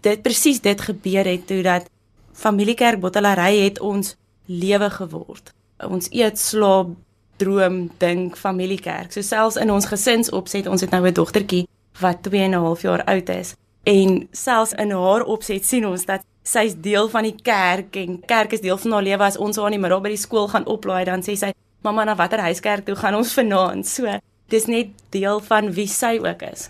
dit 0.00 0.22
presies 0.22 0.60
dit 0.60 0.80
gebeur 0.80 1.24
het 1.24 1.46
toe 1.46 1.62
dat 1.62 1.88
Familiekerk 2.32 3.00
Bottelary 3.00 3.64
het 3.64 3.80
ons 3.80 4.16
lewe 4.46 4.90
geword. 4.90 5.52
Ons 5.84 6.08
eet, 6.10 6.38
slaap, 6.38 6.94
droom, 7.36 7.90
dink 7.98 8.36
familiekerk. 8.36 9.12
So 9.12 9.22
selfs 9.22 9.58
in 9.60 9.70
ons 9.70 9.86
gesinsopset, 9.86 10.66
ons 10.66 10.80
het 10.80 10.90
nou 10.90 11.06
'n 11.06 11.12
dogtertjie 11.12 11.66
wat 12.00 12.22
2 12.22 12.40
en 12.40 12.50
'n 12.50 12.62
half 12.62 12.82
jaar 12.82 13.04
oud 13.04 13.28
is 13.28 13.54
en 13.82 14.28
selfs 14.30 14.72
in 14.72 14.90
haar 14.90 15.24
opset 15.26 15.64
sien 15.66 15.86
ons 15.86 16.04
dat 16.06 16.22
sy's 16.46 16.74
deel 16.78 17.08
van 17.10 17.26
die 17.26 17.34
kerk 17.42 17.96
en 17.98 18.20
kerk 18.26 18.54
is 18.54 18.62
deel 18.62 18.78
van 18.78 18.96
haar 18.96 19.06
lewe 19.06 19.26
as 19.26 19.38
ons 19.38 19.58
haar 19.58 19.70
in 19.70 19.78
die 19.78 19.82
middag 19.82 20.04
by 20.04 20.12
die 20.14 20.22
skool 20.22 20.48
gaan 20.50 20.66
oplaai 20.70 21.04
dan 21.08 21.24
sê 21.26 21.34
sy 21.38 21.50
mamma 21.82 22.04
na 22.06 22.14
watter 22.18 22.42
huiskerk 22.46 22.86
toe 22.86 22.96
gaan 22.98 23.18
ons 23.18 23.34
vanaand 23.38 23.86
so 23.86 24.18
dis 24.54 24.68
net 24.70 24.94
deel 25.14 25.42
van 25.48 25.72
wie 25.74 25.88
sy 25.90 26.18
ook 26.22 26.46
is 26.50 26.68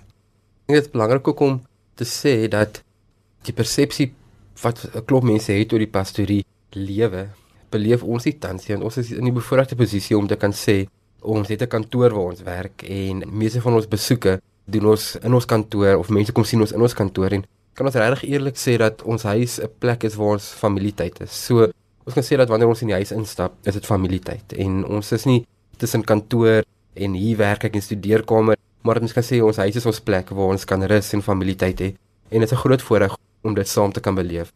Dit 0.67 0.83
is 0.83 0.91
belangrik 0.91 1.29
ook 1.29 1.41
om 1.41 1.63
te 1.95 2.05
sê 2.05 2.49
dat 2.49 2.83
die 3.47 3.53
persepsie 3.53 4.13
wat 4.63 4.79
'n 4.95 5.05
klop 5.05 5.25
mense 5.25 5.53
het 5.53 5.73
oor 5.73 5.79
die 5.79 5.95
pastorie 5.99 6.45
lewe 6.71 7.29
beleef 7.71 8.03
ons 8.03 8.25
nie 8.25 8.39
tans 8.39 8.67
nie. 8.69 8.77
Ons 8.77 8.97
is 8.97 9.11
in 9.11 9.25
die 9.25 9.33
bevoordeelde 9.33 9.77
posisie 9.77 10.17
om 10.17 10.27
te 10.27 10.37
kan 10.37 10.53
sê 10.53 10.87
ons 11.21 11.49
het 11.49 11.63
'n 11.63 11.69
kantoor 11.69 12.11
waar 12.11 12.31
ons 12.33 12.43
werk 12.43 12.83
en 12.83 13.23
meeste 13.27 13.61
van 13.61 13.75
ons 13.75 13.89
besoeke 13.89 14.41
doen 14.65 14.87
ons 14.87 15.17
in 15.17 15.35
ons 15.35 15.45
kantoor 15.45 15.97
of 15.99 16.09
mense 16.09 16.33
kom 16.33 16.45
sien 16.45 16.61
ons 16.61 16.73
in 16.73 16.81
ons 16.81 16.95
kantoor 16.95 17.33
en 17.33 17.45
kan 17.75 17.87
ons 17.87 17.95
regtig 17.95 18.31
eerlik 18.31 18.57
sê 18.57 18.77
dat 18.79 19.03
ons 19.03 19.23
huis 19.23 19.61
'n 19.61 19.71
plek 19.79 20.05
is 20.05 20.15
waar 20.15 20.33
ons 20.37 20.49
familietyd 20.65 21.21
is. 21.21 21.45
So 21.47 21.71
ons 22.07 22.15
kan 22.15 22.23
sê 22.23 22.37
dat 22.37 22.49
wanneer 22.49 22.69
ons 22.69 22.83
in 22.83 22.89
die 22.89 22.95
huis 23.01 23.13
instap, 23.13 23.53
is 23.65 23.75
dit 23.75 23.87
familietyd 23.87 24.53
en 24.53 24.85
ons 24.85 25.13
is 25.13 25.25
nie 25.25 25.47
tussen 25.79 26.05
kantoor 26.05 26.63
en 26.95 27.15
hier 27.15 27.37
werk 27.37 27.65
ek 27.65 27.75
in 27.75 27.83
studeerkamer, 27.83 28.57
maar 28.83 29.01
ons 29.01 29.13
kan 29.13 29.25
sê 29.25 29.41
ons 29.43 29.57
huis 29.57 29.77
is 29.77 29.87
ons 29.87 30.01
plek 30.01 30.31
waar 30.31 30.55
ons 30.55 30.65
kan 30.65 30.83
rus 30.83 31.13
en 31.13 31.23
familietyd 31.23 31.81
hê 31.81 31.91
en 32.31 32.41
dit 32.41 32.49
is 32.51 32.53
'n 32.53 32.63
groot 32.65 32.83
voorreg 32.83 33.17
om 33.43 33.55
dit 33.55 33.69
saam 33.69 33.93
te 33.93 34.01
kan 34.01 34.15
beleef. 34.15 34.53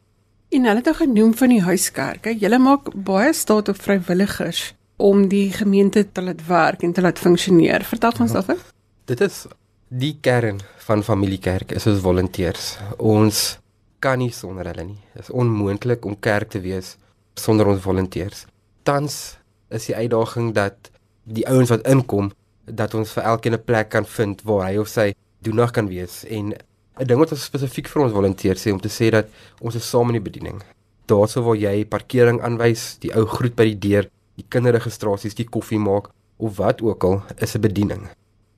En 0.48 0.64
hulle 0.64 0.78
het 0.78 0.88
ook 0.88 0.96
genoem 0.96 1.34
van 1.34 1.48
die 1.48 1.62
huiskerke. 1.62 2.36
Julle 2.38 2.58
maak 2.58 2.94
baie 2.94 3.32
staat 3.32 3.68
op 3.68 3.80
vrywilligers 3.82 4.74
om 4.96 5.28
die 5.28 5.52
gemeente 5.52 6.06
te 6.12 6.22
laat 6.22 6.46
werk 6.46 6.82
en 6.82 6.92
te 6.92 7.00
laat 7.00 7.18
funksioneer. 7.18 7.84
Vertel 7.84 8.12
ons 8.20 8.30
ja. 8.30 8.34
daarvan. 8.34 8.56
Dit 9.04 9.20
is 9.20 9.46
die 9.88 10.16
kern 10.20 10.60
van 10.86 11.02
familiekerk 11.02 11.72
is 11.72 11.86
ons 11.86 12.00
volonteërs. 12.00 12.78
Ons 12.98 13.58
kan 13.98 14.18
nie 14.18 14.32
sonder 14.32 14.66
hulle 14.70 14.84
nie. 14.84 15.00
Dit 15.14 15.26
is 15.26 15.30
onmoontlik 15.30 16.04
om 16.04 16.18
kerk 16.20 16.50
te 16.54 16.60
wees 16.60 16.96
sonder 17.34 17.66
ons 17.66 17.82
volonteërs. 17.82 18.46
Tans 18.82 19.36
is 19.68 19.86
die 19.90 19.96
uitdaging 19.96 20.54
dat 20.54 20.90
die 21.26 21.46
ouens 21.50 21.72
wat 21.74 21.86
inkom 21.90 22.30
dat 22.66 22.94
ons 22.94 23.12
vir 23.12 23.22
elkeen 23.22 23.54
'n 23.54 23.64
plek 23.64 23.88
kan 23.88 24.04
vind 24.04 24.42
waar 24.42 24.66
hy 24.66 24.76
of 24.78 24.88
sy 24.88 25.14
doenig 25.42 25.70
kan 25.70 25.88
wees 25.88 26.24
en 26.24 26.54
'n 26.98 27.06
ding 27.06 27.18
wat 27.18 27.32
ons 27.32 27.44
spesifiek 27.44 27.88
vir 27.88 28.02
ons 28.02 28.12
volonteërs 28.12 28.62
sê 28.66 28.72
om 28.72 28.80
te 28.80 28.88
sê 28.88 29.10
dat 29.10 29.26
ons 29.60 29.74
is 29.74 29.88
saam 29.88 30.08
in 30.08 30.22
die 30.22 30.30
bediening. 30.30 30.62
Daarso 31.06 31.42
waar 31.42 31.56
jy 31.56 31.84
parkering 31.84 32.40
aanwys, 32.40 32.96
die 32.98 33.12
ou 33.14 33.26
groet 33.26 33.54
by 33.54 33.64
die 33.64 33.78
deur, 33.78 34.08
die 34.36 34.46
kinderregistrasies, 34.48 35.34
die 35.34 35.48
koffie 35.48 35.78
maak 35.78 36.10
of 36.38 36.56
wat 36.56 36.82
ook 36.82 37.04
al, 37.04 37.22
is 37.38 37.54
'n 37.54 37.60
bediening. 37.60 38.08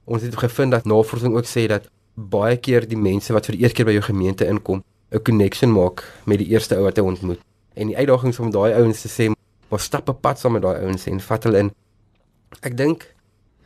Ons 0.04 0.22
het 0.22 0.36
gevind 0.36 0.70
dat 0.70 0.84
navorsing 0.84 1.34
ook 1.34 1.44
sê 1.44 1.66
dat 1.68 1.88
baie 2.14 2.56
keer 2.56 2.88
die 2.88 2.96
mense 2.96 3.32
wat 3.32 3.46
vir 3.46 3.56
die 3.56 3.62
eerste 3.62 3.76
keer 3.76 3.86
by 3.86 3.92
jou 3.92 4.02
gemeente 4.02 4.46
inkom, 4.46 4.82
'n 5.12 5.22
connection 5.22 5.72
maak 5.72 6.04
met 6.24 6.38
die 6.38 6.48
eerste 6.48 6.76
ou 6.76 6.82
wat 6.82 6.96
hy 6.96 7.02
ontmoet. 7.02 7.40
En 7.74 7.86
die 7.86 7.96
uitdaging 7.96 8.32
is 8.32 8.38
om 8.38 8.50
daai 8.50 8.74
ouens 8.74 9.02
te 9.02 9.08
sê, 9.08 9.32
"Maar 9.68 9.80
stap 9.80 10.08
'n 10.08 10.20
pad 10.20 10.38
saam 10.38 10.52
met 10.52 10.62
daai 10.62 10.80
ouens 10.84 11.06
en 11.06 11.20
vat 11.20 11.44
hulle 11.44 11.58
in." 11.58 11.70
Ek 12.62 12.76
dink 12.76 13.14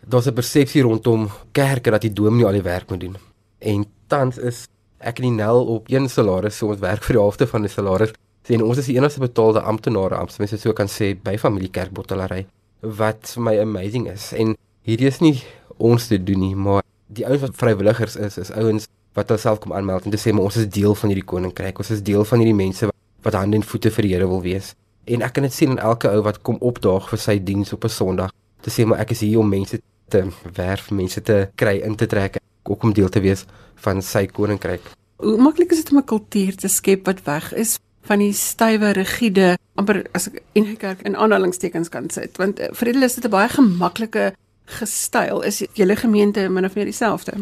daar's 0.08 0.26
'n 0.26 0.34
persepsie 0.34 0.82
rondom 0.82 1.28
kerke 1.52 1.90
dat 1.90 2.00
die 2.00 2.12
dominee 2.12 2.46
al 2.46 2.52
die 2.52 2.62
werk 2.62 2.90
moet 2.90 3.00
doen. 3.00 3.16
En 3.58 3.86
tans 4.06 4.38
is 4.38 4.66
ek 4.98 5.18
en 5.18 5.22
die 5.22 5.30
Nel 5.30 5.66
op 5.66 5.90
een 5.90 6.08
salaris, 6.08 6.56
so 6.56 6.68
ons 6.68 6.78
werk 6.78 7.02
vir 7.02 7.14
die 7.14 7.22
helfte 7.22 7.46
van 7.46 7.62
die 7.62 7.70
salaris. 7.70 8.12
Sien 8.42 8.62
ons 8.62 8.78
is 8.78 8.86
die 8.86 8.96
enigste 8.96 9.20
betaalde 9.20 9.60
amptenare, 9.60 10.14
amptenare 10.14 10.58
sou 10.58 10.72
kan 10.72 10.86
sê 10.86 11.14
by 11.14 11.36
familiekerk 11.38 11.90
Bottelary 11.90 12.46
wat 12.80 13.32
vir 13.34 13.42
my 13.42 13.58
amazing 13.60 14.08
is. 14.10 14.32
En 14.32 14.56
hierdie 14.82 15.06
is 15.06 15.20
nie 15.20 15.42
ons 15.78 16.06
te 16.06 16.18
doen 16.18 16.40
nie, 16.40 16.54
maar 16.54 16.82
die 17.06 17.26
ouens 17.26 17.40
wat 17.40 17.54
vrywilligers 17.54 18.16
is, 18.16 18.38
is 18.38 18.50
ouens 18.50 18.88
wat 19.14 19.28
hulself 19.28 19.60
kom 19.60 19.72
aanmeld 19.72 20.04
en 20.04 20.10
te 20.10 20.18
sê 20.18 20.32
maar 20.32 20.44
ons 20.44 20.56
is 20.56 20.68
deel 20.68 20.94
van 20.94 21.08
hierdie 21.12 21.26
koninkryk. 21.26 21.78
Ons 21.78 21.90
is 21.90 22.02
deel 22.02 22.24
van 22.24 22.38
hierdie 22.38 22.56
mense 22.56 22.86
wat, 22.86 22.96
wat 23.22 23.34
hande 23.34 23.56
en 23.56 23.62
voete 23.62 23.90
vir 23.90 24.02
die 24.02 24.12
Here 24.14 24.26
wil 24.26 24.42
wees. 24.42 24.74
En 25.04 25.22
ek 25.22 25.32
kan 25.32 25.42
dit 25.42 25.52
sien 25.52 25.70
in 25.70 25.78
elke 25.78 26.10
ou 26.10 26.22
wat 26.22 26.42
kom 26.42 26.58
opdaag 26.60 27.08
vir 27.10 27.18
sy 27.18 27.38
diens 27.38 27.72
op 27.72 27.84
'n 27.84 27.88
Sondag 27.88 28.32
te 28.62 28.70
sê 28.70 28.86
maar 28.86 28.98
ek 28.98 29.10
is 29.10 29.20
hier 29.20 29.38
om 29.38 29.48
mense 29.48 29.78
te 30.12 30.26
werf, 30.56 30.90
mense 30.90 31.22
te 31.24 31.38
kry 31.60 31.78
in 31.86 31.96
te 31.96 32.08
trek, 32.10 32.38
ook 32.68 32.84
om 32.86 32.92
deel 32.92 33.08
te 33.12 33.22
wees 33.24 33.46
van 33.84 34.02
sy 34.04 34.26
koninkryk. 34.26 34.84
Hoe 35.22 35.38
maklik 35.38 35.72
is 35.72 35.82
dit 35.82 35.92
om 35.92 35.98
'n 35.98 36.10
kultuur 36.12 36.56
te 36.56 36.68
skep 36.68 37.06
wat 37.06 37.24
weg 37.24 37.52
is 37.54 37.78
van 38.02 38.18
die 38.18 38.32
stywe, 38.32 38.92
rigiede, 38.92 39.56
amper 39.78 40.06
as 40.12 40.28
ek 40.28 40.42
die 40.52 40.76
kerk 40.76 41.02
in 41.06 41.16
aanhalingstekens 41.16 41.88
kan 41.88 42.10
sit, 42.10 42.36
want 42.38 42.58
vir 42.58 42.92
hulle 42.92 43.04
is 43.04 43.14
dit 43.14 43.24
'n 43.24 43.30
baie 43.30 43.48
gemaklike 43.48 44.32
gestyl 44.66 45.42
is 45.42 45.62
julle 45.74 45.96
gemeente 45.96 46.48
min 46.48 46.64
of 46.64 46.74
meer 46.74 46.84
dieselfde. 46.84 47.32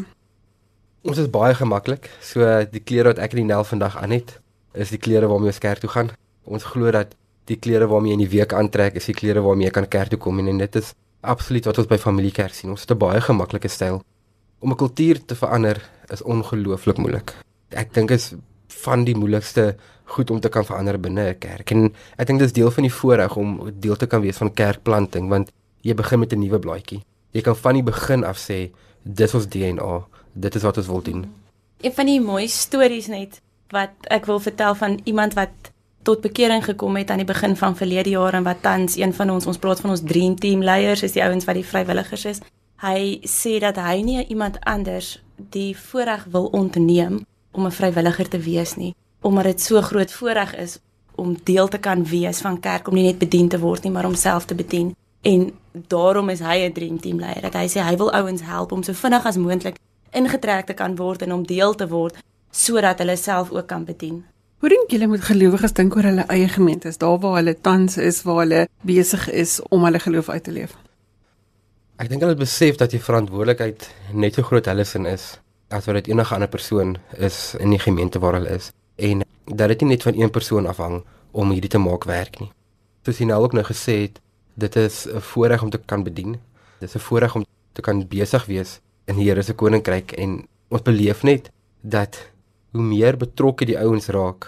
Ons 1.02 1.18
is 1.18 1.30
baie 1.30 1.54
gemaklik. 1.54 2.10
So 2.20 2.44
die 2.70 2.82
klere 2.84 3.14
wat 3.14 3.18
ek 3.18 3.32
en 3.32 3.42
die 3.42 3.48
Nel 3.48 3.64
vandag 3.64 3.96
aan 3.96 4.10
het, 4.10 4.38
is 4.74 4.90
die 4.90 4.98
klere 4.98 5.28
waarmee 5.30 5.52
ons 5.52 5.58
kerk 5.58 5.80
toe 5.80 5.90
gaan. 5.90 6.10
Ons 6.44 6.64
glo 6.64 6.90
dat 6.90 7.14
die 7.50 7.56
klere 7.56 7.88
waarmee 7.88 8.12
jy 8.12 8.18
in 8.18 8.24
die 8.28 8.36
week 8.36 8.52
aantrek, 8.52 8.94
is 8.94 9.08
die 9.08 9.14
klere 9.14 9.40
waarmee 9.40 9.70
jy 9.70 9.74
kan 9.74 9.88
kerk 9.88 10.12
toe 10.12 10.18
kom 10.18 10.38
en, 10.38 10.48
en 10.52 10.58
dit 10.58 10.76
is 10.76 10.92
absoluut 11.20 11.64
wat 11.64 11.78
ons 11.78 11.86
by 11.86 11.98
familiekerk 11.98 12.54
sien. 12.54 12.70
Ons 12.70 12.80
het 12.80 12.90
'n 12.90 12.98
baie 12.98 13.20
gemaklike 13.20 13.68
styl. 13.68 14.02
Om 14.58 14.70
'n 14.70 14.76
kultuur 14.76 15.24
te 15.24 15.34
verander 15.34 15.90
is 16.08 16.22
ongelooflik 16.22 16.96
moeilik. 16.96 17.34
Ek 17.70 17.94
dink 17.94 18.10
is 18.10 18.34
van 18.68 19.04
die 19.04 19.16
moeilikste 19.16 19.76
goed 20.04 20.30
om 20.30 20.40
te 20.40 20.48
kan 20.48 20.64
verander 20.64 21.00
binne 21.00 21.30
'n 21.30 21.38
kerk. 21.38 21.70
En 21.70 21.94
ek 22.16 22.26
dink 22.26 22.38
dis 22.38 22.52
deel 22.52 22.70
van 22.70 22.82
die 22.82 22.94
voorreg 22.94 23.36
om 23.36 23.72
deel 23.80 23.96
te 23.96 24.06
kan 24.06 24.20
wees 24.20 24.36
van 24.36 24.54
kerkplanting 24.54 25.28
want 25.28 25.50
jy 25.80 25.94
begin 25.94 26.18
met 26.18 26.32
'n 26.32 26.38
nuwe 26.38 26.58
blaadjie 26.58 27.02
jy 27.34 27.42
kan 27.46 27.56
van 27.56 27.78
die 27.78 27.86
begin 27.86 28.24
af 28.26 28.38
sê 28.40 28.70
dis 29.02 29.34
ons 29.34 29.46
DNA, 29.48 29.92
dit 30.32 30.54
is 30.54 30.66
wat 30.66 30.80
ons 30.82 30.90
wil 30.90 31.02
doen. 31.02 31.24
Een 31.80 31.94
van 31.96 32.10
die 32.10 32.20
mooi 32.20 32.46
stories 32.50 33.08
net 33.10 33.40
wat 33.70 33.94
ek 34.10 34.26
wil 34.26 34.40
vertel 34.42 34.74
van 34.74 34.98
iemand 35.04 35.36
wat 35.38 35.70
tot 36.02 36.20
bekering 36.20 36.64
gekom 36.64 36.96
het 36.96 37.10
aan 37.10 37.22
die 37.22 37.28
begin 37.28 37.56
van 37.56 37.76
verlede 37.76 38.10
jaar 38.10 38.34
en 38.34 38.42
wat 38.42 38.62
tans 38.62 38.96
een 38.96 39.14
van 39.14 39.30
ons 39.30 39.46
ons 39.46 39.58
praat 39.58 39.80
van 39.80 39.90
ons 39.90 40.02
dream 40.04 40.34
team 40.38 40.62
leiers 40.62 41.02
is 41.02 41.12
die 41.12 41.24
ouens 41.24 41.44
wat 41.44 41.54
die 41.54 41.66
vrywilligers 41.66 42.24
is. 42.24 42.40
Hy 42.80 43.20
sê 43.28 43.58
dat 43.60 43.76
hy 43.76 44.00
nie 44.02 44.26
iemand 44.26 44.56
anders 44.64 45.18
die 45.36 45.76
voorreg 45.76 46.24
wil 46.32 46.46
ontneem 46.46 47.20
om 47.52 47.66
'n 47.66 47.72
vrywilliger 47.72 48.28
te 48.28 48.38
wees 48.38 48.76
nie, 48.76 48.94
omdat 49.20 49.44
dit 49.44 49.60
so 49.60 49.80
groot 49.80 50.12
voorreg 50.12 50.56
is 50.56 50.78
om 51.14 51.36
deel 51.44 51.68
te 51.68 51.78
kan 51.78 52.04
wees 52.04 52.40
van 52.40 52.60
kerk 52.60 52.88
om 52.88 52.94
nie 52.94 53.04
net 53.04 53.18
bedien 53.18 53.48
te 53.48 53.58
word 53.58 53.82
nie, 53.82 53.92
maar 53.92 54.06
om 54.06 54.14
self 54.14 54.44
te 54.44 54.54
bedien. 54.54 54.96
En 55.20 55.52
daarom 55.72 56.28
is 56.28 56.40
hy 56.40 56.56
'n 56.64 56.72
dream 56.72 57.00
team 57.00 57.18
leier. 57.18 57.42
Dat 57.42 57.54
hy 57.54 57.68
sê 57.68 57.80
hy 57.82 57.96
wil 57.96 58.12
ouens 58.12 58.42
help 58.42 58.72
om 58.72 58.82
so 58.82 58.92
vinnig 58.92 59.26
as 59.26 59.36
moontlik 59.36 59.76
ingetrek 60.10 60.66
te 60.66 60.74
kan 60.74 60.96
word 60.96 61.22
en 61.22 61.32
om 61.32 61.46
deel 61.46 61.74
te 61.74 61.88
word 61.88 62.16
sodat 62.50 62.98
hulle 62.98 63.16
self 63.16 63.50
ook 63.50 63.66
kan 63.66 63.84
bedien. 63.84 64.24
Hoe 64.60 64.68
dink 64.68 64.90
julle 64.92 65.06
moet 65.08 65.22
gelowiges 65.24 65.72
dink 65.72 65.94
oor 65.96 66.04
hulle 66.04 66.24
eie 66.28 66.48
gemeentes, 66.52 66.98
daar 67.00 67.16
waar 67.22 67.38
hulle 67.38 67.54
tans 67.64 67.94
is, 67.96 68.18
waar 68.28 68.42
hulle 68.42 68.58
besig 68.84 69.22
is 69.32 69.54
om 69.72 69.86
hulle 69.88 70.00
geloof 70.04 70.28
uit 70.28 70.42
te 70.44 70.52
leef? 70.52 70.74
Ek 71.96 72.10
dink 72.12 72.20
hulle 72.20 72.36
besef 72.36 72.76
dat 72.76 72.92
die 72.92 73.00
verantwoordelikheid 73.00 73.86
net 74.12 74.36
so 74.36 74.44
groot 74.44 74.68
hulle 74.68 74.84
sin 74.84 75.08
is 75.08 75.38
as 75.72 75.88
wat 75.88 75.96
dit 76.02 76.10
enige 76.12 76.36
ander 76.36 76.50
persoon 76.52 76.98
is 77.16 77.38
in 77.56 77.72
die 77.72 77.80
gemeente 77.80 78.20
waar 78.20 78.36
hulle 78.36 78.52
is 78.58 78.68
en 79.00 79.24
dat 79.48 79.72
dit 79.72 79.86
nie 79.86 79.94
net 79.94 80.04
van 80.04 80.18
een 80.20 80.32
persoon 80.34 80.68
afhang 80.68 80.98
om 81.32 81.54
hierdie 81.54 81.72
te 81.72 81.80
maak 81.80 82.04
werk 82.10 82.36
nie. 82.42 82.50
Soos 83.06 83.22
hy 83.22 83.30
nou 83.30 83.38
ook 83.40 83.56
nou 83.56 83.64
gesê 83.64 83.96
het, 84.02 84.20
dit 84.60 84.76
is 84.76 85.06
'n 85.08 85.24
voorreg 85.30 85.62
om 85.62 85.70
te 85.70 85.80
kan 85.80 86.04
bedien. 86.04 86.36
Dit 86.80 86.88
is 86.88 86.96
'n 87.00 87.06
voorreg 87.08 87.34
om 87.34 87.46
te 87.72 87.80
kan 87.80 88.04
besig 88.08 88.44
wees 88.44 88.80
in 89.06 89.16
die 89.16 89.24
Here 89.24 89.42
se 89.42 89.54
koninkryk 89.54 90.12
en 90.12 90.44
ons 90.68 90.82
beleef 90.82 91.22
net 91.22 91.50
dat 91.80 92.20
hoe 92.72 92.82
meer 92.82 93.16
betrokke 93.18 93.66
die 93.66 93.78
ouens 93.78 94.08
raak 94.14 94.46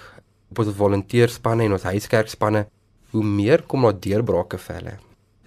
op 0.53 0.61
ons 0.63 0.75
volonteerspanne 0.77 1.65
en 1.67 1.77
ons 1.79 1.89
huiskerkspanne, 1.89 2.67
hoe 3.13 3.25
meer 3.25 3.65
kom 3.69 3.87
daar 3.87 3.97
deurbrake 3.99 4.61
vir 4.61 4.79
hulle. 4.79 4.95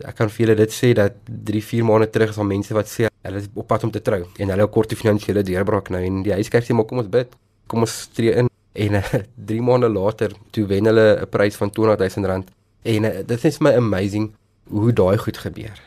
Ek 0.04 0.18
kan 0.18 0.30
vir 0.30 0.44
julle 0.44 0.56
dit 0.60 0.74
sê 0.76 0.92
dat 0.98 1.16
3, 1.48 1.62
4 1.64 1.86
maande 1.88 2.10
terug 2.12 2.34
is 2.34 2.40
al 2.42 2.50
mense 2.50 2.76
wat 2.76 2.90
sê 2.92 3.08
hulle 3.08 3.42
is 3.42 3.48
op 3.56 3.68
pad 3.70 3.86
om 3.88 3.94
te 3.94 4.02
trou 4.04 4.26
en 4.26 4.52
hulle 4.52 4.68
kort 4.74 4.92
finansiële 4.98 5.46
deurbraak 5.48 5.90
nou 5.94 6.02
en 6.04 6.20
die 6.26 6.34
huiskerk 6.36 6.68
sê 6.68 6.76
maar 6.76 6.88
kom 6.90 7.00
ons 7.04 7.12
bid. 7.12 7.32
Kom 7.72 7.86
ons 7.86 7.96
tree 8.14 8.36
in 8.42 8.52
en 8.86 9.00
3 9.00 9.62
maande 9.64 9.88
later 9.88 10.36
toe 10.52 10.66
wen 10.68 10.90
hulle 10.92 11.08
'n 11.22 11.30
prys 11.32 11.56
van 11.56 11.72
200 11.72 12.18
000 12.18 12.28
rand. 12.28 12.52
En 12.84 13.04
uh, 13.04 13.12
dit 13.26 13.46
is 13.46 13.60
my 13.60 13.72
amazing 13.74 14.34
hoe 14.70 14.92
daai 14.94 15.18
goed 15.18 15.38
gebeur. 15.38 15.80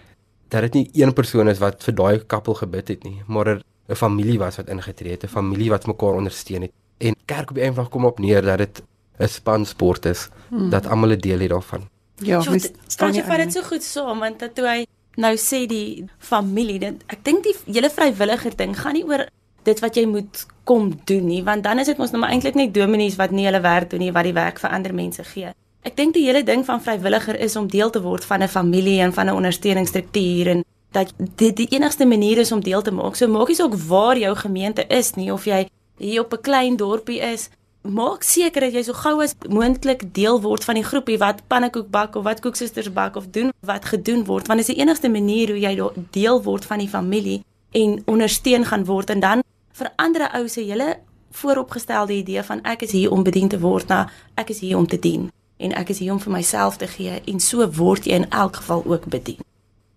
Dat 0.48 0.62
dit 0.62 0.74
nie 0.74 1.04
een 1.04 1.12
persoon 1.12 1.48
is 1.48 1.58
wat 1.58 1.84
vir 1.84 1.94
daai 1.94 2.18
koppel 2.24 2.54
gebid 2.54 2.88
het 2.88 3.04
nie, 3.04 3.22
maar 3.26 3.60
'n 3.88 3.94
familie 3.94 4.38
was 4.38 4.56
wat 4.56 4.68
ingetree 4.68 5.12
het, 5.12 5.24
'n 5.24 5.28
familie 5.28 5.70
wat 5.70 5.86
mekaar 5.86 6.14
ondersteun 6.14 6.62
het. 6.62 6.72
En 6.98 7.14
kerk 7.24 7.50
op 7.50 7.56
die 7.56 7.64
eenvoudig 7.64 7.92
kom 7.92 8.04
op 8.04 8.18
neer 8.18 8.42
dat 8.42 8.58
dit 8.58 8.82
'n 9.18 9.26
span 9.26 9.66
sport 9.66 10.04
is, 10.04 10.28
hmm. 10.48 10.70
dat 10.70 10.86
almal 10.86 11.10
'n 11.10 11.18
deel 11.18 11.38
het 11.38 11.50
daarvan. 11.50 11.88
Ja, 12.14 12.42
mens 12.50 12.70
staan 12.86 13.14
jy 13.14 13.22
vir 13.22 13.36
dit 13.36 13.52
so 13.52 13.62
goed 13.62 13.82
saam 13.82 14.18
want 14.18 14.38
dat 14.38 14.54
toe 14.54 14.66
hy 14.66 14.86
nou 15.16 15.34
sê 15.36 15.66
die 15.66 16.04
familie, 16.18 16.78
dit, 16.78 17.02
ek 17.06 17.24
dink 17.24 17.42
die 17.42 17.54
hele 17.66 17.90
vrywilliger 17.90 18.56
ding 18.56 18.74
gaan 18.78 18.92
nie 18.92 19.04
oor 19.04 19.26
dit 19.62 19.80
wat 19.80 19.96
jy 19.96 20.06
moet 20.06 20.46
kom 20.68 20.92
doen 21.04 21.26
nie, 21.26 21.42
want 21.44 21.64
dan 21.64 21.78
is 21.78 21.86
dit 21.86 21.98
mos 21.98 22.10
nou 22.10 22.20
maar 22.22 22.30
eintlik 22.30 22.54
net 22.54 22.74
dominees 22.74 23.16
wat 23.16 23.30
nie 23.30 23.46
hulle 23.48 23.60
werk 23.60 23.90
doen 23.90 24.00
nie, 24.00 24.12
wat 24.12 24.24
die 24.28 24.36
werk 24.36 24.60
vir 24.62 24.70
ander 24.70 24.94
mense 24.94 25.24
gee. 25.24 25.52
Ek 25.86 25.96
dink 25.96 26.14
die 26.14 26.26
hele 26.26 26.42
ding 26.44 26.64
van 26.66 26.82
vrywilliger 26.82 27.38
is 27.40 27.56
om 27.56 27.68
deel 27.70 27.90
te 27.90 28.02
word 28.02 28.24
van 28.24 28.42
'n 28.42 28.48
familie 28.48 29.00
en 29.00 29.12
van 29.12 29.26
'n 29.28 29.38
ondersteuningsstruktuur 29.40 30.46
en 30.48 30.64
dat 30.92 31.12
dit 31.36 31.56
die 31.56 31.68
enigste 31.68 32.06
manier 32.06 32.38
is 32.38 32.52
om 32.52 32.60
deel 32.60 32.82
te 32.82 32.90
maak. 32.90 33.16
So 33.16 33.28
maak 33.28 33.48
nie 33.48 33.56
saak 33.56 33.74
waar 33.74 34.18
jou 34.18 34.36
gemeente 34.36 34.86
is 34.88 35.14
nie 35.14 35.32
of 35.32 35.44
jy 35.44 35.68
hier 35.98 36.20
op 36.20 36.32
'n 36.32 36.40
klein 36.40 36.76
dorpie 36.76 37.20
is, 37.20 37.50
maak 37.82 38.22
seker 38.22 38.66
dat 38.66 38.74
jy 38.74 38.82
so 38.82 38.92
gou 38.92 39.20
as 39.22 39.34
moontlik 39.48 40.02
deel 40.14 40.40
word 40.42 40.64
van 40.66 40.76
die 40.78 40.84
groepie 40.84 41.18
wat 41.18 41.40
pannekoek 41.48 41.88
bak 41.90 42.16
of 42.18 42.24
wat 42.26 42.40
koeksusters 42.44 42.90
bak 42.92 43.16
of 43.16 43.30
doen 43.32 43.52
wat 43.60 43.84
gedoen 43.84 44.24
word 44.26 44.48
want 44.50 44.60
dit 44.60 44.68
is 44.68 44.74
die 44.74 44.82
enigste 44.82 45.08
manier 45.08 45.48
hoe 45.54 45.60
jy 45.60 45.74
deel 46.10 46.42
word 46.42 46.64
van 46.64 46.82
die 46.82 46.88
familie 46.88 47.42
en 47.72 48.02
ondersteun 48.06 48.66
gaan 48.68 48.84
word 48.84 49.10
en 49.14 49.20
dan 49.20 49.42
verander 49.72 50.28
'n 50.28 50.36
ou 50.36 50.48
se 50.48 50.60
hele 50.60 50.98
vooropgestelde 51.30 52.12
idee 52.12 52.42
van 52.42 52.62
ek 52.62 52.82
is 52.82 52.92
hier 52.92 53.10
om 53.10 53.22
bedien 53.22 53.48
te 53.48 53.60
word 53.60 53.88
na 53.88 54.10
ek 54.34 54.50
is 54.50 54.60
hier 54.60 54.76
om 54.76 54.86
te 54.86 54.98
dien 54.98 55.30
en 55.56 55.72
ek 55.72 55.88
is 55.88 55.98
hier 55.98 56.12
om 56.12 56.20
vir 56.20 56.32
myself 56.32 56.76
te 56.76 56.86
gee 56.86 57.22
en 57.26 57.40
so 57.40 57.70
word 57.70 58.04
jy 58.04 58.12
in 58.12 58.30
elk 58.30 58.56
geval 58.56 58.82
ook 58.86 59.06
bedien. 59.06 59.38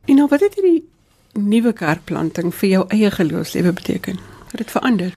En 0.06 0.16
nou 0.16 0.28
wat 0.28 0.40
het 0.40 0.56
hierdie 0.58 0.84
nuwe 1.34 1.74
kerkplanting 1.74 2.54
vir 2.56 2.70
jou 2.70 2.86
eie 2.90 3.12
geloofslewe 3.12 3.74
beteken? 3.74 4.20
Het 4.52 4.64
dit 4.64 4.72
verander? 4.72 5.14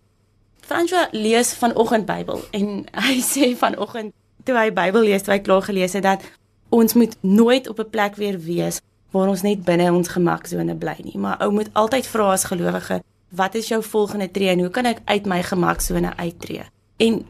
François 0.60 1.08
lees 1.12 1.52
vanoggend 1.54 2.06
Bybel 2.06 2.44
en 2.50 2.84
hy 3.06 3.20
sê 3.24 3.52
vanoggend 3.56 4.12
toe 4.44 4.56
hy 4.58 4.70
Bybel 4.76 5.08
lees, 5.08 5.24
toe 5.24 5.34
hy 5.34 5.40
klaar 5.44 5.64
gelees 5.64 5.96
het 5.96 6.04
dat 6.04 6.24
ons 6.74 6.94
moet 6.94 7.16
nooit 7.20 7.68
op 7.68 7.80
'n 7.80 7.90
plek 7.90 8.16
weer 8.20 8.38
wees 8.40 8.80
waar 9.10 9.28
ons 9.28 9.42
net 9.42 9.64
binne 9.64 9.92
ons 9.92 10.08
gemaksone 10.08 10.74
bly 10.74 10.96
nie, 11.02 11.18
maar 11.18 11.38
ou 11.40 11.52
moet 11.52 11.70
altyd 11.72 12.06
vra 12.06 12.32
as 12.32 12.44
gelowige, 12.44 13.00
wat 13.30 13.54
is 13.54 13.68
jou 13.68 13.82
volgende 13.82 14.30
tree 14.30 14.48
en 14.48 14.60
hoe 14.60 14.70
kan 14.70 14.86
ek 14.86 15.00
uit 15.04 15.26
my 15.26 15.42
gemaksone 15.42 16.16
uittreë? 16.16 16.66
En 16.96 17.24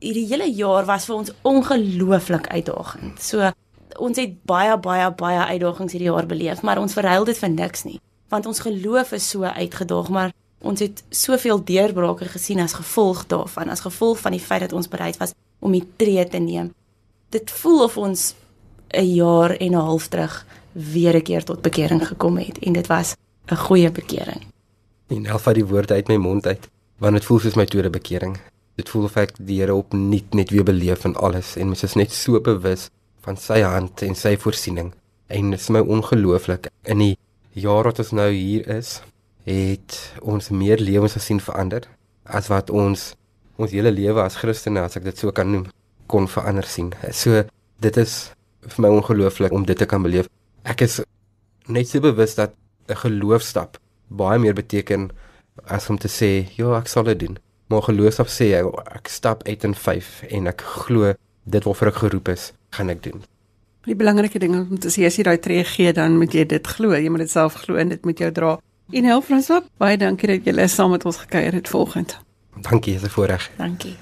hierdie 0.00 0.26
hele 0.26 0.48
jaar 0.54 0.84
was 0.84 1.04
vir 1.04 1.14
ons 1.14 1.32
ongelooflik 1.42 2.46
uitdagend. 2.46 3.20
So 3.22 3.52
ons 3.96 4.16
het 4.16 4.34
baie 4.44 4.76
baie 4.78 5.10
baie 5.14 5.44
uitdagings 5.54 5.92
hierdie 5.92 6.10
jaar 6.10 6.26
beleef, 6.26 6.62
maar 6.62 6.78
ons 6.78 6.92
verhuil 6.92 7.24
dit 7.24 7.38
vir 7.38 7.50
niks 7.50 7.84
nie, 7.84 8.00
want 8.28 8.46
ons 8.46 8.60
geloof 8.60 9.12
is 9.12 9.28
so 9.30 9.42
uitgedaag, 9.42 10.08
maar 10.08 10.34
ons 10.60 10.80
het 10.80 11.02
soveel 11.10 11.64
deurbrake 11.64 12.28
gesien 12.28 12.60
as 12.60 12.74
gevolg 12.74 13.26
daarvan, 13.26 13.70
as 13.70 13.84
gevolg 13.86 14.18
van 14.18 14.34
die 14.34 14.42
feit 14.42 14.66
dat 14.66 14.72
ons 14.72 14.88
bereid 14.88 15.16
was 15.16 15.34
om 15.60 15.72
die 15.72 15.86
tree 15.96 16.24
te 16.28 16.38
neem. 16.38 16.72
Dit 17.30 17.50
voel 17.50 17.84
of 17.84 17.96
ons 17.96 18.34
'n 18.94 19.14
jaar 19.14 19.50
en 19.50 19.72
'n 19.72 19.86
half 19.88 20.08
terug 20.08 20.46
weer 20.72 21.16
'n 21.16 21.22
keer 21.22 21.44
tot 21.44 21.62
bekering 21.62 22.06
gekom 22.06 22.38
het 22.38 22.58
en 22.58 22.72
dit 22.72 22.86
was 22.86 23.16
'n 23.46 23.56
goeie 23.56 23.90
bekering. 23.90 24.42
En 25.06 25.26
alfa 25.26 25.52
die 25.52 25.64
woorde 25.64 25.94
uit 25.94 26.08
my 26.08 26.16
mond 26.16 26.46
uit, 26.46 26.68
want 26.98 27.14
dit 27.14 27.24
voel 27.24 27.38
soos 27.38 27.54
my 27.54 27.64
tweede 27.64 27.90
bekering. 27.90 28.38
Dit 28.74 28.88
voel 28.88 29.04
of 29.04 29.16
ek 29.16 29.32
die 29.38 29.60
Here 29.60 29.74
opnuut 29.74 30.34
net 30.34 30.50
weer 30.50 30.64
beleef 30.64 31.00
van 31.00 31.16
alles 31.16 31.56
en 31.56 31.66
mens 31.66 31.82
is 31.82 31.94
net 31.94 32.12
so 32.12 32.40
bewus 32.40 32.90
van 33.28 33.36
sy 33.36 33.60
hand 33.66 34.02
en 34.06 34.16
sy 34.16 34.36
voorsiening. 34.40 34.92
En 35.28 35.52
dit 35.52 35.60
is 35.60 35.70
my 35.74 35.82
ongelooflik 35.84 36.70
in 36.88 37.02
die 37.04 37.14
jaar 37.58 37.88
wat 37.90 38.00
ons 38.00 38.14
nou 38.16 38.30
hier 38.32 38.64
is, 38.72 38.98
het 39.48 39.96
ons 40.20 40.50
meer 40.52 40.80
lewens 40.80 41.16
gesien 41.18 41.40
verander 41.40 41.86
as 42.24 42.50
wat 42.52 42.70
ons 42.70 43.12
ons 43.58 43.72
hele 43.74 43.90
lewe 43.90 44.22
as 44.22 44.36
Christene 44.38 44.84
as 44.86 44.94
ek 44.98 45.08
dit 45.08 45.18
so 45.18 45.32
kan 45.34 45.48
noem 45.50 45.64
kon 46.08 46.28
verander 46.30 46.66
sien. 46.68 46.92
So 47.12 47.42
dit 47.82 47.96
is 48.00 48.30
vir 48.68 48.84
my 48.84 48.92
ongelooflik 49.00 49.54
om 49.56 49.64
dit 49.66 49.78
te 49.78 49.88
kan 49.88 50.04
beleef. 50.04 50.28
Ek 50.68 50.84
is 50.86 51.00
net 51.66 51.88
so 51.90 52.00
bewus 52.04 52.36
dat 52.38 52.54
'n 52.88 52.96
geloofstap 53.04 53.78
baie 54.08 54.38
meer 54.38 54.54
beteken 54.54 55.10
as 55.66 55.90
om 55.90 55.98
te 55.98 56.08
sê, 56.08 56.48
"Ja, 56.56 56.78
ek 56.78 56.88
sal 56.88 57.04
dit 57.04 57.18
doen." 57.18 57.38
Maar 57.68 57.82
geloofstap 57.82 58.28
sê 58.28 58.54
ek 58.94 59.08
stap 59.08 59.42
uit 59.48 59.64
in 59.64 59.74
5 59.74 60.22
en 60.30 60.46
ek 60.46 60.60
glo 60.60 61.14
dit 61.44 61.64
waarvoor 61.64 61.88
ek 61.88 61.94
geroep 61.94 62.28
is, 62.28 62.52
gaan 62.70 62.88
ek 62.88 63.02
doen. 63.02 63.22
Die 63.88 63.96
belangrike 63.96 64.38
ding 64.38 64.54
om 64.54 64.78
te 64.78 64.90
sê 64.92 65.06
as 65.08 65.16
jy 65.16 65.24
daai 65.24 65.38
tree 65.40 65.64
gee, 65.64 65.92
dan 65.92 66.18
moet 66.18 66.34
jy 66.34 66.44
dit 66.46 66.66
glo. 66.66 66.92
Jy 66.92 67.08
moet 67.08 67.24
dit 67.24 67.30
self 67.30 67.54
glo 67.62 67.76
en 67.80 67.88
dit 67.88 68.04
moet 68.04 68.18
jou 68.18 68.32
dra. 68.32 68.58
En 68.92 69.04
help 69.04 69.24
Fransop, 69.24 69.68
baie 69.76 69.96
dankie 69.96 70.28
dat 70.28 70.44
jy 70.48 70.66
saam 70.66 70.90
met 70.90 71.04
ons 71.04 71.16
gekuier 71.16 71.52
het 71.52 71.68
volgende. 71.68 72.20
Dankie, 72.60 72.94
dis 72.94 73.02
'n 73.02 73.08
voorreg. 73.08 73.50
Dankie. 73.56 73.96